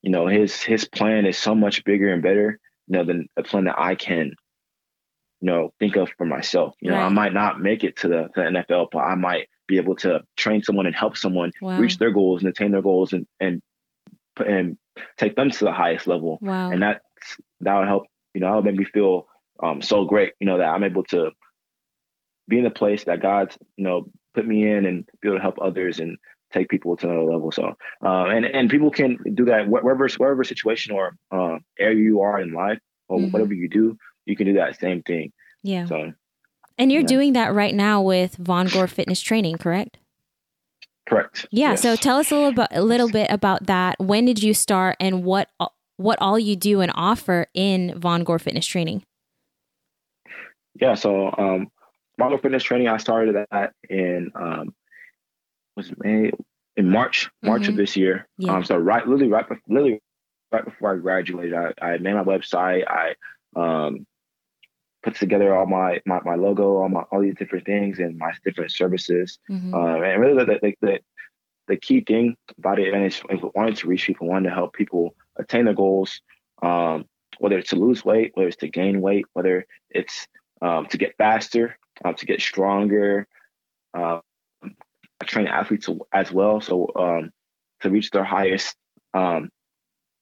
you 0.02 0.10
know 0.10 0.26
his 0.26 0.60
his 0.62 0.86
plan 0.86 1.24
is 1.24 1.38
so 1.38 1.54
much 1.54 1.84
bigger 1.84 2.12
and 2.12 2.22
better, 2.22 2.60
you 2.86 2.98
know, 2.98 3.04
than 3.04 3.28
the 3.36 3.42
plan 3.44 3.64
that 3.64 3.78
I 3.78 3.94
can 3.94 4.34
you 5.42 5.46
know, 5.50 5.74
think 5.80 5.96
of 5.96 6.08
for 6.16 6.24
myself. 6.24 6.74
You 6.80 6.90
know, 6.90 6.96
right. 6.96 7.06
I 7.06 7.08
might 7.08 7.34
not 7.34 7.60
make 7.60 7.82
it 7.82 7.96
to 7.98 8.08
the, 8.08 8.28
the, 8.34 8.42
NFL, 8.42 8.88
but 8.92 9.00
I 9.00 9.16
might 9.16 9.48
be 9.66 9.76
able 9.76 9.96
to 9.96 10.22
train 10.36 10.62
someone 10.62 10.86
and 10.86 10.94
help 10.94 11.16
someone 11.16 11.50
wow. 11.60 11.78
reach 11.78 11.98
their 11.98 12.12
goals 12.12 12.42
and 12.42 12.48
attain 12.48 12.70
their 12.70 12.80
goals 12.80 13.12
and 13.12 13.26
and 13.40 13.60
and 14.38 14.78
take 15.18 15.34
them 15.34 15.50
to 15.50 15.64
the 15.64 15.72
highest 15.72 16.06
level. 16.06 16.38
Wow. 16.40 16.70
And 16.70 16.82
that 16.82 17.02
that 17.60 17.76
would 17.76 17.88
help. 17.88 18.04
You 18.34 18.40
know, 18.40 18.46
that 18.46 18.54
would 18.54 18.64
make 18.66 18.76
me 18.76 18.84
feel 18.84 19.26
um, 19.60 19.82
so 19.82 20.04
great. 20.04 20.32
You 20.38 20.46
know, 20.46 20.58
that 20.58 20.68
I'm 20.68 20.84
able 20.84 21.04
to 21.06 21.32
be 22.48 22.58
in 22.58 22.64
the 22.64 22.70
place 22.70 23.04
that 23.04 23.20
God's 23.20 23.58
you 23.76 23.84
know 23.84 24.06
put 24.34 24.46
me 24.46 24.66
in 24.66 24.86
and 24.86 25.04
be 25.20 25.28
able 25.28 25.38
to 25.38 25.42
help 25.42 25.58
others 25.60 25.98
and 25.98 26.16
take 26.52 26.68
people 26.68 26.96
to 26.98 27.08
another 27.08 27.24
level. 27.24 27.50
So, 27.50 27.74
uh, 28.04 28.26
and 28.26 28.44
and 28.46 28.70
people 28.70 28.92
can 28.92 29.18
do 29.34 29.46
that 29.46 29.68
wherever 29.68 30.08
wherever 30.18 30.44
situation 30.44 30.94
or 30.94 31.16
uh, 31.32 31.58
area 31.80 32.00
you 32.00 32.20
are 32.20 32.40
in 32.40 32.52
life 32.52 32.78
or 33.08 33.18
mm-hmm. 33.18 33.32
whatever 33.32 33.54
you 33.54 33.68
do 33.68 33.98
you 34.26 34.36
can 34.36 34.46
do 34.46 34.54
that 34.54 34.78
same 34.78 35.02
thing. 35.02 35.32
Yeah. 35.62 35.86
So, 35.86 36.12
and 36.78 36.92
you're 36.92 37.02
yeah. 37.02 37.06
doing 37.06 37.32
that 37.34 37.54
right 37.54 37.74
now 37.74 38.02
with 38.02 38.36
Von 38.36 38.66
Gore 38.66 38.86
Fitness 38.86 39.20
Training, 39.20 39.58
correct? 39.58 39.98
Correct. 41.08 41.46
Yeah. 41.50 41.70
Yes. 41.70 41.82
So 41.82 41.96
tell 41.96 42.18
us 42.18 42.30
a 42.30 42.36
little 42.36 42.52
bit, 42.52 42.68
a 42.70 42.82
little 42.82 43.10
bit 43.10 43.30
about 43.30 43.66
that. 43.66 43.98
When 43.98 44.24
did 44.24 44.42
you 44.42 44.54
start, 44.54 44.96
and 45.00 45.24
what 45.24 45.48
what 45.96 46.18
all 46.20 46.38
you 46.38 46.56
do 46.56 46.80
and 46.80 46.90
offer 46.94 47.46
in 47.54 47.98
Von 47.98 48.24
Gore 48.24 48.38
Fitness 48.38 48.66
Training? 48.66 49.04
Yeah. 50.80 50.94
So 50.94 51.26
um, 51.36 51.68
Von 52.18 52.30
Gore 52.30 52.38
Fitness 52.38 52.62
Training, 52.62 52.88
I 52.88 52.96
started 52.96 53.46
that 53.50 53.72
in 53.88 54.30
um, 54.34 54.74
was 55.76 55.90
May 55.98 56.30
in 56.76 56.88
March 56.88 57.30
March 57.42 57.62
mm-hmm. 57.62 57.70
of 57.70 57.76
this 57.76 57.96
year. 57.96 58.26
Yeah. 58.38 58.54
Um, 58.54 58.64
so 58.64 58.76
right, 58.76 59.06
literally 59.06 59.30
right, 59.30 59.44
literally 59.68 60.00
right 60.50 60.64
before 60.64 60.94
I 60.94 60.96
graduated, 60.98 61.54
I, 61.54 61.72
I 61.80 61.98
made 61.98 62.14
my 62.14 62.24
website. 62.24 62.84
I 62.86 63.14
um, 63.56 64.06
puts 65.02 65.18
together 65.18 65.54
all 65.54 65.66
my, 65.66 66.00
my, 66.06 66.20
my 66.24 66.34
logo, 66.34 66.76
all 66.76 66.88
my 66.88 67.02
all 67.10 67.20
these 67.20 67.34
different 67.34 67.66
things 67.66 67.98
and 67.98 68.16
my 68.16 68.32
different 68.44 68.70
services. 68.70 69.38
Mm-hmm. 69.50 69.74
Uh, 69.74 69.96
and 69.96 70.20
really 70.20 70.44
the, 70.44 70.58
the, 70.60 70.74
the, 70.80 71.00
the 71.68 71.76
key 71.76 72.00
thing 72.00 72.36
about 72.58 72.78
it 72.78 72.92
and 72.94 73.04
is 73.04 73.22
wanting 73.54 73.74
to 73.74 73.88
reach 73.88 74.06
people, 74.06 74.28
wanting 74.28 74.48
to 74.48 74.54
help 74.54 74.72
people 74.74 75.14
attain 75.36 75.64
their 75.64 75.74
goals, 75.74 76.20
um, 76.62 77.04
whether 77.38 77.58
it's 77.58 77.70
to 77.70 77.76
lose 77.76 78.04
weight, 78.04 78.32
whether 78.34 78.48
it's 78.48 78.56
to 78.58 78.68
gain 78.68 79.00
weight, 79.00 79.26
whether 79.32 79.66
it's 79.90 80.26
um, 80.60 80.86
to 80.86 80.98
get 80.98 81.16
faster, 81.18 81.76
um, 82.04 82.14
to 82.14 82.26
get 82.26 82.40
stronger. 82.40 83.26
Uh, 83.94 84.20
I 84.62 85.24
train 85.24 85.46
athletes 85.46 85.88
as 86.12 86.32
well, 86.32 86.60
so 86.60 86.90
um, 86.96 87.30
to 87.80 87.90
reach 87.90 88.10
their 88.10 88.24
highest 88.24 88.76
um, 89.14 89.50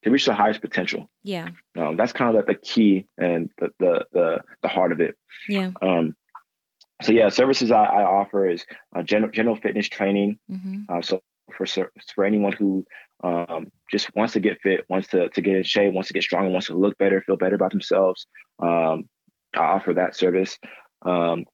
to 0.03 0.11
reach 0.11 0.27
the 0.27 0.35
highest 0.35 0.61
potential. 0.61 1.11
Yeah. 1.23 1.49
Um, 1.77 1.97
that's 1.97 2.13
kind 2.13 2.31
of 2.31 2.37
like 2.37 2.47
the 2.47 2.55
key 2.55 3.07
and 3.19 3.51
the, 3.59 3.71
the, 3.79 4.07
the, 4.13 4.41
the 4.63 4.69
heart 4.69 4.93
of 4.93 5.01
it. 5.01 5.17
Yeah. 5.49 5.73
Um, 5.83 6.15
so 7.03 7.13
yeah, 7.13 7.29
services 7.29 7.71
I, 7.71 7.85
I 7.85 8.03
offer 8.03 8.49
is 8.49 8.65
uh, 8.95 9.03
general, 9.03 9.31
general 9.31 9.57
fitness 9.57 9.89
training. 9.89 10.39
Mm-hmm. 10.51 10.83
Uh, 10.89 11.03
so 11.03 11.21
for, 11.57 11.67
for 12.15 12.25
anyone 12.25 12.53
who 12.53 12.85
um, 13.23 13.71
just 13.91 14.15
wants 14.15 14.33
to 14.35 14.41
get 14.41 14.61
fit, 14.63 14.85
wants 14.89 15.09
to, 15.09 15.29
to 15.31 15.41
get 15.41 15.57
in 15.57 15.63
shape, 15.63 15.93
wants 15.93 16.09
to 16.09 16.15
get 16.15 16.23
stronger, 16.23 16.51
wants 16.51 16.69
to 16.69 16.75
look 16.75 16.97
better, 16.99 17.23
feel 17.23 17.37
better 17.37 17.57
about 17.57 17.73
themselves. 17.73 18.27
Um, 18.63 19.09
I 19.55 19.61
offer 19.61 19.95
that 19.95 20.17
service. 20.17 20.59
Um, 21.03 21.45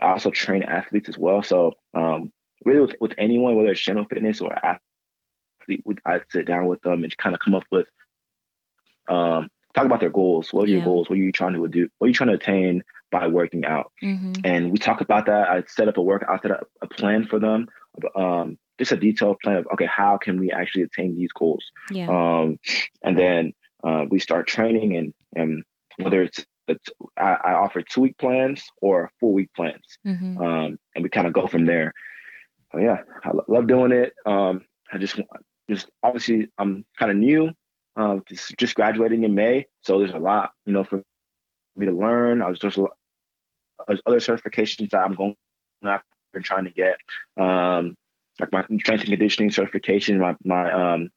I 0.00 0.10
also 0.10 0.30
train 0.30 0.62
athletes 0.62 1.08
as 1.08 1.18
well. 1.18 1.42
So 1.42 1.72
um, 1.94 2.32
really 2.64 2.80
with, 2.80 2.94
with 3.00 3.12
anyone, 3.18 3.56
whether 3.56 3.70
it's 3.70 3.80
general 3.80 4.06
fitness 4.06 4.40
or 4.40 4.52
athlete, 5.66 6.00
I 6.04 6.20
sit 6.30 6.46
down 6.46 6.66
with 6.66 6.80
them 6.82 7.04
and 7.04 7.16
kind 7.16 7.34
of 7.34 7.40
come 7.40 7.54
up 7.54 7.64
with 7.70 7.86
um, 9.08 9.48
talk 9.74 9.84
about 9.84 10.00
their 10.00 10.10
goals. 10.10 10.52
What 10.52 10.64
are 10.64 10.68
yeah. 10.68 10.76
your 10.76 10.84
goals? 10.84 11.08
What 11.08 11.18
are 11.18 11.22
you 11.22 11.32
trying 11.32 11.54
to 11.54 11.68
do? 11.68 11.88
What 11.98 12.06
are 12.06 12.08
you 12.08 12.14
trying 12.14 12.30
to 12.30 12.34
attain 12.34 12.82
by 13.10 13.26
working 13.28 13.64
out? 13.64 13.92
Mm-hmm. 14.02 14.32
And 14.44 14.72
we 14.72 14.78
talk 14.78 15.00
about 15.00 15.26
that. 15.26 15.48
I 15.48 15.62
set 15.68 15.88
up 15.88 15.98
a 15.98 16.02
work. 16.02 16.24
I 16.28 16.38
set 16.40 16.50
up 16.50 16.68
a 16.82 16.86
plan 16.86 17.26
for 17.26 17.38
them. 17.38 17.68
Um, 18.14 18.58
just 18.78 18.92
a 18.92 18.96
detailed 18.96 19.38
plan 19.42 19.56
of 19.56 19.66
okay, 19.74 19.86
how 19.86 20.18
can 20.18 20.38
we 20.38 20.50
actually 20.50 20.82
attain 20.82 21.16
these 21.16 21.32
goals? 21.32 21.64
Yeah. 21.90 22.08
Um, 22.08 22.58
and 23.02 23.18
then 23.18 23.52
uh, 23.84 24.04
we 24.10 24.18
start 24.18 24.46
training, 24.46 24.96
and 24.96 25.14
and 25.34 25.62
whether 25.98 26.22
it's, 26.22 26.44
it's 26.68 26.90
I, 27.16 27.36
I, 27.44 27.52
offer 27.52 27.80
two 27.80 28.02
week 28.02 28.18
plans 28.18 28.62
or 28.82 29.10
four 29.18 29.32
week 29.32 29.50
plans, 29.54 29.98
mm-hmm. 30.06 30.38
um, 30.38 30.78
and 30.94 31.02
we 31.02 31.08
kind 31.08 31.26
of 31.26 31.32
go 31.32 31.46
from 31.46 31.64
there. 31.64 31.94
So 32.72 32.78
yeah, 32.80 32.98
I 33.24 33.30
love 33.48 33.66
doing 33.66 33.92
it. 33.92 34.12
Um, 34.26 34.62
I 34.92 34.98
just 34.98 35.18
just 35.68 35.88
obviously 36.02 36.48
I'm 36.58 36.84
kind 36.98 37.10
of 37.10 37.16
new 37.16 37.50
um, 37.96 38.22
just, 38.28 38.56
just 38.58 38.74
graduating 38.74 39.24
in 39.24 39.34
May, 39.34 39.66
so 39.82 39.98
there's 39.98 40.12
a 40.12 40.18
lot, 40.18 40.52
you 40.66 40.72
know, 40.72 40.84
for 40.84 41.02
me 41.76 41.86
to 41.86 41.92
learn. 41.92 42.42
I 42.42 42.48
was 42.48 42.58
just 42.58 42.78
there's 43.88 44.00
other 44.06 44.18
certifications 44.18 44.90
that 44.90 45.00
I'm 45.00 45.14
going 45.14 45.36
after 45.84 46.04
trying 46.42 46.64
to 46.64 46.70
get, 46.70 46.96
um, 47.36 47.96
like 48.40 48.52
my 48.52 48.62
strength 48.80 49.02
and 49.02 49.10
conditioning 49.10 49.50
certification, 49.50 50.18
my 50.18 50.36
my 50.44 50.70
um, 50.70 51.10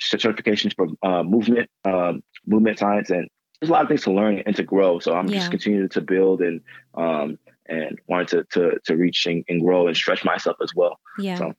certifications 0.00 0.74
for 0.76 0.88
uh, 1.02 1.22
movement, 1.22 1.70
um, 1.84 2.22
movement 2.46 2.78
science, 2.78 3.10
and 3.10 3.28
there's 3.60 3.70
a 3.70 3.72
lot 3.72 3.82
of 3.82 3.88
things 3.88 4.02
to 4.02 4.12
learn 4.12 4.42
and 4.44 4.54
to 4.56 4.62
grow. 4.62 4.98
So 4.98 5.14
I'm 5.14 5.28
Yeah. 5.28 5.38
just 5.38 5.50
continuing 5.50 5.88
to 5.90 6.00
build 6.00 6.42
and 6.42 6.60
um 6.94 7.38
and 7.68 7.98
wanted 8.08 8.28
to 8.50 8.60
to 8.70 8.78
to 8.86 8.96
reach 8.96 9.26
and, 9.26 9.44
and 9.48 9.60
grow 9.62 9.86
and 9.86 9.96
stretch 9.96 10.24
myself 10.24 10.56
as 10.62 10.74
well. 10.74 10.98
Yeah. 11.18 11.36
So- 11.36 11.54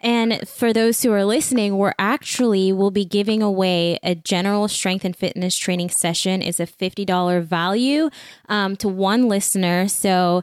And 0.00 0.46
for 0.48 0.72
those 0.72 1.02
who 1.02 1.12
are 1.12 1.24
listening, 1.24 1.76
we're 1.78 1.94
actually 1.98 2.72
will 2.72 2.90
be 2.90 3.04
giving 3.04 3.42
away 3.42 3.98
a 4.02 4.14
general 4.14 4.68
strength 4.68 5.04
and 5.04 5.16
fitness 5.16 5.56
training 5.56 5.90
session. 5.90 6.42
It's 6.42 6.60
a 6.60 6.66
fifty 6.66 7.04
dollar 7.04 7.40
value 7.40 8.10
um, 8.48 8.76
to 8.76 8.88
one 8.88 9.28
listener. 9.28 9.88
So 9.88 10.42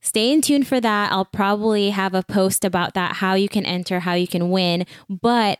stay 0.00 0.32
in 0.32 0.40
tune 0.40 0.64
for 0.64 0.80
that. 0.80 1.12
I'll 1.12 1.24
probably 1.24 1.90
have 1.90 2.14
a 2.14 2.22
post 2.22 2.64
about 2.64 2.94
that, 2.94 3.16
how 3.16 3.34
you 3.34 3.48
can 3.48 3.64
enter, 3.66 4.00
how 4.00 4.14
you 4.14 4.26
can 4.26 4.50
win. 4.50 4.86
But 5.08 5.58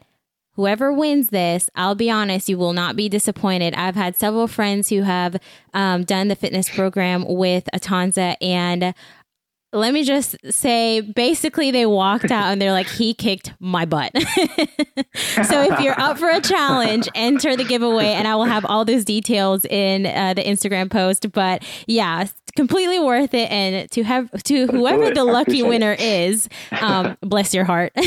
whoever 0.55 0.93
wins 0.93 1.29
this, 1.29 1.69
I'll 1.75 1.95
be 1.95 2.11
honest, 2.11 2.49
you 2.49 2.59
will 2.59 2.73
not 2.73 2.97
be 2.97 3.09
disappointed. 3.09 3.75
I've 3.75 3.97
had 3.97 4.17
several 4.17 4.47
friends 4.47 4.89
who 4.89 5.03
have 5.03 5.37
um, 5.75 6.05
done 6.05 6.29
the 6.29 6.37
fitness 6.37 6.69
program 6.69 7.25
with 7.27 7.69
Atanza 7.75 8.37
and 8.41 8.95
let 9.75 9.95
me 9.95 10.05
just 10.05 10.37
say 10.51 11.01
basically 11.01 11.71
they 11.71 11.87
walked 11.87 12.31
out 12.31 12.53
and 12.53 12.61
they're 12.61 12.73
like 12.73 12.89
he 12.89 13.15
kicked 13.15 13.55
my 13.59 13.85
butt. 13.85 14.13
So 15.45 15.63
if 15.63 15.81
you're 15.81 15.99
up 15.99 16.19
for 16.19 16.29
a 16.29 16.41
challenge 16.41 17.09
enter 17.15 17.57
the 17.57 17.65
giveaway 17.65 18.07
and 18.07 18.29
i 18.29 18.35
will 18.35 18.45
have 18.45 18.65
all 18.67 18.85
those 18.85 19.05
details 19.05 19.65
in 19.65 20.07
uh, 20.07 20.35
the 20.35 20.43
instagram 20.43 20.91
post. 20.91 21.33
But 21.33 21.65
yeah 21.87 22.23
it's 22.23 22.35
completely 22.55 22.99
worth 22.99 23.33
it 23.35 23.51
and 23.51 23.91
to 23.93 24.03
have 24.03 24.31
to 24.45 24.67
whoever 24.67 25.11
the 25.11 25.25
lucky 25.25 25.63
winner 25.63 25.97
is 25.99 26.49
um, 26.81 27.17
bless 27.23 27.55
your 27.55 27.65
heart. 27.65 27.93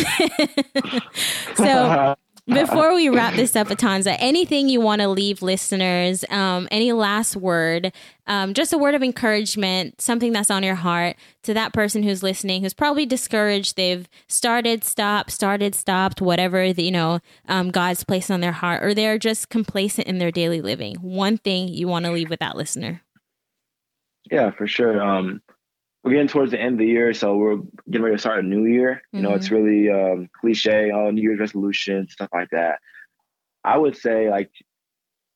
So 1.55 2.15
before 2.47 2.93
we 2.93 3.09
wrap 3.09 3.33
this 3.33 3.55
up, 3.55 3.67
Atanza, 3.67 4.15
anything 4.19 4.69
you 4.69 4.79
want 4.79 5.01
to 5.01 5.07
leave 5.07 5.41
listeners, 5.41 6.23
um, 6.29 6.67
any 6.69 6.91
last 6.91 7.35
word, 7.35 7.91
um, 8.27 8.53
just 8.53 8.71
a 8.71 8.77
word 8.77 8.93
of 8.93 9.01
encouragement, 9.01 9.99
something 9.99 10.31
that's 10.31 10.51
on 10.51 10.61
your 10.61 10.75
heart 10.75 11.15
to 11.43 11.53
that 11.55 11.73
person 11.73 12.03
who's 12.03 12.21
listening, 12.21 12.61
who's 12.61 12.73
probably 12.73 13.05
discouraged. 13.05 13.75
They've 13.75 14.07
started, 14.27 14.83
stopped, 14.83 15.31
started, 15.31 15.73
stopped, 15.73 16.21
whatever 16.21 16.71
the, 16.71 16.83
you 16.83 16.91
know 16.91 17.19
um, 17.47 17.71
God's 17.71 18.03
placed 18.03 18.29
on 18.29 18.41
their 18.41 18.51
heart, 18.51 18.83
or 18.83 18.93
they're 18.93 19.17
just 19.17 19.49
complacent 19.49 20.07
in 20.07 20.19
their 20.19 20.31
daily 20.31 20.61
living. 20.61 20.95
One 20.97 21.37
thing 21.37 21.67
you 21.67 21.87
want 21.87 22.05
to 22.05 22.11
leave 22.11 22.29
with 22.29 22.39
that 22.41 22.55
listener. 22.55 23.01
Yeah, 24.31 24.51
for 24.51 24.67
sure. 24.67 25.01
Um, 25.01 25.41
we're 26.05 26.11
getting 26.11 26.27
towards 26.27 26.51
the 26.51 26.61
end 26.61 26.73
of 26.73 26.77
the 26.77 26.85
year, 26.85 27.13
so 27.15 27.35
we're 27.35 27.57
getting 27.89 28.03
ready 28.03 28.15
to 28.15 28.19
start 28.19 28.37
a 28.37 28.43
new 28.43 28.65
year. 28.65 29.01
You 29.11 29.21
know, 29.23 29.33
it's 29.33 29.49
really 29.49 29.89
um, 29.89 30.29
cliche, 30.39 30.91
all 30.91 31.11
New 31.11 31.23
Year's 31.23 31.39
resolutions, 31.39 32.13
stuff 32.13 32.29
like 32.31 32.51
that. 32.51 32.79
I 33.63 33.75
would 33.79 33.97
say 33.97 34.29
like 34.29 34.51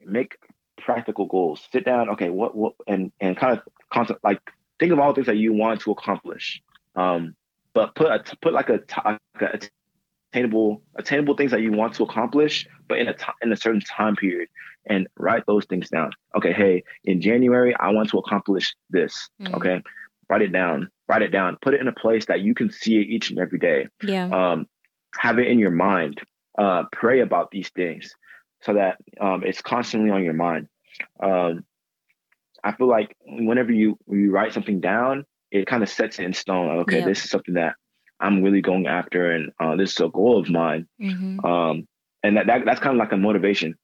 make 0.06 0.38
practical 0.78 1.26
goals. 1.26 1.68
Sit 1.72 1.86
down, 1.86 2.08
okay, 2.10 2.30
what 2.30 2.56
what 2.56 2.74
and 2.88 3.12
and 3.20 3.36
kind 3.36 3.58
of 3.58 3.64
concept 3.92 4.24
like 4.24 4.40
think 4.80 4.92
of 4.92 5.00
all 5.00 5.10
the 5.10 5.16
things 5.16 5.28
that 5.28 5.38
you 5.38 5.54
want 5.54 5.82
to 5.82 5.92
accomplish. 5.92 6.62
Um, 6.96 7.36
but 7.74 7.96
put 7.96 8.08
a, 8.08 8.24
put 8.40 8.54
like 8.54 8.70
a, 8.70 8.78
t- 8.78 9.02
like 9.06 9.20
a 9.42 9.60
attainable 10.32 10.84
attainable 10.96 11.36
things 11.36 11.50
that 11.50 11.62
you 11.62 11.72
want 11.72 11.96
to 11.96 12.04
accomplish, 12.04 12.68
but 12.88 13.00
in 13.00 13.08
a 13.08 13.14
ti- 13.16 13.26
in 13.42 13.52
a 13.52 13.58
certain 13.58 13.82
time 13.82 14.16
period, 14.16 14.50
and 14.86 15.08
write 15.18 15.44
those 15.48 15.66
things 15.66 15.90
down. 15.90 16.12
Okay, 16.36 16.54
hey, 16.54 16.84
in 17.06 17.22
January 17.22 17.76
I 17.80 17.90
want 17.90 18.10
to 18.10 18.20
accomplish 18.20 18.76
this. 18.92 19.30
Mhm. 19.42 19.56
Okay, 19.56 19.84
write 20.30 20.42
it 20.42 20.52
down. 20.52 20.90
Write 21.08 21.22
it 21.22 21.30
down. 21.32 21.58
Put 21.62 21.74
it 21.74 21.82
in 21.82 21.88
a 21.88 21.94
place 21.94 22.26
that 22.26 22.42
you 22.42 22.54
can 22.54 22.72
see 22.72 22.98
it 22.98 23.08
each 23.08 23.30
and 23.32 23.40
every 23.40 23.60
day. 23.60 23.88
Yeah. 24.04 24.26
Um, 24.28 24.68
have 25.16 25.40
it 25.40 25.48
in 25.48 25.60
your 25.60 25.72
mind. 25.72 26.22
Uh, 26.58 26.84
pray 26.92 27.22
about 27.22 27.52
these 27.52 27.70
things 27.70 28.14
so 28.62 28.74
that 28.74 28.98
um, 29.22 29.44
it's 29.44 29.62
constantly 29.62 30.12
on 30.12 30.24
your 30.24 30.34
mind. 30.34 30.68
Um, 31.22 31.64
I 32.64 32.74
feel 32.74 32.88
like 32.88 33.16
whenever 33.26 33.72
you 33.72 33.98
you 34.10 34.32
write 34.32 34.54
something 34.54 34.82
down, 34.82 35.26
it 35.52 35.66
kind 35.66 35.82
of 35.82 35.90
sets 35.90 36.20
it 36.20 36.26
in 36.26 36.34
stone. 36.34 36.70
Okay, 36.80 37.00
Yeah. 37.00 37.06
this 37.06 37.24
is 37.24 37.32
something 37.32 37.56
that 37.56 37.76
I'm 38.20 38.44
really 38.44 38.62
going 38.62 38.88
after, 38.88 39.32
and 39.32 39.52
uh, 39.60 39.76
this 39.78 39.92
is 39.94 40.00
a 40.02 40.10
goal 40.10 40.38
of 40.40 40.50
mine. 40.50 40.88
hmm 41.00 41.44
Um, 41.46 41.88
and 42.22 42.36
that, 42.36 42.48
that 42.48 42.66
that's 42.66 42.82
kind 42.82 42.96
of 42.96 43.00
like 43.00 43.14
a 43.14 43.18
motivation. 43.18 43.76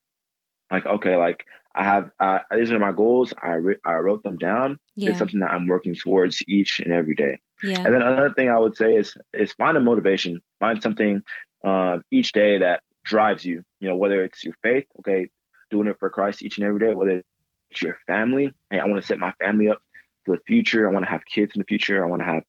Like, 0.70 0.86
okay, 0.86 1.16
like 1.16 1.46
I 1.76 1.84
have 1.84 2.10
uh, 2.20 2.40
these 2.56 2.72
are 2.72 2.80
my 2.80 2.92
goals. 2.92 3.34
I 3.42 3.54
re- 3.54 3.78
I 3.86 3.96
wrote 3.96 4.24
them 4.24 4.38
down. 4.38 4.80
Yeah. 4.96 5.10
It's 5.10 5.20
something 5.20 5.40
that 5.42 5.52
I'm 5.52 5.68
working 5.68 5.96
towards 5.96 6.42
each 6.48 6.80
and 6.80 6.94
every 6.94 7.16
day. 7.16 7.40
Yeah. 7.62 7.84
And 7.84 7.94
then 7.94 8.02
another 8.02 8.34
thing 8.34 8.50
I 8.50 8.58
would 8.58 8.78
say 8.78 8.96
is 8.96 9.16
is 9.34 9.54
find 9.54 9.78
a 9.78 9.82
motivation. 9.82 10.42
Find 10.60 10.82
something 10.82 11.22
uh, 11.64 12.00
each 12.12 12.32
day 12.32 12.60
that 12.60 12.82
drives 13.04 13.46
you. 13.46 13.64
You 13.80 13.90
know, 13.90 13.98
whether 13.98 14.24
it's 14.24 14.44
your 14.44 14.56
faith, 14.64 14.86
okay, 15.00 15.30
doing 15.70 15.88
it 15.88 15.98
for 16.00 16.10
Christ 16.10 16.42
each 16.42 16.58
and 16.58 16.66
every 16.66 16.80
day. 16.80 16.94
Whether 16.94 17.24
it's 17.70 17.82
your 17.82 17.98
family, 18.08 18.54
hey, 18.70 18.80
I 18.80 18.86
want 18.86 19.02
to 19.02 19.08
set 19.08 19.20
my 19.20 19.34
family 19.34 19.70
up 19.70 19.80
for 20.26 20.38
the 20.38 20.42
future. 20.48 20.88
I 20.88 20.94
want 20.94 21.06
to 21.06 21.12
have 21.12 21.26
kids 21.26 21.52
in 21.56 21.60
the 21.60 21.66
future. 21.66 22.04
I 22.04 22.10
want 22.10 22.22
to 22.22 22.26
have 22.26 22.44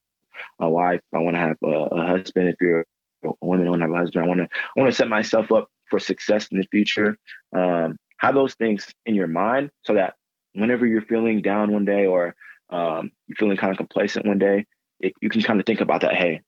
a 0.59 0.69
wife. 0.69 1.01
I 1.13 1.19
want 1.19 1.35
to 1.35 1.39
have 1.39 1.57
a, 1.63 1.67
a 1.67 2.07
husband. 2.07 2.49
If 2.49 2.55
you're 2.61 2.85
a 3.23 3.31
woman, 3.41 3.67
I 3.67 3.71
want 3.71 3.81
to 3.81 3.87
have 3.87 3.95
a 3.95 3.97
husband. 3.97 4.23
I 4.23 4.27
want 4.27 4.39
to 4.39 4.45
I 4.45 4.79
want 4.79 4.91
to 4.91 4.95
set 4.95 5.09
myself 5.09 5.51
up 5.51 5.69
for 5.89 5.99
success 5.99 6.47
in 6.51 6.59
the 6.59 6.67
future. 6.71 7.17
Um, 7.55 7.97
have 8.17 8.35
those 8.35 8.55
things 8.55 8.87
in 9.05 9.15
your 9.15 9.27
mind 9.27 9.69
so 9.83 9.93
that 9.93 10.15
whenever 10.53 10.85
you're 10.85 11.01
feeling 11.01 11.41
down 11.41 11.71
one 11.71 11.85
day 11.85 12.05
or 12.05 12.35
um, 12.69 13.11
you're 13.27 13.35
feeling 13.37 13.57
kind 13.57 13.71
of 13.71 13.77
complacent 13.77 14.25
one 14.25 14.39
day, 14.39 14.65
it, 14.99 15.13
you 15.21 15.29
can 15.29 15.41
kind 15.41 15.59
of 15.59 15.65
think 15.65 15.81
about 15.81 16.01
that. 16.01 16.15
Hey, 16.15 16.41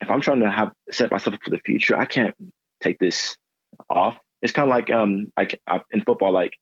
if 0.00 0.10
I'm 0.10 0.20
trying 0.20 0.40
to 0.40 0.50
have 0.50 0.72
set 0.90 1.10
myself 1.10 1.34
up 1.34 1.42
for 1.42 1.50
the 1.50 1.60
future, 1.64 1.96
I 1.96 2.04
can't 2.04 2.34
take 2.80 2.98
this 2.98 3.36
off. 3.90 4.16
It's 4.40 4.52
kind 4.52 4.68
of 4.68 4.74
like 4.74 4.90
um 4.90 5.32
like 5.36 5.60
uh, 5.68 5.78
in 5.92 6.02
football, 6.02 6.32
like 6.32 6.54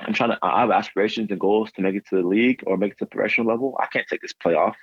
I'm 0.00 0.12
trying 0.12 0.30
to 0.30 0.38
I 0.42 0.60
have 0.60 0.70
aspirations 0.70 1.30
and 1.30 1.40
goals 1.40 1.70
to 1.72 1.82
make 1.82 1.94
it 1.94 2.04
to 2.08 2.16
the 2.16 2.26
league 2.26 2.62
or 2.66 2.76
make 2.76 2.92
it 2.92 2.98
to 2.98 3.04
the 3.04 3.10
professional 3.10 3.46
level. 3.46 3.76
I 3.80 3.86
can't 3.86 4.06
take 4.08 4.20
this 4.20 4.32
playoff. 4.32 4.74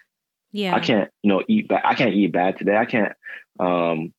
Yeah. 0.51 0.75
I 0.75 0.79
can't, 0.79 1.09
you 1.23 1.29
know, 1.29 1.43
eat 1.47 1.67
bad. 1.67 1.81
I 1.83 1.95
can't 1.95 2.13
eat 2.13 2.31
bad 2.31 2.57
today. 2.57 2.77
I 2.77 2.85
can't. 2.85 3.13
Um, 3.59 4.13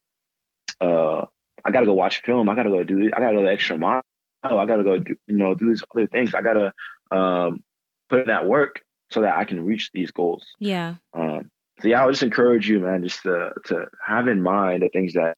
uh, 0.81 1.25
I 1.65 1.71
gotta 1.71 1.87
go 1.87 1.95
watch 1.95 2.23
film. 2.23 2.49
I 2.49 2.55
gotta 2.55 2.71
go 2.71 2.83
do. 2.85 3.11
I 3.17 3.21
gotta 3.21 3.37
go 3.37 3.43
the 3.43 3.53
extra 3.53 3.79
mile. 3.79 4.03
I 4.45 4.67
gotta 4.67 4.85
go, 4.85 4.99
do, 4.99 5.17
you 5.27 5.37
know, 5.37 5.55
do 5.55 5.69
these 5.69 5.83
other 5.95 6.07
things. 6.07 6.35
I 6.35 6.43
gotta 6.43 6.73
um, 7.11 7.63
put 8.09 8.21
in 8.21 8.27
that 8.27 8.47
work 8.47 8.81
so 9.11 9.21
that 9.23 9.37
I 9.37 9.45
can 9.45 9.65
reach 9.65 9.91
these 9.93 10.11
goals. 10.11 10.45
Yeah. 10.59 10.97
Um, 11.15 11.51
so 11.81 11.89
yeah, 11.89 12.03
I 12.03 12.07
would 12.07 12.13
just 12.13 12.23
encourage 12.23 12.69
you, 12.69 12.81
man, 12.81 13.03
just 13.03 13.23
to 13.23 13.51
to 13.67 13.87
have 14.07 14.29
in 14.29 14.43
mind 14.43 14.83
the 14.83 14.89
things 14.91 15.15
that 15.15 15.37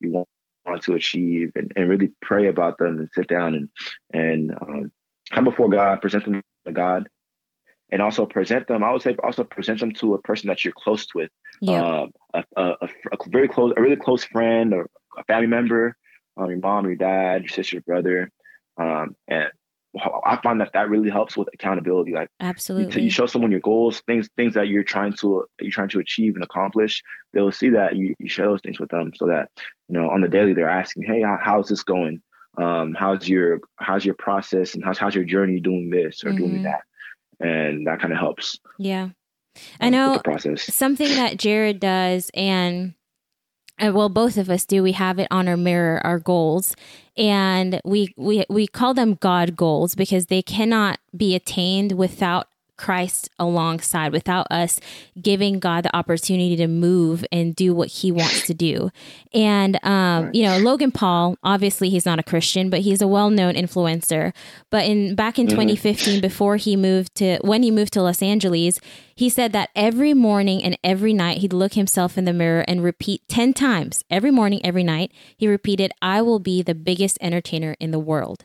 you 0.00 0.10
want, 0.10 0.28
want 0.66 0.82
to 0.82 0.94
achieve, 0.94 1.52
and, 1.54 1.72
and 1.76 1.88
really 1.88 2.10
pray 2.20 2.48
about 2.48 2.78
them, 2.78 2.98
and 2.98 3.08
sit 3.14 3.28
down 3.28 3.54
and 3.54 3.68
and 4.12 4.52
um, 4.60 4.92
come 5.30 5.44
before 5.44 5.68
God, 5.68 6.00
present 6.00 6.24
them 6.24 6.42
to 6.66 6.72
God, 6.72 7.08
and 7.90 8.02
also 8.02 8.26
present 8.26 8.66
them. 8.66 8.84
I 8.84 8.92
would 8.92 9.02
say 9.02 9.16
also 9.22 9.44
present 9.44 9.80
them 9.80 9.92
to 9.92 10.14
a 10.14 10.22
person 10.22 10.48
that 10.48 10.64
you're 10.64 10.74
close 10.76 11.06
with, 11.14 11.30
Yeah. 11.60 11.82
um, 12.02 12.10
a, 12.34 12.44
a, 12.56 12.62
a, 12.82 12.88
a 13.12 13.28
very 13.28 13.48
close, 13.48 13.72
a 13.76 13.80
really 13.80 13.96
close 13.96 14.24
friend 14.24 14.74
or 14.74 14.88
a 15.16 15.24
family 15.24 15.46
member, 15.46 15.96
um, 16.36 16.50
your 16.50 16.58
mom, 16.58 16.84
your 16.86 16.96
dad, 16.96 17.42
your 17.42 17.48
sister, 17.48 17.76
your 17.76 17.82
brother, 17.82 18.30
um, 18.78 19.14
and 19.26 19.48
I 20.24 20.38
find 20.42 20.60
that 20.60 20.72
that 20.74 20.90
really 20.90 21.10
helps 21.10 21.36
with 21.36 21.48
accountability. 21.54 22.12
Like 22.12 22.28
you, 22.40 22.46
Absolutely. 22.46 23.02
you 23.02 23.10
show 23.10 23.26
someone 23.26 23.50
your 23.50 23.60
goals, 23.60 24.00
things 24.06 24.28
things 24.36 24.54
that 24.54 24.68
you're 24.68 24.84
trying 24.84 25.14
to 25.14 25.44
you're 25.60 25.70
trying 25.72 25.88
to 25.88 25.98
achieve 25.98 26.34
and 26.34 26.44
accomplish. 26.44 27.02
They'll 27.32 27.50
see 27.52 27.70
that 27.70 27.96
you, 27.96 28.14
you 28.18 28.28
share 28.28 28.46
those 28.46 28.60
things 28.60 28.78
with 28.78 28.90
them, 28.90 29.12
so 29.14 29.26
that 29.26 29.48
you 29.88 29.98
know 29.98 30.10
on 30.10 30.20
the 30.20 30.28
daily 30.28 30.52
they're 30.52 30.68
asking, 30.68 31.04
"Hey, 31.04 31.22
how, 31.22 31.38
how's 31.42 31.68
this 31.68 31.82
going? 31.82 32.20
Um, 32.58 32.94
how's 32.94 33.28
your 33.28 33.60
how's 33.76 34.04
your 34.04 34.14
process 34.14 34.74
and 34.74 34.84
how's 34.84 34.98
how's 34.98 35.14
your 35.14 35.24
journey 35.24 35.58
doing 35.58 35.90
this 35.90 36.22
or 36.24 36.30
Mhm. 36.32 36.36
doing 36.36 36.62
that?" 36.62 36.82
And 37.40 37.86
that 37.86 38.00
kind 38.00 38.12
of 38.12 38.18
helps. 38.18 38.58
yeah. 38.78 39.08
I 39.80 39.88
know 39.90 40.20
process. 40.22 40.72
something 40.72 41.08
that 41.16 41.36
Jared 41.38 41.80
does, 41.80 42.30
and 42.34 42.94
well, 43.80 44.08
both 44.08 44.36
of 44.36 44.50
us 44.50 44.64
do. 44.64 44.82
We 44.82 44.92
have 44.92 45.18
it 45.18 45.28
on 45.30 45.48
our 45.48 45.56
mirror, 45.56 46.00
our 46.04 46.18
goals, 46.18 46.74
and 47.16 47.80
we 47.84 48.12
we 48.16 48.44
we 48.48 48.66
call 48.66 48.94
them 48.94 49.14
God 49.14 49.56
goals 49.56 49.94
because 49.94 50.26
they 50.26 50.42
cannot 50.42 50.98
be 51.16 51.34
attained 51.34 51.92
without 51.92 52.48
Christ 52.78 53.28
alongside, 53.38 54.12
without 54.12 54.46
us 54.50 54.80
giving 55.20 55.58
God 55.58 55.84
the 55.84 55.94
opportunity 55.94 56.56
to 56.56 56.66
move 56.66 57.24
and 57.30 57.54
do 57.54 57.74
what 57.74 57.88
He 57.88 58.10
wants 58.10 58.46
to 58.46 58.54
do. 58.54 58.90
And 59.34 59.84
um, 59.84 60.30
you 60.32 60.44
know, 60.44 60.58
Logan 60.58 60.92
Paul, 60.92 61.36
obviously 61.42 61.90
he's 61.90 62.06
not 62.06 62.18
a 62.18 62.22
Christian, 62.22 62.70
but 62.70 62.80
he's 62.80 63.02
a 63.02 63.08
well-known 63.08 63.54
influencer. 63.54 64.32
But 64.70 64.86
in 64.86 65.14
back 65.14 65.38
in 65.38 65.46
2015, 65.48 66.20
before 66.20 66.56
he 66.56 66.76
moved 66.76 67.14
to 67.16 67.38
when 67.42 67.62
he 67.62 67.70
moved 67.70 67.92
to 67.94 68.02
Los 68.02 68.22
Angeles, 68.22 68.80
he 69.14 69.28
said 69.28 69.52
that 69.52 69.70
every 69.74 70.14
morning 70.14 70.62
and 70.62 70.78
every 70.84 71.12
night 71.12 71.38
he'd 71.38 71.52
look 71.52 71.74
himself 71.74 72.16
in 72.16 72.24
the 72.24 72.32
mirror 72.32 72.64
and 72.68 72.84
repeat 72.84 73.22
10 73.28 73.52
times 73.52 74.04
every 74.08 74.30
morning, 74.30 74.60
every 74.64 74.84
night. 74.84 75.12
He 75.36 75.48
repeated, 75.48 75.90
I 76.00 76.22
will 76.22 76.38
be 76.38 76.62
the 76.62 76.74
biggest 76.74 77.18
entertainer 77.20 77.74
in 77.80 77.90
the 77.90 77.98
world. 77.98 78.44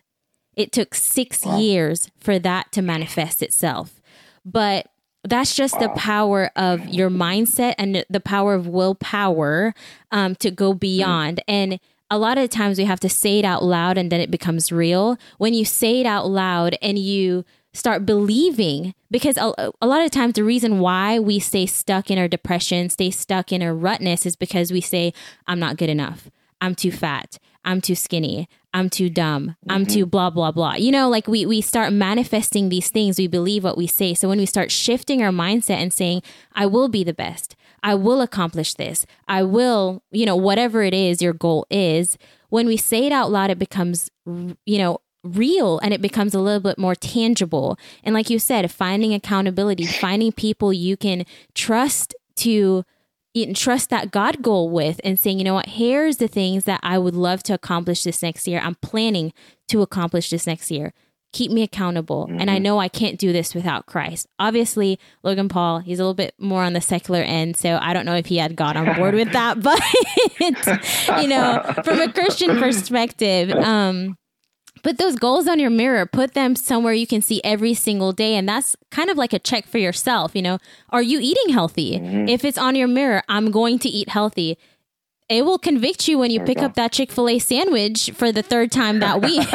It 0.55 0.71
took 0.71 0.93
six 0.93 1.45
years 1.45 2.09
for 2.19 2.39
that 2.39 2.71
to 2.73 2.81
manifest 2.81 3.41
itself. 3.41 4.01
But 4.45 4.87
that's 5.23 5.55
just 5.55 5.79
the 5.79 5.89
power 5.89 6.51
of 6.55 6.87
your 6.89 7.09
mindset 7.09 7.75
and 7.77 8.05
the 8.09 8.19
power 8.19 8.53
of 8.53 8.67
willpower 8.67 9.73
um, 10.11 10.35
to 10.35 10.51
go 10.51 10.73
beyond. 10.73 11.41
And 11.47 11.79
a 12.11 12.17
lot 12.17 12.37
of 12.37 12.49
times 12.49 12.77
we 12.77 12.85
have 12.85 12.99
to 12.99 13.09
say 13.09 13.39
it 13.39 13.45
out 13.45 13.63
loud 13.63 13.97
and 13.97 14.11
then 14.11 14.19
it 14.19 14.29
becomes 14.29 14.71
real. 14.71 15.17
When 15.37 15.53
you 15.53 15.65
say 15.65 16.01
it 16.01 16.05
out 16.05 16.27
loud 16.27 16.77
and 16.81 16.99
you 16.99 17.45
start 17.73 18.05
believing 18.05 18.93
because 19.09 19.37
a, 19.37 19.71
a, 19.81 19.87
lot 19.87 20.03
of 20.03 20.11
times 20.11 20.33
the 20.33 20.43
reason 20.43 20.79
why 20.79 21.17
we 21.17 21.39
stay 21.39 21.65
stuck 21.65 22.11
in 22.11 22.19
our 22.19 22.27
depression, 22.27 22.89
stay 22.89 23.09
stuck 23.09 23.51
in 23.51 23.63
our 23.63 23.73
rutness 23.73 24.25
is 24.25 24.35
because 24.35 24.71
we 24.71 24.81
say, 24.81 25.11
I'm 25.47 25.59
not 25.59 25.77
good 25.77 25.89
enough. 25.89 26.29
I'm 26.61 26.75
too 26.75 26.91
fat. 26.91 27.39
I'm 27.65 27.81
too 27.81 27.95
skinny. 27.95 28.49
I'm 28.73 28.89
too 28.89 29.09
dumb. 29.09 29.49
Mm-hmm. 29.49 29.71
I'm 29.71 29.85
too 29.85 30.05
blah 30.05 30.29
blah 30.29 30.51
blah. 30.51 30.75
You 30.75 30.91
know, 30.91 31.09
like 31.09 31.27
we 31.27 31.45
we 31.45 31.61
start 31.61 31.93
manifesting 31.93 32.69
these 32.69 32.89
things. 32.89 33.17
We 33.17 33.27
believe 33.27 33.63
what 33.63 33.77
we 33.77 33.87
say. 33.87 34.13
So 34.13 34.27
when 34.27 34.39
we 34.39 34.45
start 34.45 34.71
shifting 34.71 35.21
our 35.21 35.31
mindset 35.31 35.77
and 35.77 35.93
saying, 35.93 36.23
"I 36.53 36.65
will 36.65 36.89
be 36.89 37.03
the 37.03 37.13
best. 37.13 37.55
I 37.83 37.95
will 37.95 38.21
accomplish 38.21 38.73
this. 38.75 39.05
I 39.27 39.43
will, 39.43 40.03
you 40.11 40.25
know, 40.25 40.35
whatever 40.35 40.83
it 40.83 40.93
is 40.93 41.21
your 41.21 41.33
goal 41.33 41.65
is." 41.69 42.17
When 42.49 42.67
we 42.67 42.77
say 42.77 43.07
it 43.07 43.11
out 43.11 43.31
loud, 43.31 43.49
it 43.49 43.57
becomes, 43.57 44.11
you 44.27 44.77
know, 44.77 44.99
real 45.23 45.79
and 45.79 45.93
it 45.93 46.01
becomes 46.01 46.35
a 46.35 46.39
little 46.39 46.59
bit 46.59 46.77
more 46.77 46.95
tangible. 46.95 47.77
And 48.03 48.13
like 48.13 48.29
you 48.29 48.39
said, 48.39 48.69
finding 48.71 49.13
accountability, 49.13 49.85
finding 49.85 50.31
people 50.31 50.73
you 50.73 50.97
can 50.97 51.25
trust 51.55 52.13
to 52.37 52.83
trust 53.55 53.89
that 53.89 54.11
God 54.11 54.41
goal 54.41 54.69
with 54.69 55.01
and 55.03 55.19
saying, 55.19 55.39
you 55.39 55.43
know 55.43 55.53
what, 55.53 55.67
here's 55.67 56.17
the 56.17 56.27
things 56.27 56.65
that 56.65 56.79
I 56.83 56.97
would 56.97 57.15
love 57.15 57.43
to 57.43 57.53
accomplish 57.53 58.03
this 58.03 58.21
next 58.21 58.47
year. 58.47 58.59
I'm 58.59 58.75
planning 58.75 59.33
to 59.69 59.81
accomplish 59.81 60.29
this 60.29 60.45
next 60.45 60.69
year. 60.69 60.93
Keep 61.31 61.51
me 61.51 61.63
accountable. 61.63 62.27
Mm-hmm. 62.27 62.41
And 62.41 62.51
I 62.51 62.55
mm-hmm. 62.55 62.63
know 62.63 62.79
I 62.79 62.89
can't 62.89 63.17
do 63.17 63.33
this 63.33 63.55
without 63.55 63.87
Christ. 63.87 64.27
Obviously, 64.37 64.99
Logan 65.23 65.49
Paul, 65.49 65.79
he's 65.79 65.99
a 65.99 66.03
little 66.03 66.13
bit 66.13 66.35
more 66.37 66.61
on 66.61 66.73
the 66.73 66.81
secular 66.81 67.21
end. 67.21 67.57
So 67.57 67.79
I 67.81 67.93
don't 67.93 68.05
know 68.05 68.15
if 68.15 68.27
he 68.27 68.37
had 68.37 68.55
God 68.55 68.77
on 68.77 68.95
board 68.95 69.15
with 69.15 69.31
that. 69.33 69.57
But, 69.63 69.81
you 71.21 71.27
know, 71.27 71.63
from 71.83 72.01
a 72.01 72.11
Christian 72.11 72.59
perspective, 72.59 73.49
um, 73.51 74.17
put 74.83 74.97
those 74.97 75.15
goals 75.15 75.47
on 75.47 75.59
your 75.59 75.69
mirror 75.69 76.05
put 76.05 76.33
them 76.33 76.55
somewhere 76.55 76.93
you 76.93 77.07
can 77.07 77.21
see 77.21 77.41
every 77.43 77.73
single 77.73 78.11
day 78.11 78.35
and 78.35 78.47
that's 78.47 78.75
kind 78.91 79.09
of 79.09 79.17
like 79.17 79.33
a 79.33 79.39
check 79.39 79.65
for 79.65 79.79
yourself 79.79 80.35
you 80.35 80.41
know 80.41 80.59
are 80.89 81.01
you 81.01 81.19
eating 81.21 81.53
healthy 81.53 81.99
mm-hmm. 81.99 82.27
if 82.27 82.45
it's 82.45 82.57
on 82.57 82.75
your 82.75 82.87
mirror 82.87 83.23
i'm 83.27 83.49
going 83.51 83.79
to 83.79 83.89
eat 83.89 84.09
healthy 84.09 84.57
it 85.29 85.45
will 85.45 85.57
convict 85.57 86.07
you 86.07 86.17
when 86.17 86.31
you 86.31 86.41
pick 86.41 86.59
up 86.59 86.75
that 86.75 86.91
Chick 86.91 87.11
fil 87.11 87.29
A 87.29 87.39
sandwich 87.39 88.11
for 88.11 88.31
the 88.31 88.43
third 88.43 88.71
time 88.71 88.99
that 88.99 89.21
week. 89.21 89.47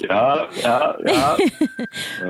yeah, 0.00 0.50
yeah, 0.54 0.92
yeah. 1.04 1.36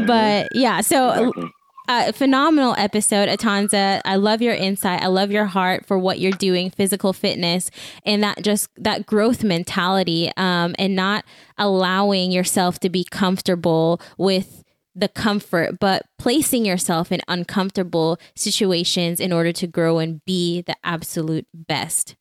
but 0.06 0.48
yeah, 0.54 0.80
so 0.80 1.10
exactly 1.10 1.52
uh, 1.92 2.12
phenomenal 2.12 2.74
episode, 2.78 3.28
Atanza. 3.28 4.00
I 4.04 4.16
love 4.16 4.40
your 4.40 4.54
insight. 4.54 5.02
I 5.02 5.08
love 5.08 5.30
your 5.30 5.44
heart 5.44 5.84
for 5.84 5.98
what 5.98 6.18
you're 6.18 6.32
doing, 6.32 6.70
physical 6.70 7.12
fitness, 7.12 7.70
and 8.06 8.22
that 8.22 8.42
just 8.42 8.70
that 8.76 9.04
growth 9.04 9.44
mentality, 9.44 10.30
um, 10.38 10.74
and 10.78 10.96
not 10.96 11.24
allowing 11.58 12.32
yourself 12.32 12.80
to 12.80 12.88
be 12.88 13.04
comfortable 13.04 14.00
with 14.16 14.64
the 14.94 15.08
comfort, 15.08 15.78
but 15.78 16.06
placing 16.18 16.64
yourself 16.64 17.12
in 17.12 17.20
uncomfortable 17.28 18.18
situations 18.34 19.20
in 19.20 19.32
order 19.32 19.52
to 19.52 19.66
grow 19.66 19.98
and 19.98 20.24
be 20.24 20.62
the 20.62 20.76
absolute 20.84 21.46
best. 21.52 22.16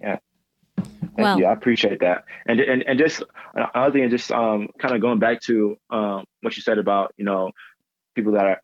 Yeah. 0.00 0.18
Thank 0.76 1.26
well, 1.26 1.38
you. 1.38 1.46
I 1.46 1.52
appreciate 1.52 2.00
that. 2.00 2.24
And 2.46 2.60
and 2.60 2.82
and 2.82 2.98
just 2.98 3.22
another 3.54 3.92
thing, 3.92 4.08
just 4.10 4.30
um, 4.30 4.68
kind 4.78 4.94
of 4.94 5.00
going 5.00 5.18
back 5.18 5.40
to 5.42 5.76
um, 5.90 6.24
what 6.42 6.56
you 6.56 6.62
said 6.62 6.78
about 6.78 7.12
you 7.16 7.24
know 7.24 7.50
people 8.18 8.32
that 8.32 8.58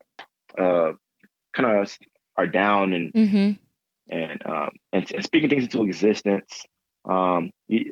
are 0.57 0.89
uh, 0.89 0.93
kind 1.53 1.79
of 1.79 1.97
are 2.37 2.47
down 2.47 2.93
and 2.93 3.13
mm-hmm. 3.13 3.51
and, 4.13 4.45
um, 4.45 4.69
and, 4.93 5.11
and 5.11 5.23
speaking 5.23 5.49
things 5.49 5.63
into 5.63 5.83
existence. 5.83 6.63
Um, 7.05 7.51
you, 7.67 7.91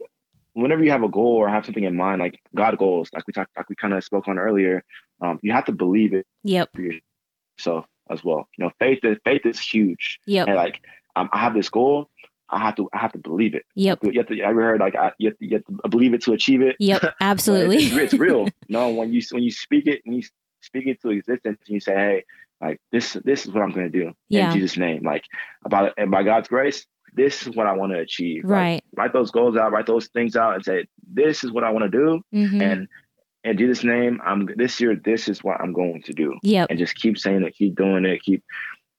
whenever 0.53 0.83
you 0.83 0.91
have 0.91 1.03
a 1.03 1.09
goal 1.09 1.35
or 1.35 1.49
have 1.49 1.65
something 1.65 1.83
in 1.83 1.95
mind, 1.95 2.21
like 2.21 2.39
God 2.55 2.77
goals, 2.77 3.09
like 3.13 3.25
we 3.27 3.33
talked, 3.33 3.51
like 3.55 3.69
we 3.69 3.75
kind 3.75 3.93
of 3.93 4.03
spoke 4.03 4.27
on 4.27 4.37
earlier, 4.37 4.83
um, 5.21 5.39
you 5.41 5.51
have 5.51 5.65
to 5.65 5.71
believe 5.71 6.13
it. 6.13 6.25
Yep. 6.43 6.69
For 6.75 6.81
yourself 6.81 7.85
as 8.09 8.23
well. 8.23 8.47
You 8.57 8.65
know, 8.65 8.71
faith 8.79 8.99
is 9.03 9.17
faith 9.23 9.45
is 9.45 9.59
huge. 9.59 10.19
Yep. 10.25 10.47
And 10.47 10.55
like, 10.55 10.81
um, 11.15 11.29
I 11.31 11.39
have 11.39 11.53
this 11.53 11.69
goal. 11.69 12.09
I 12.49 12.59
have 12.59 12.75
to 12.75 12.89
I 12.93 12.99
have 12.99 13.13
to 13.13 13.19
believe 13.19 13.55
it. 13.55 13.63
Yep. 13.75 13.99
You 14.03 14.19
have 14.19 14.27
to. 14.27 14.41
I 14.41 14.49
ever 14.49 14.61
heard 14.61 14.79
like 14.79 14.95
I, 14.95 15.11
you, 15.17 15.29
have 15.29 15.37
to, 15.39 15.45
you 15.45 15.55
have 15.55 15.81
to 15.81 15.89
believe 15.89 16.13
it 16.13 16.21
to 16.23 16.33
achieve 16.33 16.61
it. 16.61 16.75
Yep. 16.79 17.15
Absolutely. 17.21 17.77
it's, 17.77 17.95
it's, 17.95 18.13
real. 18.13 18.47
no, 18.69 18.89
when 18.89 19.13
you 19.13 19.21
when 19.31 19.43
you 19.43 19.51
speak 19.51 19.87
it 19.87 20.01
and 20.05 20.15
you 20.15 20.23
speak 20.63 20.87
it 20.87 21.01
to 21.01 21.09
existence 21.09 21.59
and 21.65 21.73
you 21.73 21.79
say, 21.79 21.93
hey, 21.93 22.25
like 22.61 22.79
this 22.91 23.13
this 23.25 23.45
is 23.45 23.51
what 23.51 23.61
I'm 23.61 23.71
going 23.71 23.91
to 23.91 23.99
do 23.99 24.13
yeah. 24.29 24.47
in 24.47 24.53
Jesus' 24.53 24.77
name. 24.77 25.03
Like 25.03 25.25
about 25.65 25.93
and 25.97 26.09
by 26.09 26.23
God's 26.23 26.47
grace, 26.47 26.85
this 27.13 27.45
is 27.45 27.55
what 27.55 27.67
I 27.67 27.73
want 27.73 27.91
to 27.91 27.99
achieve. 27.99 28.43
Right. 28.45 28.75
Like, 28.75 28.83
write 28.95 29.13
those 29.13 29.31
goals 29.31 29.57
out, 29.57 29.71
write 29.71 29.85
those 29.85 30.07
things 30.07 30.35
out, 30.35 30.55
and 30.55 30.63
say, 30.63 30.85
this 31.11 31.43
is 31.43 31.51
what 31.51 31.63
I 31.63 31.71
want 31.71 31.91
to 31.91 31.97
do. 31.97 32.21
Mm-hmm. 32.33 32.61
And 32.61 32.87
in 33.43 33.57
Jesus' 33.57 33.83
name, 33.83 34.21
I'm 34.25 34.47
this 34.55 34.79
year. 34.79 34.95
This 34.95 35.27
is 35.27 35.43
what 35.43 35.59
I'm 35.59 35.73
going 35.73 36.01
to 36.03 36.13
do. 36.13 36.37
Yep. 36.43 36.67
And 36.69 36.79
just 36.79 36.95
keep 36.95 37.17
saying 37.17 37.43
it, 37.43 37.55
keep 37.55 37.75
doing 37.75 38.05
it, 38.05 38.23
keep 38.23 38.43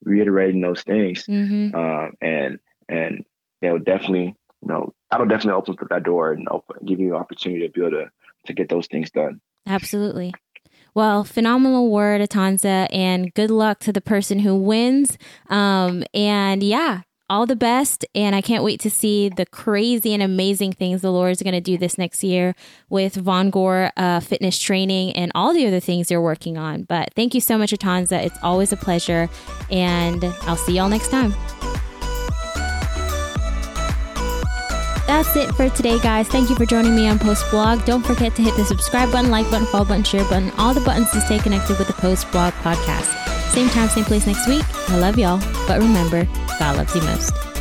reiterating 0.02 0.60
those 0.60 0.82
things. 0.82 1.24
Mm-hmm. 1.26 1.74
Uh, 1.74 2.08
and 2.20 2.58
and 2.88 3.24
will 3.62 3.78
definitely, 3.78 4.36
you 4.60 4.68
know, 4.68 4.92
that'll 5.10 5.26
definitely 5.26 5.58
open 5.58 5.76
up 5.80 5.88
that 5.88 6.02
door 6.02 6.32
and 6.32 6.46
open, 6.50 6.76
give 6.84 7.00
you 7.00 7.14
an 7.14 7.20
opportunity 7.20 7.66
to 7.66 7.72
be 7.72 7.80
able 7.80 7.92
to 7.92 8.10
to 8.46 8.52
get 8.52 8.68
those 8.68 8.86
things 8.86 9.10
done. 9.10 9.40
Absolutely. 9.66 10.34
Well, 10.94 11.24
phenomenal 11.24 11.90
word, 11.90 12.20
Atanza, 12.20 12.86
and 12.92 13.34
good 13.34 13.50
luck 13.50 13.80
to 13.80 13.92
the 13.92 14.00
person 14.00 14.38
who 14.40 14.54
wins. 14.54 15.18
Um, 15.48 16.04
and 16.14 16.62
yeah, 16.62 17.02
all 17.28 17.46
the 17.46 17.56
best. 17.56 18.04
And 18.14 18.34
I 18.34 18.40
can't 18.40 18.62
wait 18.62 18.80
to 18.80 18.90
see 18.90 19.28
the 19.28 19.46
crazy 19.46 20.14
and 20.14 20.22
amazing 20.22 20.72
things 20.72 21.02
the 21.02 21.10
Lord 21.10 21.32
is 21.32 21.42
going 21.42 21.54
to 21.54 21.60
do 21.60 21.76
this 21.76 21.98
next 21.98 22.22
year 22.22 22.54
with 22.88 23.14
Von 23.14 23.50
Gore 23.50 23.90
uh, 23.96 24.20
fitness 24.20 24.58
training 24.58 25.12
and 25.12 25.32
all 25.34 25.52
the 25.52 25.66
other 25.66 25.80
things 25.80 26.10
you're 26.10 26.20
working 26.20 26.56
on. 26.56 26.84
But 26.84 27.12
thank 27.14 27.34
you 27.34 27.40
so 27.40 27.58
much, 27.58 27.72
Atanza. 27.72 28.24
It's 28.24 28.38
always 28.42 28.72
a 28.72 28.76
pleasure. 28.76 29.28
And 29.70 30.24
I'll 30.42 30.56
see 30.56 30.76
y'all 30.76 30.88
next 30.88 31.10
time. 31.10 31.34
That's 35.06 35.36
it 35.36 35.54
for 35.54 35.68
today, 35.68 35.98
guys. 35.98 36.28
Thank 36.28 36.48
you 36.48 36.56
for 36.56 36.64
joining 36.64 36.96
me 36.96 37.08
on 37.08 37.18
Post 37.18 37.50
Blog. 37.50 37.84
Don't 37.84 38.04
forget 38.04 38.34
to 38.36 38.42
hit 38.42 38.56
the 38.56 38.64
subscribe 38.64 39.12
button, 39.12 39.30
like 39.30 39.50
button, 39.50 39.66
follow 39.66 39.84
button, 39.84 40.02
share 40.02 40.24
button, 40.24 40.50
all 40.58 40.72
the 40.72 40.80
buttons 40.80 41.10
to 41.10 41.20
stay 41.20 41.38
connected 41.38 41.78
with 41.78 41.88
the 41.88 41.94
Post 41.94 42.30
Blog 42.32 42.52
podcast. 42.54 43.24
Same 43.50 43.68
time, 43.68 43.88
same 43.88 44.04
place 44.04 44.26
next 44.26 44.48
week. 44.48 44.64
I 44.90 44.98
love 44.98 45.18
y'all, 45.18 45.38
but 45.68 45.80
remember, 45.80 46.24
God 46.58 46.78
loves 46.78 46.94
you 46.94 47.02
most. 47.02 47.53